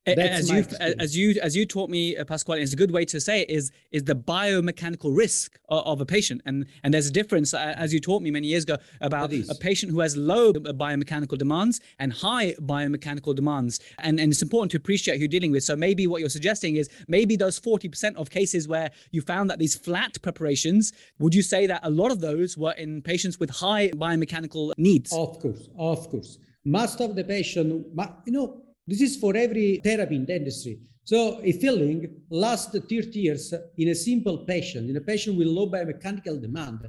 As 0.05 0.49
you 0.49 0.65
as 0.79 1.17
you 1.17 1.39
as 1.41 1.55
you 1.55 1.65
taught 1.65 1.89
me, 1.89 2.15
uh, 2.17 2.25
Pasquale, 2.25 2.61
it's 2.61 2.73
a 2.73 2.75
good 2.75 2.91
way 2.91 3.05
to 3.05 3.19
say 3.19 3.41
it 3.41 3.49
is 3.49 3.71
is 3.91 4.03
the 4.03 4.15
biomechanical 4.15 5.15
risk 5.15 5.59
of, 5.69 5.85
of 5.85 6.01
a 6.01 6.05
patient, 6.05 6.41
and 6.45 6.65
and 6.83 6.93
there's 6.93 7.07
a 7.07 7.11
difference 7.11 7.53
uh, 7.53 7.73
as 7.77 7.93
you 7.93 7.99
taught 7.99 8.21
me 8.21 8.31
many 8.31 8.47
years 8.47 8.63
ago 8.63 8.77
about 9.01 9.31
a 9.33 9.55
patient 9.59 9.91
who 9.91 9.99
has 9.99 10.15
low 10.15 10.53
biomechanical 10.53 11.37
demands 11.37 11.81
and 11.99 12.13
high 12.13 12.53
biomechanical 12.61 13.35
demands, 13.35 13.79
and 13.99 14.19
and 14.19 14.31
it's 14.31 14.41
important 14.41 14.71
to 14.71 14.77
appreciate 14.77 15.15
who 15.15 15.21
you're 15.21 15.27
dealing 15.27 15.51
with. 15.51 15.63
So 15.63 15.75
maybe 15.75 16.07
what 16.07 16.21
you're 16.21 16.29
suggesting 16.29 16.77
is 16.77 16.89
maybe 17.07 17.35
those 17.35 17.59
40% 17.59 18.15
of 18.15 18.29
cases 18.29 18.67
where 18.67 18.91
you 19.11 19.21
found 19.21 19.49
that 19.49 19.59
these 19.59 19.75
flat 19.75 20.21
preparations, 20.21 20.93
would 21.19 21.35
you 21.35 21.41
say 21.41 21.67
that 21.67 21.81
a 21.83 21.89
lot 21.89 22.11
of 22.11 22.21
those 22.21 22.57
were 22.57 22.73
in 22.73 23.01
patients 23.01 23.39
with 23.39 23.49
high 23.49 23.89
biomechanical 23.89 24.73
needs? 24.77 25.11
Of 25.13 25.39
course, 25.39 25.69
of 25.77 26.09
course. 26.09 26.37
Most 26.65 26.99
of 27.01 27.15
the 27.15 27.23
patient, 27.23 27.87
you 28.25 28.31
know 28.33 28.61
this 28.89 29.01
is 29.01 29.17
for 29.17 29.35
every 29.35 29.79
therapy 29.83 30.15
in 30.15 30.25
dentistry. 30.25 30.79
So 31.03 31.39
a 31.43 31.51
filling 31.53 32.21
lasts 32.29 32.77
30 32.77 33.19
years 33.19 33.53
in 33.77 33.89
a 33.89 33.95
simple 33.95 34.39
patient, 34.45 34.89
in 34.89 34.97
a 34.97 35.01
patient 35.01 35.37
with 35.37 35.47
low 35.47 35.69
biomechanical 35.69 36.41
demand. 36.41 36.87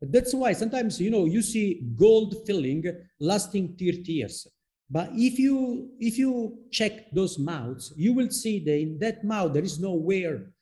That's 0.00 0.34
why 0.34 0.52
sometimes, 0.52 1.00
you 1.00 1.10
know, 1.10 1.26
you 1.26 1.42
see 1.42 1.82
gold 1.96 2.34
filling 2.46 2.84
lasting 3.20 3.76
30 3.78 4.12
years. 4.12 4.46
But 4.90 5.10
if 5.14 5.38
you 5.38 5.88
if 6.00 6.18
you 6.18 6.58
check 6.70 7.10
those 7.12 7.38
mouths, 7.38 7.94
you 7.96 8.12
will 8.12 8.30
see 8.30 8.58
that 8.64 8.78
in 8.78 8.98
that 8.98 9.24
mouth 9.24 9.54
there 9.54 9.64
is 9.64 9.80
no 9.80 9.94
wear. 9.94 10.52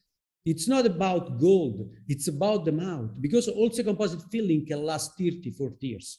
It's 0.44 0.68
not 0.68 0.86
about 0.86 1.40
gold, 1.40 1.90
it's 2.06 2.28
about 2.28 2.64
the 2.64 2.72
mouth 2.72 3.10
because 3.20 3.48
also 3.48 3.82
composite 3.82 4.22
filling 4.30 4.66
can 4.66 4.84
last 4.84 5.18
30, 5.18 5.50
40 5.50 5.86
years. 5.86 6.18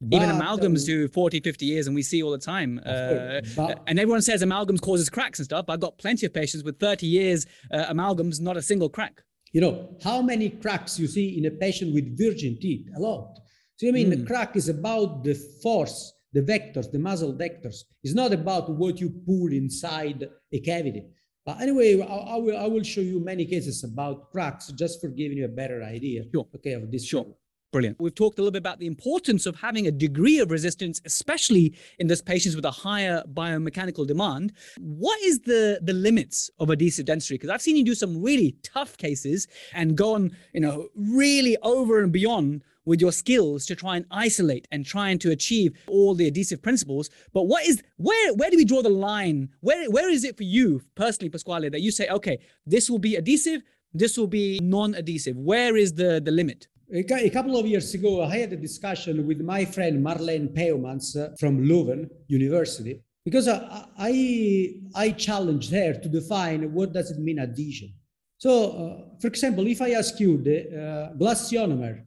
But, 0.00 0.16
Even 0.16 0.30
amalgams 0.30 0.80
um, 0.80 0.86
do 0.86 1.08
40, 1.08 1.40
50 1.40 1.66
years, 1.66 1.86
and 1.86 1.94
we 1.94 2.02
see 2.02 2.22
all 2.22 2.30
the 2.30 2.38
time. 2.38 2.80
Uh, 2.86 3.42
but, 3.54 3.82
and 3.86 3.98
everyone 3.98 4.22
says 4.22 4.42
amalgams 4.42 4.80
causes 4.80 5.10
cracks 5.10 5.38
and 5.38 5.44
stuff. 5.44 5.66
I've 5.68 5.80
got 5.80 5.98
plenty 5.98 6.24
of 6.24 6.32
patients 6.32 6.64
with 6.64 6.78
30 6.80 7.06
years 7.06 7.46
uh, 7.70 7.84
amalgams, 7.92 8.40
not 8.40 8.56
a 8.56 8.62
single 8.62 8.88
crack. 8.88 9.20
You 9.52 9.60
know, 9.60 9.96
how 10.02 10.22
many 10.22 10.48
cracks 10.48 10.98
you 10.98 11.06
see 11.06 11.36
in 11.36 11.44
a 11.46 11.50
patient 11.50 11.92
with 11.92 12.16
virgin 12.16 12.56
teeth? 12.60 12.86
A 12.96 13.00
lot. 13.00 13.38
So, 13.76 13.88
I 13.88 13.90
mean, 13.90 14.06
mm. 14.06 14.10
the 14.10 14.16
hmm. 14.18 14.26
crack 14.26 14.56
is 14.56 14.68
about 14.68 15.24
the 15.24 15.34
force, 15.62 16.12
the 16.32 16.42
vectors, 16.42 16.90
the 16.90 16.98
muscle 16.98 17.34
vectors. 17.34 17.80
It's 18.02 18.14
not 18.14 18.32
about 18.32 18.70
what 18.70 19.00
you 19.00 19.10
pull 19.26 19.52
inside 19.52 20.28
a 20.52 20.60
cavity. 20.60 21.04
But 21.44 21.60
anyway, 21.60 22.00
I, 22.00 22.04
I, 22.04 22.36
will, 22.36 22.56
I 22.56 22.66
will 22.66 22.82
show 22.82 23.00
you 23.00 23.22
many 23.24 23.44
cases 23.44 23.82
about 23.84 24.30
cracks 24.30 24.68
just 24.68 25.00
for 25.00 25.08
giving 25.08 25.38
you 25.38 25.46
a 25.46 25.48
better 25.48 25.82
idea 25.82 26.24
sure. 26.32 26.46
okay, 26.54 26.72
of 26.72 26.90
this. 26.90 27.04
Sure. 27.04 27.26
Brilliant. 27.72 28.00
We've 28.00 28.14
talked 28.14 28.38
a 28.38 28.42
little 28.42 28.50
bit 28.50 28.58
about 28.58 28.80
the 28.80 28.88
importance 28.88 29.46
of 29.46 29.54
having 29.54 29.86
a 29.86 29.92
degree 29.92 30.40
of 30.40 30.50
resistance, 30.50 31.00
especially 31.04 31.76
in 32.00 32.08
those 32.08 32.20
patients 32.20 32.56
with 32.56 32.64
a 32.64 32.70
higher 32.70 33.22
biomechanical 33.32 34.08
demand. 34.08 34.52
What 34.78 35.20
is 35.22 35.40
the, 35.40 35.78
the 35.80 35.92
limits 35.92 36.50
of 36.58 36.70
adhesive 36.70 37.06
dentistry? 37.06 37.36
Because 37.36 37.50
I've 37.50 37.62
seen 37.62 37.76
you 37.76 37.84
do 37.84 37.94
some 37.94 38.20
really 38.20 38.56
tough 38.64 38.96
cases 38.96 39.46
and 39.72 39.96
go 39.96 40.14
on, 40.14 40.36
you 40.52 40.60
know, 40.60 40.88
really 40.96 41.56
over 41.62 42.02
and 42.02 42.12
beyond 42.12 42.64
with 42.86 43.00
your 43.00 43.12
skills 43.12 43.66
to 43.66 43.76
try 43.76 43.96
and 43.96 44.06
isolate 44.10 44.66
and 44.72 44.84
trying 44.84 45.20
to 45.20 45.30
achieve 45.30 45.78
all 45.86 46.16
the 46.16 46.26
adhesive 46.26 46.60
principles. 46.60 47.08
But 47.32 47.44
what 47.44 47.64
is 47.64 47.84
where 47.98 48.34
where 48.34 48.50
do 48.50 48.56
we 48.56 48.64
draw 48.64 48.82
the 48.82 48.88
line? 48.88 49.48
Where 49.60 49.88
where 49.90 50.10
is 50.10 50.24
it 50.24 50.36
for 50.36 50.42
you 50.42 50.82
personally, 50.96 51.30
Pasquale, 51.30 51.68
that 51.68 51.82
you 51.82 51.92
say, 51.92 52.08
okay, 52.08 52.40
this 52.66 52.90
will 52.90 52.98
be 52.98 53.14
adhesive, 53.14 53.62
this 53.94 54.18
will 54.18 54.26
be 54.26 54.58
non-adhesive? 54.60 55.36
Where 55.36 55.76
is 55.76 55.92
the 55.92 56.20
the 56.20 56.32
limit? 56.32 56.66
A 56.92 57.30
couple 57.30 57.56
of 57.56 57.66
years 57.66 57.94
ago, 57.94 58.24
I 58.24 58.38
had 58.38 58.52
a 58.52 58.56
discussion 58.56 59.24
with 59.24 59.40
my 59.40 59.64
friend 59.64 60.04
Marleen 60.04 60.52
Peumans 60.52 61.14
uh, 61.14 61.36
from 61.38 61.62
Leuven 61.62 62.08
University 62.26 63.00
because 63.24 63.46
I, 63.46 63.86
I, 63.96 64.74
I, 64.96 65.10
challenged 65.12 65.70
her 65.70 65.94
to 65.94 66.08
define 66.08 66.72
what 66.72 66.92
does 66.92 67.12
it 67.12 67.20
mean 67.20 67.38
adhesion. 67.38 67.92
So, 68.38 68.50
uh, 68.72 69.18
for 69.20 69.28
example, 69.28 69.68
if 69.68 69.80
I 69.80 69.92
ask 69.92 70.18
you 70.18 70.38
the 70.38 71.12
uh, 71.12 71.16
glass 71.16 71.52
ionomer 71.52 72.02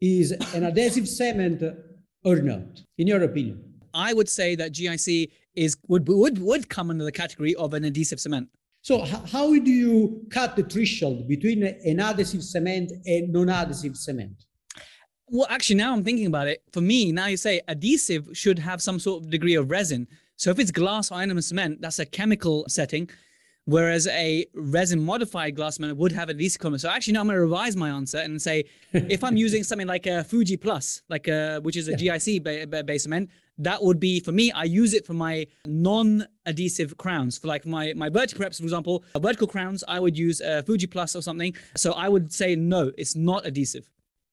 is 0.00 0.32
an 0.54 0.64
adhesive 0.64 1.06
cement 1.06 1.62
or 2.24 2.36
not, 2.36 2.82
in 2.96 3.06
your 3.06 3.22
opinion? 3.24 3.62
I 3.92 4.14
would 4.14 4.30
say 4.30 4.54
that 4.54 4.72
GIC 4.72 5.32
is 5.54 5.76
would 5.88 6.08
would 6.08 6.38
would 6.38 6.70
come 6.70 6.88
under 6.88 7.04
the 7.04 7.12
category 7.12 7.54
of 7.56 7.74
an 7.74 7.84
adhesive 7.84 8.20
cement. 8.20 8.48
So 8.84 8.98
how 8.98 9.48
do 9.58 9.70
you 9.70 10.26
cut 10.28 10.56
the 10.56 10.62
threshold 10.62 11.26
between 11.26 11.62
an 11.62 12.00
adhesive 12.00 12.44
cement 12.44 12.92
and 13.06 13.32
non-adhesive 13.32 13.96
cement? 13.96 14.44
Well, 15.26 15.46
actually, 15.48 15.76
now 15.76 15.94
I'm 15.94 16.04
thinking 16.04 16.26
about 16.26 16.48
it. 16.48 16.62
For 16.70 16.82
me, 16.82 17.10
now 17.10 17.28
you 17.28 17.38
say 17.38 17.62
adhesive 17.66 18.28
should 18.34 18.58
have 18.58 18.82
some 18.82 18.98
sort 18.98 19.24
of 19.24 19.30
degree 19.30 19.54
of 19.54 19.70
resin. 19.70 20.06
So 20.36 20.50
if 20.50 20.58
it's 20.58 20.70
glass 20.70 21.08
ionomer 21.08 21.42
cement, 21.42 21.80
that's 21.80 21.98
a 21.98 22.04
chemical 22.04 22.66
setting, 22.68 23.08
whereas 23.64 24.06
a 24.06 24.44
resin 24.52 25.02
modified 25.02 25.56
glass 25.56 25.76
cement 25.76 25.96
would 25.96 26.12
have 26.12 26.28
adhesive 26.28 26.60
component. 26.60 26.82
So 26.82 26.90
actually, 26.90 27.14
now 27.14 27.20
I'm 27.20 27.28
going 27.28 27.36
to 27.36 27.40
revise 27.40 27.76
my 27.76 27.88
answer 27.88 28.18
and 28.18 28.40
say, 28.40 28.64
if 28.92 29.24
I'm 29.24 29.36
using 29.46 29.64
something 29.64 29.88
like 29.88 30.06
a 30.06 30.24
Fuji 30.24 30.58
Plus, 30.58 31.00
like 31.08 31.26
a, 31.26 31.58
which 31.60 31.78
is 31.78 31.88
a 31.88 31.92
yeah. 31.92 32.16
GIC 32.16 32.84
based 32.84 33.04
cement, 33.04 33.30
that 33.58 33.82
would 33.82 34.00
be 34.00 34.20
for 34.20 34.32
me 34.32 34.50
i 34.52 34.64
use 34.64 34.94
it 34.94 35.06
for 35.06 35.14
my 35.14 35.46
non-adhesive 35.66 36.96
crowns. 36.96 37.38
For 37.38 37.48
like 37.48 37.66
my 37.66 37.92
my 37.94 38.08
vertical 38.08 38.44
preps 38.44 38.58
for 38.58 38.64
example 38.64 39.04
vertical 39.18 39.46
crowns 39.46 39.84
i 39.88 40.00
would 40.00 40.16
use 40.16 40.40
a 40.40 40.62
fuji 40.62 40.86
plus 40.86 41.14
or 41.16 41.22
something. 41.22 41.54
So 41.76 41.92
i 41.92 42.08
would 42.08 42.32
say 42.32 42.56
no 42.56 42.92
it's 42.98 43.16
not 43.16 43.46
adhesive. 43.46 43.88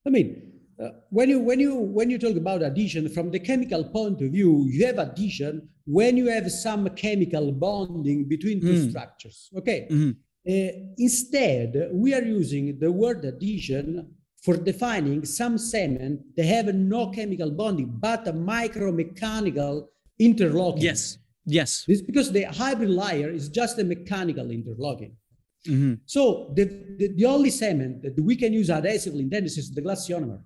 I 0.06 0.10
mean 0.10 0.52
uh, 0.82 0.90
when 1.10 1.28
you 1.28 1.38
when 1.38 1.60
you 1.60 1.74
when 1.76 2.10
you 2.10 2.18
talk 2.18 2.36
about 2.36 2.62
adhesion 2.62 3.08
from 3.08 3.30
the 3.30 3.38
chemical 3.38 3.84
point 3.84 4.20
of 4.22 4.30
view 4.32 4.66
you 4.68 4.86
have 4.86 4.98
adhesion 4.98 5.68
when 5.84 6.16
you 6.16 6.26
have 6.28 6.50
some 6.50 6.88
chemical 6.90 7.52
bonding 7.52 8.28
between 8.28 8.60
two 8.60 8.74
mm. 8.74 8.90
structures. 8.90 9.50
Okay? 9.56 9.86
Mm-hmm. 9.90 10.10
uh, 10.52 10.72
instead 10.98 11.90
we 11.92 12.14
are 12.14 12.22
using 12.22 12.78
the 12.78 12.90
word 12.90 13.24
adhesion 13.24 14.14
for 14.42 14.56
defining 14.56 15.24
some 15.24 15.56
cement 15.56 16.20
they 16.36 16.46
have 16.46 16.66
no 16.74 17.10
chemical 17.10 17.50
bonding 17.50 17.90
but 18.00 18.26
a 18.26 18.32
micromechanical 18.32 19.86
interlocking. 20.18 20.82
Yes. 20.82 21.18
Yes. 21.44 21.84
This 21.86 22.02
because 22.02 22.30
the 22.32 22.44
hybrid 22.44 22.90
layer 22.90 23.30
is 23.30 23.48
just 23.48 23.78
a 23.78 23.84
mechanical 23.84 24.50
interlocking. 24.50 25.16
Mm-hmm. 25.66 25.94
So 26.06 26.52
the, 26.56 26.64
the, 26.98 27.12
the, 27.14 27.24
only 27.24 27.50
cement 27.50 28.02
that 28.02 28.20
we 28.20 28.34
can 28.34 28.52
use 28.52 28.68
adhesively 28.68 29.20
in 29.20 29.28
dentistry 29.28 29.60
is 29.60 29.70
the 29.70 29.80
glass 29.80 30.08
ionomer. 30.08 30.40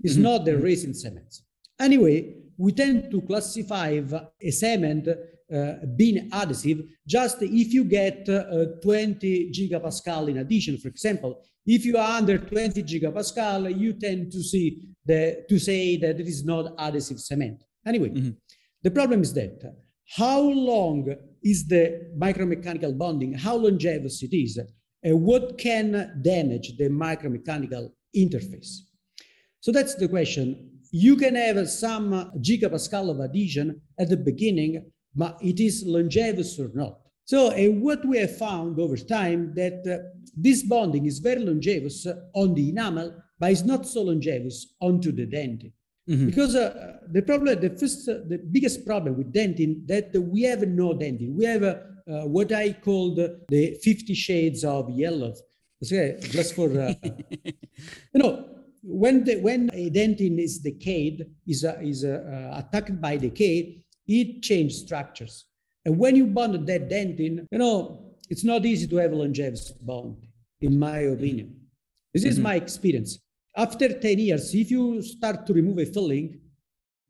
It's 0.00 0.14
mm-hmm. 0.14 0.22
not 0.22 0.44
the 0.44 0.56
resin 0.56 0.94
cements. 0.94 1.42
Anyway, 1.80 2.34
we 2.56 2.70
tend 2.72 3.10
to 3.10 3.20
classify 3.22 4.00
a 4.40 4.50
cement 4.50 5.08
uh, 5.52 5.74
being 5.96 6.28
adhesive 6.32 6.82
just 7.06 7.38
if 7.42 7.72
you 7.72 7.84
get 7.84 8.28
uh, 8.28 8.66
20 8.82 9.52
gigapascal 9.52 10.28
in 10.28 10.38
addition. 10.38 10.78
For 10.78 10.88
example, 10.88 11.42
if 11.66 11.84
you 11.84 11.96
are 11.96 12.18
under 12.18 12.38
20 12.38 12.82
gigapascal, 12.82 13.78
you 13.78 13.92
tend 13.92 14.32
to 14.32 14.42
see 14.42 14.94
the, 15.04 15.44
to 15.48 15.58
say 15.58 15.96
that 15.98 16.20
it 16.20 16.26
is 16.26 16.44
not 16.44 16.74
adhesive 16.78 17.20
cement. 17.20 17.62
Anyway, 17.86 18.10
mm-hmm. 18.10 18.30
the 18.82 18.90
problem 18.90 19.22
is 19.22 19.32
that 19.34 19.60
how 20.16 20.40
long 20.40 21.14
is 21.42 21.66
the 21.66 22.10
micromechanical 22.18 22.96
bonding, 22.96 23.34
how 23.34 23.56
longevous 23.56 24.22
it 24.22 24.34
is, 24.34 24.58
and 25.02 25.22
what 25.22 25.58
can 25.58 26.20
damage 26.22 26.76
the 26.76 26.88
micromechanical 26.88 27.90
interface. 28.16 28.78
So 29.60 29.72
that's 29.72 29.94
the 29.94 30.08
question. 30.08 30.70
You 30.90 31.16
can 31.16 31.34
have 31.34 31.68
some 31.68 32.32
gigapascal 32.40 33.10
of 33.10 33.20
adhesion 33.20 33.80
at 33.98 34.10
the 34.10 34.16
beginning, 34.16 34.90
but 35.14 35.38
it 35.42 35.60
is 35.60 35.84
longevous 35.86 36.58
or 36.58 36.70
not. 36.74 36.98
So 37.24 37.48
uh, 37.48 37.66
what 37.80 38.04
we 38.04 38.18
have 38.18 38.36
found 38.36 38.78
over 38.78 38.96
time 38.96 39.54
that 39.54 39.86
uh, 39.86 40.08
this 40.36 40.62
bonding 40.62 41.06
is 41.06 41.18
very 41.18 41.40
longevous 41.40 42.06
on 42.34 42.54
the 42.54 42.70
enamel, 42.70 43.14
but 43.38 43.52
it's 43.52 43.62
not 43.62 43.86
so 43.86 44.02
longevous 44.02 44.74
onto 44.80 45.12
the 45.12 45.26
dentin. 45.26 45.72
Mm-hmm. 46.08 46.26
Because 46.26 46.56
uh, 46.56 46.98
the 47.10 47.22
problem, 47.22 47.60
the 47.60 47.70
first, 47.70 48.08
uh, 48.08 48.18
the 48.28 48.38
biggest 48.38 48.84
problem 48.84 49.16
with 49.16 49.32
dentin 49.32 49.86
that 49.86 50.10
we 50.14 50.42
have 50.42 50.66
no 50.66 50.94
dentin. 50.94 51.34
We 51.34 51.44
have 51.44 51.62
uh, 51.62 51.76
what 52.26 52.52
I 52.52 52.72
call 52.72 53.14
the, 53.14 53.40
the 53.48 53.78
50 53.82 54.14
shades 54.14 54.64
of 54.64 54.90
yellow. 54.90 55.34
Okay, 55.84 56.16
just 56.20 56.54
for, 56.54 56.68
uh, 56.78 56.94
you 57.02 57.52
know, 58.14 58.48
when, 58.82 59.24
the, 59.24 59.36
when 59.36 59.70
a 59.72 59.90
dentin 59.90 60.40
is 60.40 60.58
decayed, 60.58 61.24
is, 61.46 61.64
is 61.80 62.04
attacked 62.04 63.00
by 63.00 63.16
decay, 63.16 63.82
it 64.20 64.42
changes 64.42 64.80
structures. 64.80 65.46
And 65.84 65.98
when 65.98 66.14
you 66.16 66.26
bond 66.26 66.66
that 66.66 66.88
dentin, 66.88 67.46
you 67.50 67.58
know, 67.58 68.14
it's 68.28 68.44
not 68.44 68.64
easy 68.64 68.86
to 68.88 68.96
have 68.96 69.12
a 69.12 69.16
longevous 69.16 69.72
bond, 69.72 70.16
in 70.60 70.78
my 70.78 70.98
opinion. 70.98 71.56
This 72.14 72.24
is 72.24 72.34
mm-hmm. 72.34 72.42
my 72.44 72.54
experience. 72.56 73.18
After 73.56 73.88
10 73.88 74.18
years, 74.18 74.54
if 74.54 74.70
you 74.70 75.02
start 75.02 75.46
to 75.46 75.52
remove 75.52 75.78
a 75.78 75.86
filling 75.86 76.40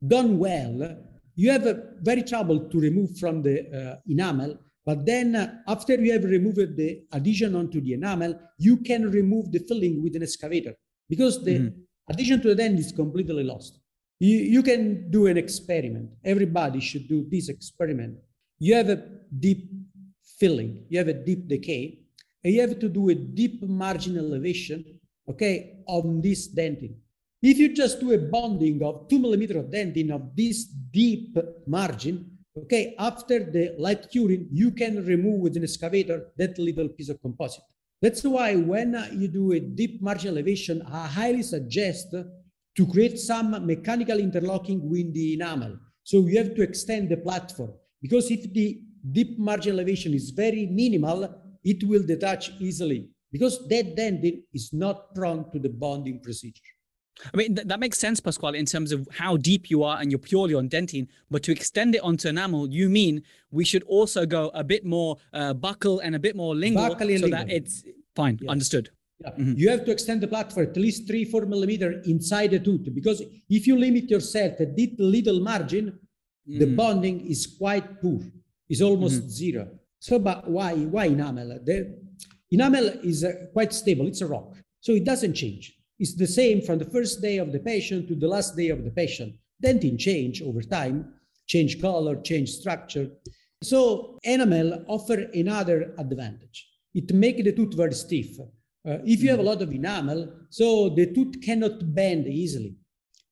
done 0.05 0.37
well, 0.37 0.97
you 1.35 1.51
have 1.51 1.65
a 1.65 1.75
very 2.01 2.23
trouble 2.23 2.69
to 2.69 2.79
remove 2.79 3.17
from 3.17 3.41
the 3.41 3.55
uh, 3.79 3.95
enamel. 4.07 4.57
But 4.85 5.05
then 5.05 5.35
uh, 5.35 5.53
after 5.67 5.95
you 5.95 6.11
have 6.13 6.23
removed 6.23 6.75
the 6.75 7.03
addition 7.13 7.55
onto 7.55 7.79
the 7.79 7.93
enamel, 7.93 8.39
you 8.57 8.77
can 8.77 9.09
remove 9.09 9.51
the 9.51 9.59
filling 9.59 10.03
with 10.03 10.15
an 10.15 10.23
excavator 10.23 10.73
because 11.09 11.43
the 11.43 11.59
mm-hmm. 11.59 12.11
adhesion 12.11 12.41
to 12.41 12.49
the 12.49 12.55
dent 12.55 12.79
is 12.79 12.91
completely 12.91 13.43
lost. 13.43 13.79
You, 14.23 14.37
you 14.55 14.61
can 14.69 15.11
do 15.11 15.21
an 15.31 15.37
experiment. 15.37 16.07
Everybody 16.23 16.79
should 16.79 17.05
do 17.07 17.19
this 17.29 17.49
experiment 17.49 18.15
you 18.63 18.73
have 18.75 18.87
a 18.87 19.03
deep 19.39 19.69
filling, 20.39 20.85
you 20.87 20.97
have 20.97 21.09
a 21.09 21.13
deep 21.13 21.49
decay, 21.49 21.99
and 22.43 22.53
you 22.53 22.61
have 22.61 22.79
to 22.79 22.87
do 22.87 23.09
a 23.09 23.15
deep 23.15 23.61
margin 23.63 24.17
elevation, 24.17 24.85
okay, 25.29 25.79
on 25.87 26.21
this 26.21 26.53
dentin. 26.53 26.95
If 27.41 27.57
you 27.57 27.75
just 27.75 27.99
do 27.99 28.13
a 28.13 28.17
bonding 28.17 28.81
of 28.83 29.09
two 29.09 29.19
millimeter 29.19 29.59
of 29.59 29.65
dentin 29.65 30.11
of 30.11 30.33
this 30.33 30.63
deep 30.63 31.37
margin, 31.67 32.37
okay, 32.57 32.95
after 32.97 33.39
the 33.39 33.75
light 33.77 34.09
curing, 34.09 34.47
you 34.49 34.71
can 34.71 35.05
remove 35.05 35.41
with 35.41 35.57
an 35.57 35.63
excavator 35.63 36.27
that 36.37 36.57
little 36.57 36.87
piece 36.87 37.09
of 37.09 37.21
composite. 37.21 37.65
That's 38.01 38.23
why 38.23 38.55
when 38.55 38.89
you 39.11 39.27
do 39.27 39.51
a 39.51 39.59
deep 39.59 40.01
margin 40.01 40.29
elevation, 40.29 40.83
I 40.83 41.07
highly 41.07 41.43
suggest 41.43 42.15
to 42.75 42.87
create 42.87 43.19
some 43.19 43.65
mechanical 43.65 44.19
interlocking 44.19 44.89
with 44.89 45.13
the 45.13 45.33
enamel. 45.33 45.77
So 46.03 46.25
you 46.27 46.37
have 46.37 46.55
to 46.55 46.61
extend 46.61 47.09
the 47.09 47.17
platform 47.17 47.71
because 48.01 48.31
if 48.31 48.51
the 48.53 48.81
deep 49.11 49.37
margin 49.37 49.73
elevation 49.73 50.13
is 50.13 50.31
very 50.31 50.65
minimal, 50.65 51.33
it 51.63 51.83
will 51.83 52.03
detach 52.05 52.51
easily 52.59 53.09
because 53.31 53.67
that 53.67 53.95
dentin 53.95 54.43
is 54.53 54.73
not 54.73 55.13
prone 55.15 55.49
to 55.51 55.59
the 55.59 55.69
bonding 55.69 56.19
procedure. 56.21 56.61
I 57.33 57.37
mean, 57.37 57.55
th- 57.55 57.67
that 57.67 57.79
makes 57.79 57.99
sense, 57.99 58.19
Pasquale, 58.19 58.57
in 58.57 58.65
terms 58.65 58.91
of 58.91 59.07
how 59.11 59.37
deep 59.37 59.69
you 59.69 59.83
are 59.83 59.99
and 60.01 60.11
you're 60.11 60.19
purely 60.19 60.55
on 60.55 60.67
dentin. 60.67 61.07
But 61.29 61.43
to 61.43 61.51
extend 61.51 61.95
it 61.95 62.01
onto 62.01 62.27
enamel, 62.27 62.69
you 62.69 62.89
mean 62.89 63.21
we 63.51 63.65
should 63.65 63.83
also 63.83 64.25
go 64.25 64.49
a 64.53 64.63
bit 64.63 64.83
more 64.83 65.17
uh, 65.31 65.53
buccal 65.53 65.99
and 66.03 66.15
a 66.15 66.19
bit 66.19 66.35
more 66.35 66.55
lingual 66.55 66.89
so 66.97 67.07
and 67.07 67.33
that 67.33 67.49
it's 67.49 67.83
fine. 68.15 68.39
Yes. 68.41 68.49
Understood. 68.49 68.89
Yeah. 69.23 69.31
Mhm. 69.37 69.57
You 69.57 69.69
have 69.69 69.85
to 69.85 69.91
extend 69.91 70.21
the 70.21 70.27
platform 70.27 70.67
at 70.69 70.77
least 70.77 71.07
three, 71.07 71.25
four 71.25 71.45
millimeter 71.45 72.01
inside 72.05 72.51
the 72.51 72.59
tooth 72.59 72.93
because 72.93 73.21
if 73.49 73.67
you 73.67 73.77
limit 73.77 74.09
yourself 74.09 74.59
at 74.59 74.75
this 74.75 74.89
little 74.97 75.39
margin, 75.39 75.85
the 76.45 76.65
Mm. 76.65 76.75
bonding 76.75 77.17
is 77.33 77.47
quite 77.47 78.01
poor. 78.01 78.21
It's 78.69 78.81
almost 78.81 79.29
zero. 79.29 79.63
So, 79.99 80.19
but 80.19 80.49
why? 80.49 80.73
Why 80.95 81.05
enamel? 81.05 81.49
The 81.63 81.77
enamel 82.51 82.85
is 83.11 83.23
uh, 83.23 83.31
quite 83.53 83.71
stable. 83.73 84.07
It's 84.07 84.21
a 84.21 84.27
rock, 84.27 84.47
so 84.81 84.91
it 84.93 85.05
doesn't 85.05 85.33
change. 85.33 85.63
It's 85.99 86.15
the 86.15 86.27
same 86.27 86.59
from 86.61 86.79
the 86.79 86.85
first 86.95 87.21
day 87.21 87.37
of 87.37 87.51
the 87.53 87.59
patient 87.59 88.07
to 88.09 88.15
the 88.15 88.27
last 88.27 88.57
day 88.57 88.69
of 88.69 88.83
the 88.83 88.91
patient. 88.91 89.35
Dentin 89.63 89.97
change 89.97 90.41
over 90.41 90.61
time, 90.61 90.97
change 91.47 91.79
color, 91.79 92.15
change 92.21 92.49
structure. 92.51 93.09
So 93.63 94.17
enamel 94.23 94.83
offer 94.87 95.19
another 95.33 95.93
advantage. 95.97 96.57
It 96.93 97.13
make 97.13 97.37
the 97.43 97.53
tooth 97.53 97.73
very 97.75 97.93
stiff. 97.93 98.37
Uh, 98.85 98.97
if 99.05 99.23
you 99.23 99.29
have 99.29 99.39
a 99.39 99.43
lot 99.43 99.61
of 99.61 99.71
enamel, 99.71 100.29
so 100.49 100.89
the 100.89 101.13
tooth 101.13 101.41
cannot 101.41 101.93
bend 101.95 102.27
easily. 102.27 102.75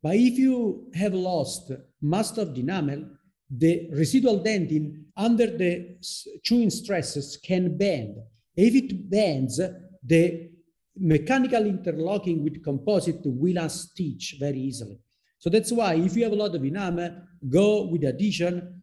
But 0.02 0.16
if 0.16 0.38
you 0.40 0.90
have 0.96 1.14
lost 1.14 1.72
most 2.02 2.38
of 2.38 2.56
the 2.56 2.62
enamel, 2.62 3.06
the 3.50 3.90
residual 3.92 4.40
dentin 4.40 5.04
under 5.18 5.46
the 5.46 5.98
chewing 6.42 6.70
stresses 6.70 7.38
can 7.44 7.78
bend. 7.78 8.16
If 8.56 8.74
it 8.76 9.10
bends, 9.10 9.60
the 10.04 10.50
mechanical 10.98 11.66
interlocking 11.66 12.44
with 12.44 12.64
composite 12.64 13.20
will 13.26 13.56
unstitch 13.56 14.40
very 14.40 14.60
easily. 14.60 15.00
So 15.38 15.50
that's 15.50 15.72
why 15.72 15.96
if 15.96 16.16
you 16.16 16.24
have 16.24 16.34
a 16.34 16.36
lot 16.44 16.56
of 16.56 16.64
enamel, 16.64 17.12
go 17.50 17.88
with 17.88 18.04
addition, 18.06 18.82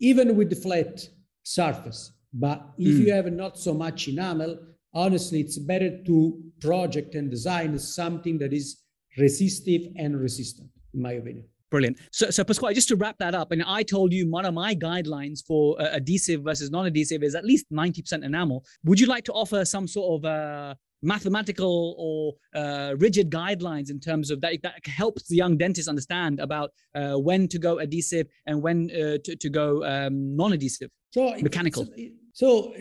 even 0.00 0.34
with 0.36 0.48
the 0.50 0.56
flat 0.56 1.06
surface. 1.42 2.12
But 2.32 2.58
if 2.78 2.94
Mm. 2.94 3.00
you 3.06 3.12
have 3.12 3.32
not 3.32 3.58
so 3.58 3.74
much 3.74 4.08
enamel, 4.08 4.58
honestly, 4.96 5.40
it's 5.40 5.58
better 5.58 5.90
to 6.04 6.16
project 6.60 7.14
and 7.14 7.30
design 7.30 7.78
something 7.78 8.38
that 8.38 8.52
is 8.52 8.82
resistive 9.18 9.82
and 9.96 10.18
resistant, 10.18 10.68
in 10.94 11.02
my 11.02 11.12
opinion. 11.12 11.44
Brilliant. 11.70 11.98
So, 12.12 12.30
so 12.30 12.44
Pasquale, 12.44 12.74
just 12.74 12.88
to 12.88 12.96
wrap 12.96 13.16
that 13.18 13.34
up, 13.34 13.50
and 13.52 13.62
I 13.62 13.82
told 13.82 14.12
you 14.12 14.30
one 14.30 14.46
of 14.46 14.54
my 14.54 14.74
guidelines 14.74 15.44
for 15.46 15.80
uh, 15.80 15.88
adhesive 15.92 16.42
versus 16.42 16.70
non-adhesive 16.70 17.22
is 17.22 17.34
at 17.34 17.44
least 17.44 17.66
90% 17.72 18.24
enamel. 18.24 18.64
Would 18.84 18.98
you 19.00 19.06
like 19.06 19.24
to 19.24 19.32
offer 19.32 19.64
some 19.64 19.86
sort 19.88 20.08
of 20.24 20.24
uh, 20.24 20.74
mathematical 21.02 21.94
or 21.98 22.34
uh, 22.60 22.94
rigid 22.98 23.30
guidelines 23.30 23.90
in 23.90 23.98
terms 24.00 24.30
of 24.30 24.40
that 24.40 24.56
that 24.62 24.86
helps 24.86 25.26
the 25.28 25.36
young 25.36 25.56
dentist 25.58 25.88
understand 25.88 26.40
about 26.40 26.70
uh, 26.94 27.14
when 27.14 27.48
to 27.48 27.58
go 27.58 27.80
adhesive 27.80 28.26
and 28.46 28.62
when 28.62 28.88
uh, 28.92 29.18
to, 29.24 29.36
to 29.36 29.48
go 29.50 29.84
um, 29.84 30.36
non-adhesive? 30.36 30.90
So 31.10 31.34
Mechanical. 31.42 31.82
it's- 31.82 32.12
So 32.32 32.74
uh, 32.74 32.78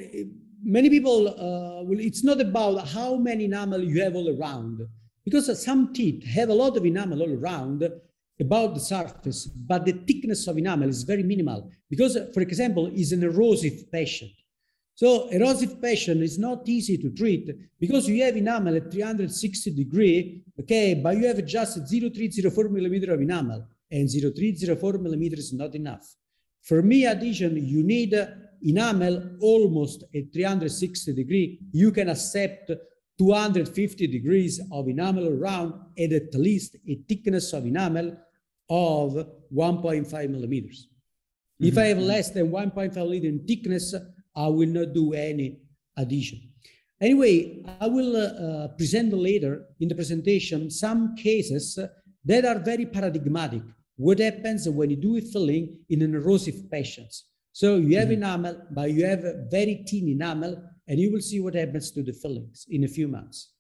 many 0.66 0.90
people, 0.90 1.28
uh, 1.30 1.84
will, 1.84 2.00
it's 2.00 2.24
not 2.24 2.42
about 2.42 2.88
how 2.90 3.16
many 3.16 3.46
enamel 3.46 3.84
you 3.84 4.02
have 4.02 4.16
all 4.16 4.30
around, 4.38 4.82
because 5.24 5.64
some 5.64 5.94
teeth 5.94 6.26
have 6.26 6.50
a 6.50 6.54
lot 6.54 6.76
of 6.76 6.86
enamel 6.86 7.22
all 7.22 7.34
around 7.34 7.88
about 8.40 8.74
the 8.74 8.80
surface, 8.80 9.46
but 9.46 9.86
the 9.86 9.94
thickness 9.94 10.48
of 10.48 10.58
enamel 10.58 10.90
is 10.90 11.04
very 11.04 11.24
minimal. 11.24 11.72
Because, 11.90 12.18
for 12.34 12.42
example, 12.42 12.88
is 12.88 13.12
an 13.12 13.24
erosive 13.24 13.90
patient. 13.92 14.32
So 14.96 15.28
erosive 15.30 15.82
patient 15.82 16.22
is 16.22 16.40
not 16.40 16.68
easy 16.68 16.98
to 16.98 17.10
treat 17.10 17.50
because 17.80 18.08
you 18.08 18.24
have 18.24 18.38
enamel 18.38 18.76
at 18.76 18.92
360 18.92 19.72
degree, 19.72 20.44
okay, 20.60 20.94
but 20.96 21.18
you 21.18 21.28
have 21.28 21.46
just 21.46 21.80
0.304 21.80 22.72
millimeter 22.72 23.14
of 23.14 23.22
enamel, 23.22 23.68
and 23.92 24.08
0.304 24.08 25.02
millimeter 25.02 25.36
is 25.38 25.54
not 25.54 25.76
enough. 25.76 26.16
For 26.62 26.82
me, 26.82 27.06
addition, 27.06 27.64
you 27.64 27.84
need 27.84 28.14
uh, 28.56 28.70
enamel 28.70 29.38
almost 29.42 30.04
at 30.04 30.34
360 30.34 31.14
degree. 31.14 31.60
You 31.72 31.92
can 31.92 32.10
accept 32.10 32.72
250 33.18 34.08
degrees 34.08 34.60
of 34.72 34.88
enamel 34.88 35.30
around 35.30 35.74
and 35.98 36.14
at 36.14 36.34
least 36.34 36.76
a 36.88 36.96
thickness 37.08 37.54
of 37.54 37.66
enamel 37.66 38.18
of 38.70 39.14
1.5 39.54 40.30
millimeters. 40.30 40.88
If 41.60 41.78
I 41.78 41.86
have 41.86 42.00
less 42.00 42.32
than 42.32 42.52
1.5 42.52 42.96
millimeter 42.96 43.28
in 43.28 43.46
thickness, 43.46 43.96
I 44.36 44.48
will 44.48 44.68
not 44.68 44.94
do 44.94 45.14
any 45.14 45.62
addition. 45.96 46.42
Anyway, 47.00 47.64
I 47.80 47.88
will 47.88 48.16
uh, 48.16 48.20
uh, 48.20 48.68
present 48.70 49.14
later 49.14 49.66
in 49.80 49.88
the 49.88 49.96
presentation 49.96 50.70
some 50.70 51.16
cases 51.16 51.78
that 52.26 52.46
are 52.46 52.60
very 52.60 52.86
paradigmatic. 52.86 53.62
What 53.98 54.20
happens 54.20 54.68
when 54.68 54.90
you 54.90 54.98
do 54.98 55.18
a 55.18 55.22
filling 55.22 55.78
in 55.90 56.02
an 56.02 56.16
erosive 56.16 56.70
patients? 56.70 57.26
So 57.56 57.78
you 57.78 57.98
have 58.00 58.12
enamel, 58.12 58.62
but 58.72 58.92
you 58.92 59.06
have 59.06 59.24
a 59.24 59.46
very 59.50 59.86
thin 59.88 60.10
enamel, 60.10 60.62
and 60.90 61.00
you 61.00 61.10
will 61.10 61.22
see 61.22 61.40
what 61.40 61.56
happens 61.56 61.90
to 61.92 62.04
the 62.04 62.12
fillings 62.12 62.66
in 62.70 62.84
a 62.84 62.88
few 62.90 63.08
months. 63.08 63.54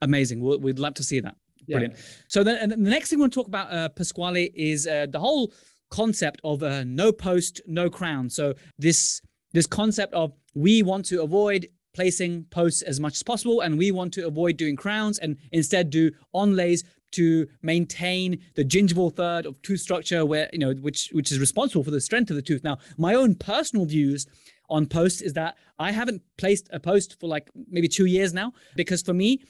Amazing. 0.00 0.40
We'll, 0.40 0.58
we'd 0.58 0.80
love 0.80 0.94
to 0.94 1.04
see 1.04 1.20
that. 1.20 1.36
Yeah. 1.68 1.76
Brilliant. 1.76 1.96
So 2.26 2.42
then, 2.42 2.56
and 2.56 2.72
the 2.72 2.90
next 2.90 3.10
thing 3.10 3.20
we 3.20 3.22
want 3.22 3.32
to 3.34 3.38
talk 3.38 3.46
about, 3.46 3.72
uh, 3.72 3.90
Pasquale, 3.90 4.50
is 4.56 4.88
uh, 4.88 5.06
the 5.08 5.20
whole 5.20 5.52
concept 5.88 6.40
of 6.42 6.64
uh, 6.64 6.82
no 6.82 7.12
post, 7.12 7.60
no 7.68 7.88
crown. 7.88 8.28
So 8.28 8.54
this 8.76 9.20
this 9.52 9.68
concept 9.68 10.12
of 10.14 10.32
we 10.56 10.82
want 10.82 11.04
to 11.06 11.22
avoid 11.22 11.68
placing 11.94 12.46
posts 12.50 12.82
as 12.82 12.98
much 12.98 13.12
as 13.12 13.22
possible, 13.22 13.60
and 13.60 13.78
we 13.78 13.92
want 13.92 14.12
to 14.14 14.26
avoid 14.26 14.56
doing 14.56 14.74
crowns, 14.74 15.20
and 15.20 15.36
instead 15.52 15.90
do 15.90 16.10
onlays 16.34 16.82
to 17.12 17.46
maintain 17.62 18.40
the 18.54 18.64
gingival 18.64 19.14
third 19.14 19.46
of 19.46 19.60
tooth 19.62 19.80
structure, 19.80 20.24
where 20.26 20.48
you 20.52 20.58
know 20.58 20.72
which 20.74 21.10
which 21.12 21.32
is 21.32 21.38
responsible 21.38 21.84
for 21.84 21.90
the 21.90 22.00
strength 22.00 22.30
of 22.30 22.36
the 22.36 22.42
tooth. 22.42 22.64
Now, 22.64 22.78
my 22.96 23.14
own 23.14 23.34
personal 23.34 23.86
views 23.86 24.26
on 24.68 24.86
posts 24.86 25.20
is 25.20 25.34
that 25.34 25.56
I 25.78 25.92
haven't 25.92 26.22
placed 26.38 26.68
a 26.72 26.80
post 26.80 27.20
for 27.20 27.26
like 27.26 27.50
maybe 27.68 27.88
two 27.88 28.06
years 28.06 28.32
now 28.32 28.52
because 28.74 29.02
for 29.02 29.12
me 29.12 29.42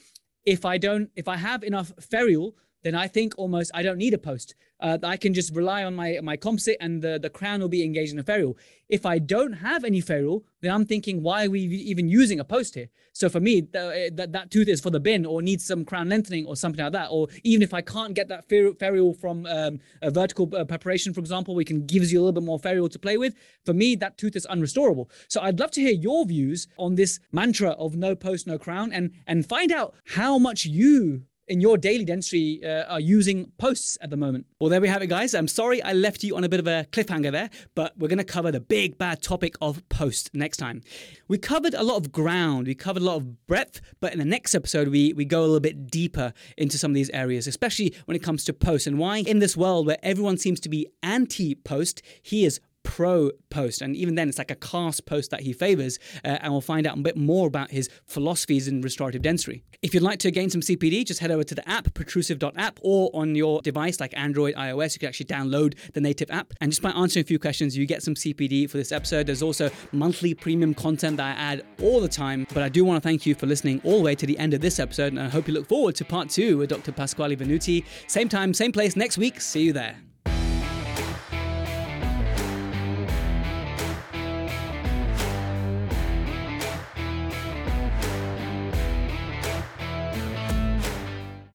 if 0.45 0.65
I 0.65 0.77
don't, 0.77 1.09
if 1.15 1.27
I 1.27 1.37
have 1.37 1.63
enough 1.63 1.93
ferrule, 1.99 2.55
then 2.83 2.95
I 2.95 3.07
think 3.07 3.33
almost 3.37 3.71
I 3.73 3.81
don't 3.81 3.97
need 3.97 4.13
a 4.13 4.17
post. 4.17 4.55
Uh, 4.79 4.97
I 5.03 5.15
can 5.15 5.33
just 5.33 5.55
rely 5.55 5.83
on 5.83 5.95
my 5.95 6.19
my 6.21 6.35
composite, 6.35 6.77
and 6.81 7.01
the 7.01 7.17
the 7.17 7.29
crown 7.29 7.61
will 7.61 7.69
be 7.69 7.83
engaged 7.83 8.13
in 8.13 8.19
a 8.19 8.23
ferrule. 8.23 8.57
If 8.89 9.05
I 9.05 9.17
don't 9.17 9.53
have 9.53 9.83
any 9.85 10.01
ferrule, 10.01 10.45
then 10.61 10.71
I'm 10.71 10.85
thinking, 10.85 11.23
why 11.23 11.45
are 11.45 11.49
we 11.49 11.61
even 11.61 12.09
using 12.09 12.39
a 12.39 12.43
post 12.43 12.75
here? 12.75 12.89
So 13.13 13.29
for 13.29 13.39
me, 13.39 13.61
th- 13.61 14.13
that 14.15 14.33
that 14.33 14.51
tooth 14.51 14.67
is 14.67 14.81
for 14.81 14.89
the 14.89 14.99
bin, 14.99 15.25
or 15.25 15.41
needs 15.41 15.65
some 15.65 15.85
crown 15.85 16.09
lengthening, 16.09 16.45
or 16.45 16.55
something 16.57 16.83
like 16.83 16.91
that. 16.93 17.07
Or 17.11 17.29
even 17.43 17.61
if 17.61 17.73
I 17.73 17.81
can't 17.81 18.13
get 18.13 18.27
that 18.27 18.49
fer- 18.49 18.73
ferrule 18.73 19.13
from 19.13 19.45
um, 19.45 19.79
a 20.01 20.11
vertical 20.11 20.49
uh, 20.53 20.65
preparation, 20.65 21.13
for 21.13 21.21
example, 21.21 21.55
we 21.55 21.63
can 21.63 21.85
gives 21.85 22.11
you 22.11 22.19
a 22.19 22.21
little 22.21 22.33
bit 22.33 22.43
more 22.43 22.59
ferrule 22.59 22.89
to 22.89 22.99
play 22.99 23.17
with. 23.17 23.35
For 23.65 23.73
me, 23.73 23.95
that 23.95 24.17
tooth 24.17 24.35
is 24.35 24.45
unrestorable. 24.47 25.09
So 25.29 25.39
I'd 25.41 25.59
love 25.59 25.71
to 25.71 25.81
hear 25.81 25.93
your 25.93 26.25
views 26.25 26.67
on 26.77 26.95
this 26.95 27.19
mantra 27.31 27.71
of 27.71 27.95
no 27.95 28.15
post, 28.15 28.47
no 28.47 28.57
crown, 28.57 28.91
and 28.91 29.11
and 29.27 29.47
find 29.47 29.71
out 29.71 29.95
how 30.05 30.37
much 30.37 30.65
you 30.65 31.23
in 31.47 31.59
your 31.59 31.77
daily 31.77 32.05
dentistry 32.05 32.61
uh, 32.63 32.83
are 32.85 32.99
using 32.99 33.51
posts 33.57 33.97
at 34.01 34.09
the 34.09 34.17
moment. 34.17 34.45
Well, 34.59 34.69
there 34.69 34.81
we 34.81 34.87
have 34.87 35.01
it, 35.01 35.07
guys. 35.07 35.33
I'm 35.33 35.47
sorry 35.47 35.81
I 35.81 35.93
left 35.93 36.23
you 36.23 36.35
on 36.35 36.43
a 36.43 36.49
bit 36.49 36.59
of 36.59 36.67
a 36.67 36.87
cliffhanger 36.91 37.31
there, 37.31 37.49
but 37.75 37.97
we're 37.97 38.07
going 38.07 38.17
to 38.17 38.23
cover 38.23 38.51
the 38.51 38.59
big 38.59 38.97
bad 38.97 39.21
topic 39.21 39.55
of 39.61 39.87
post 39.89 40.29
next 40.33 40.57
time. 40.57 40.81
We 41.27 41.37
covered 41.37 41.73
a 41.73 41.83
lot 41.83 41.97
of 41.97 42.11
ground, 42.11 42.67
we 42.67 42.75
covered 42.75 43.01
a 43.01 43.05
lot 43.05 43.17
of 43.17 43.45
breadth, 43.47 43.81
but 43.99 44.13
in 44.13 44.19
the 44.19 44.25
next 44.25 44.55
episode, 44.55 44.87
we, 44.87 45.13
we 45.13 45.25
go 45.25 45.41
a 45.41 45.45
little 45.47 45.59
bit 45.59 45.87
deeper 45.89 46.33
into 46.57 46.77
some 46.77 46.91
of 46.91 46.95
these 46.95 47.09
areas, 47.09 47.47
especially 47.47 47.93
when 48.05 48.15
it 48.15 48.23
comes 48.23 48.45
to 48.45 48.53
post 48.53 48.87
and 48.87 48.97
why 48.97 49.17
in 49.17 49.39
this 49.39 49.57
world 49.57 49.85
where 49.85 49.97
everyone 50.03 50.37
seems 50.37 50.59
to 50.61 50.69
be 50.69 50.87
anti 51.01 51.55
post, 51.55 52.01
he 52.21 52.45
is 52.45 52.59
Pro 52.83 53.31
post. 53.49 53.81
And 53.81 53.95
even 53.95 54.15
then, 54.15 54.29
it's 54.29 54.37
like 54.37 54.51
a 54.51 54.55
cast 54.55 55.05
post 55.05 55.31
that 55.31 55.41
he 55.41 55.53
favors. 55.53 55.99
Uh, 56.23 56.37
and 56.41 56.51
we'll 56.51 56.61
find 56.61 56.85
out 56.85 56.97
a 56.97 57.01
bit 57.01 57.17
more 57.17 57.47
about 57.47 57.71
his 57.71 57.89
philosophies 58.05 58.67
in 58.67 58.81
restorative 58.81 59.21
dentistry. 59.21 59.63
If 59.81 59.93
you'd 59.93 60.03
like 60.03 60.19
to 60.19 60.31
gain 60.31 60.49
some 60.49 60.61
CPD, 60.61 61.05
just 61.05 61.19
head 61.19 61.31
over 61.31 61.43
to 61.43 61.55
the 61.55 61.67
app, 61.67 61.93
protrusive.app, 61.93 62.79
or 62.81 63.09
on 63.13 63.35
your 63.35 63.61
device 63.61 63.99
like 63.99 64.13
Android, 64.15 64.55
iOS, 64.55 64.93
you 64.93 64.99
can 64.99 65.09
actually 65.09 65.25
download 65.25 65.77
the 65.93 66.01
native 66.01 66.31
app. 66.31 66.53
And 66.61 66.71
just 66.71 66.81
by 66.81 66.91
answering 66.91 67.23
a 67.23 67.27
few 67.27 67.39
questions, 67.39 67.77
you 67.77 67.85
get 67.85 68.03
some 68.03 68.15
CPD 68.15 68.69
for 68.69 68.77
this 68.77 68.91
episode. 68.91 69.27
There's 69.27 69.41
also 69.41 69.69
monthly 69.91 70.33
premium 70.33 70.73
content 70.73 71.17
that 71.17 71.37
I 71.37 71.39
add 71.39 71.65
all 71.81 71.99
the 71.99 72.07
time. 72.07 72.47
But 72.53 72.63
I 72.63 72.69
do 72.69 72.85
want 72.85 73.01
to 73.01 73.07
thank 73.07 73.25
you 73.25 73.35
for 73.35 73.45
listening 73.45 73.81
all 73.83 73.97
the 73.97 74.03
way 74.03 74.15
to 74.15 74.25
the 74.25 74.37
end 74.39 74.53
of 74.53 74.61
this 74.61 74.79
episode. 74.79 75.13
And 75.13 75.19
I 75.19 75.29
hope 75.29 75.47
you 75.47 75.53
look 75.53 75.67
forward 75.67 75.95
to 75.95 76.05
part 76.05 76.29
two 76.29 76.57
with 76.57 76.69
Dr. 76.69 76.91
Pasquale 76.91 77.35
Venuti. 77.35 77.83
Same 78.07 78.29
time, 78.29 78.53
same 78.53 78.71
place 78.71 78.95
next 78.95 79.17
week. 79.17 79.41
See 79.41 79.63
you 79.63 79.73
there. 79.73 80.12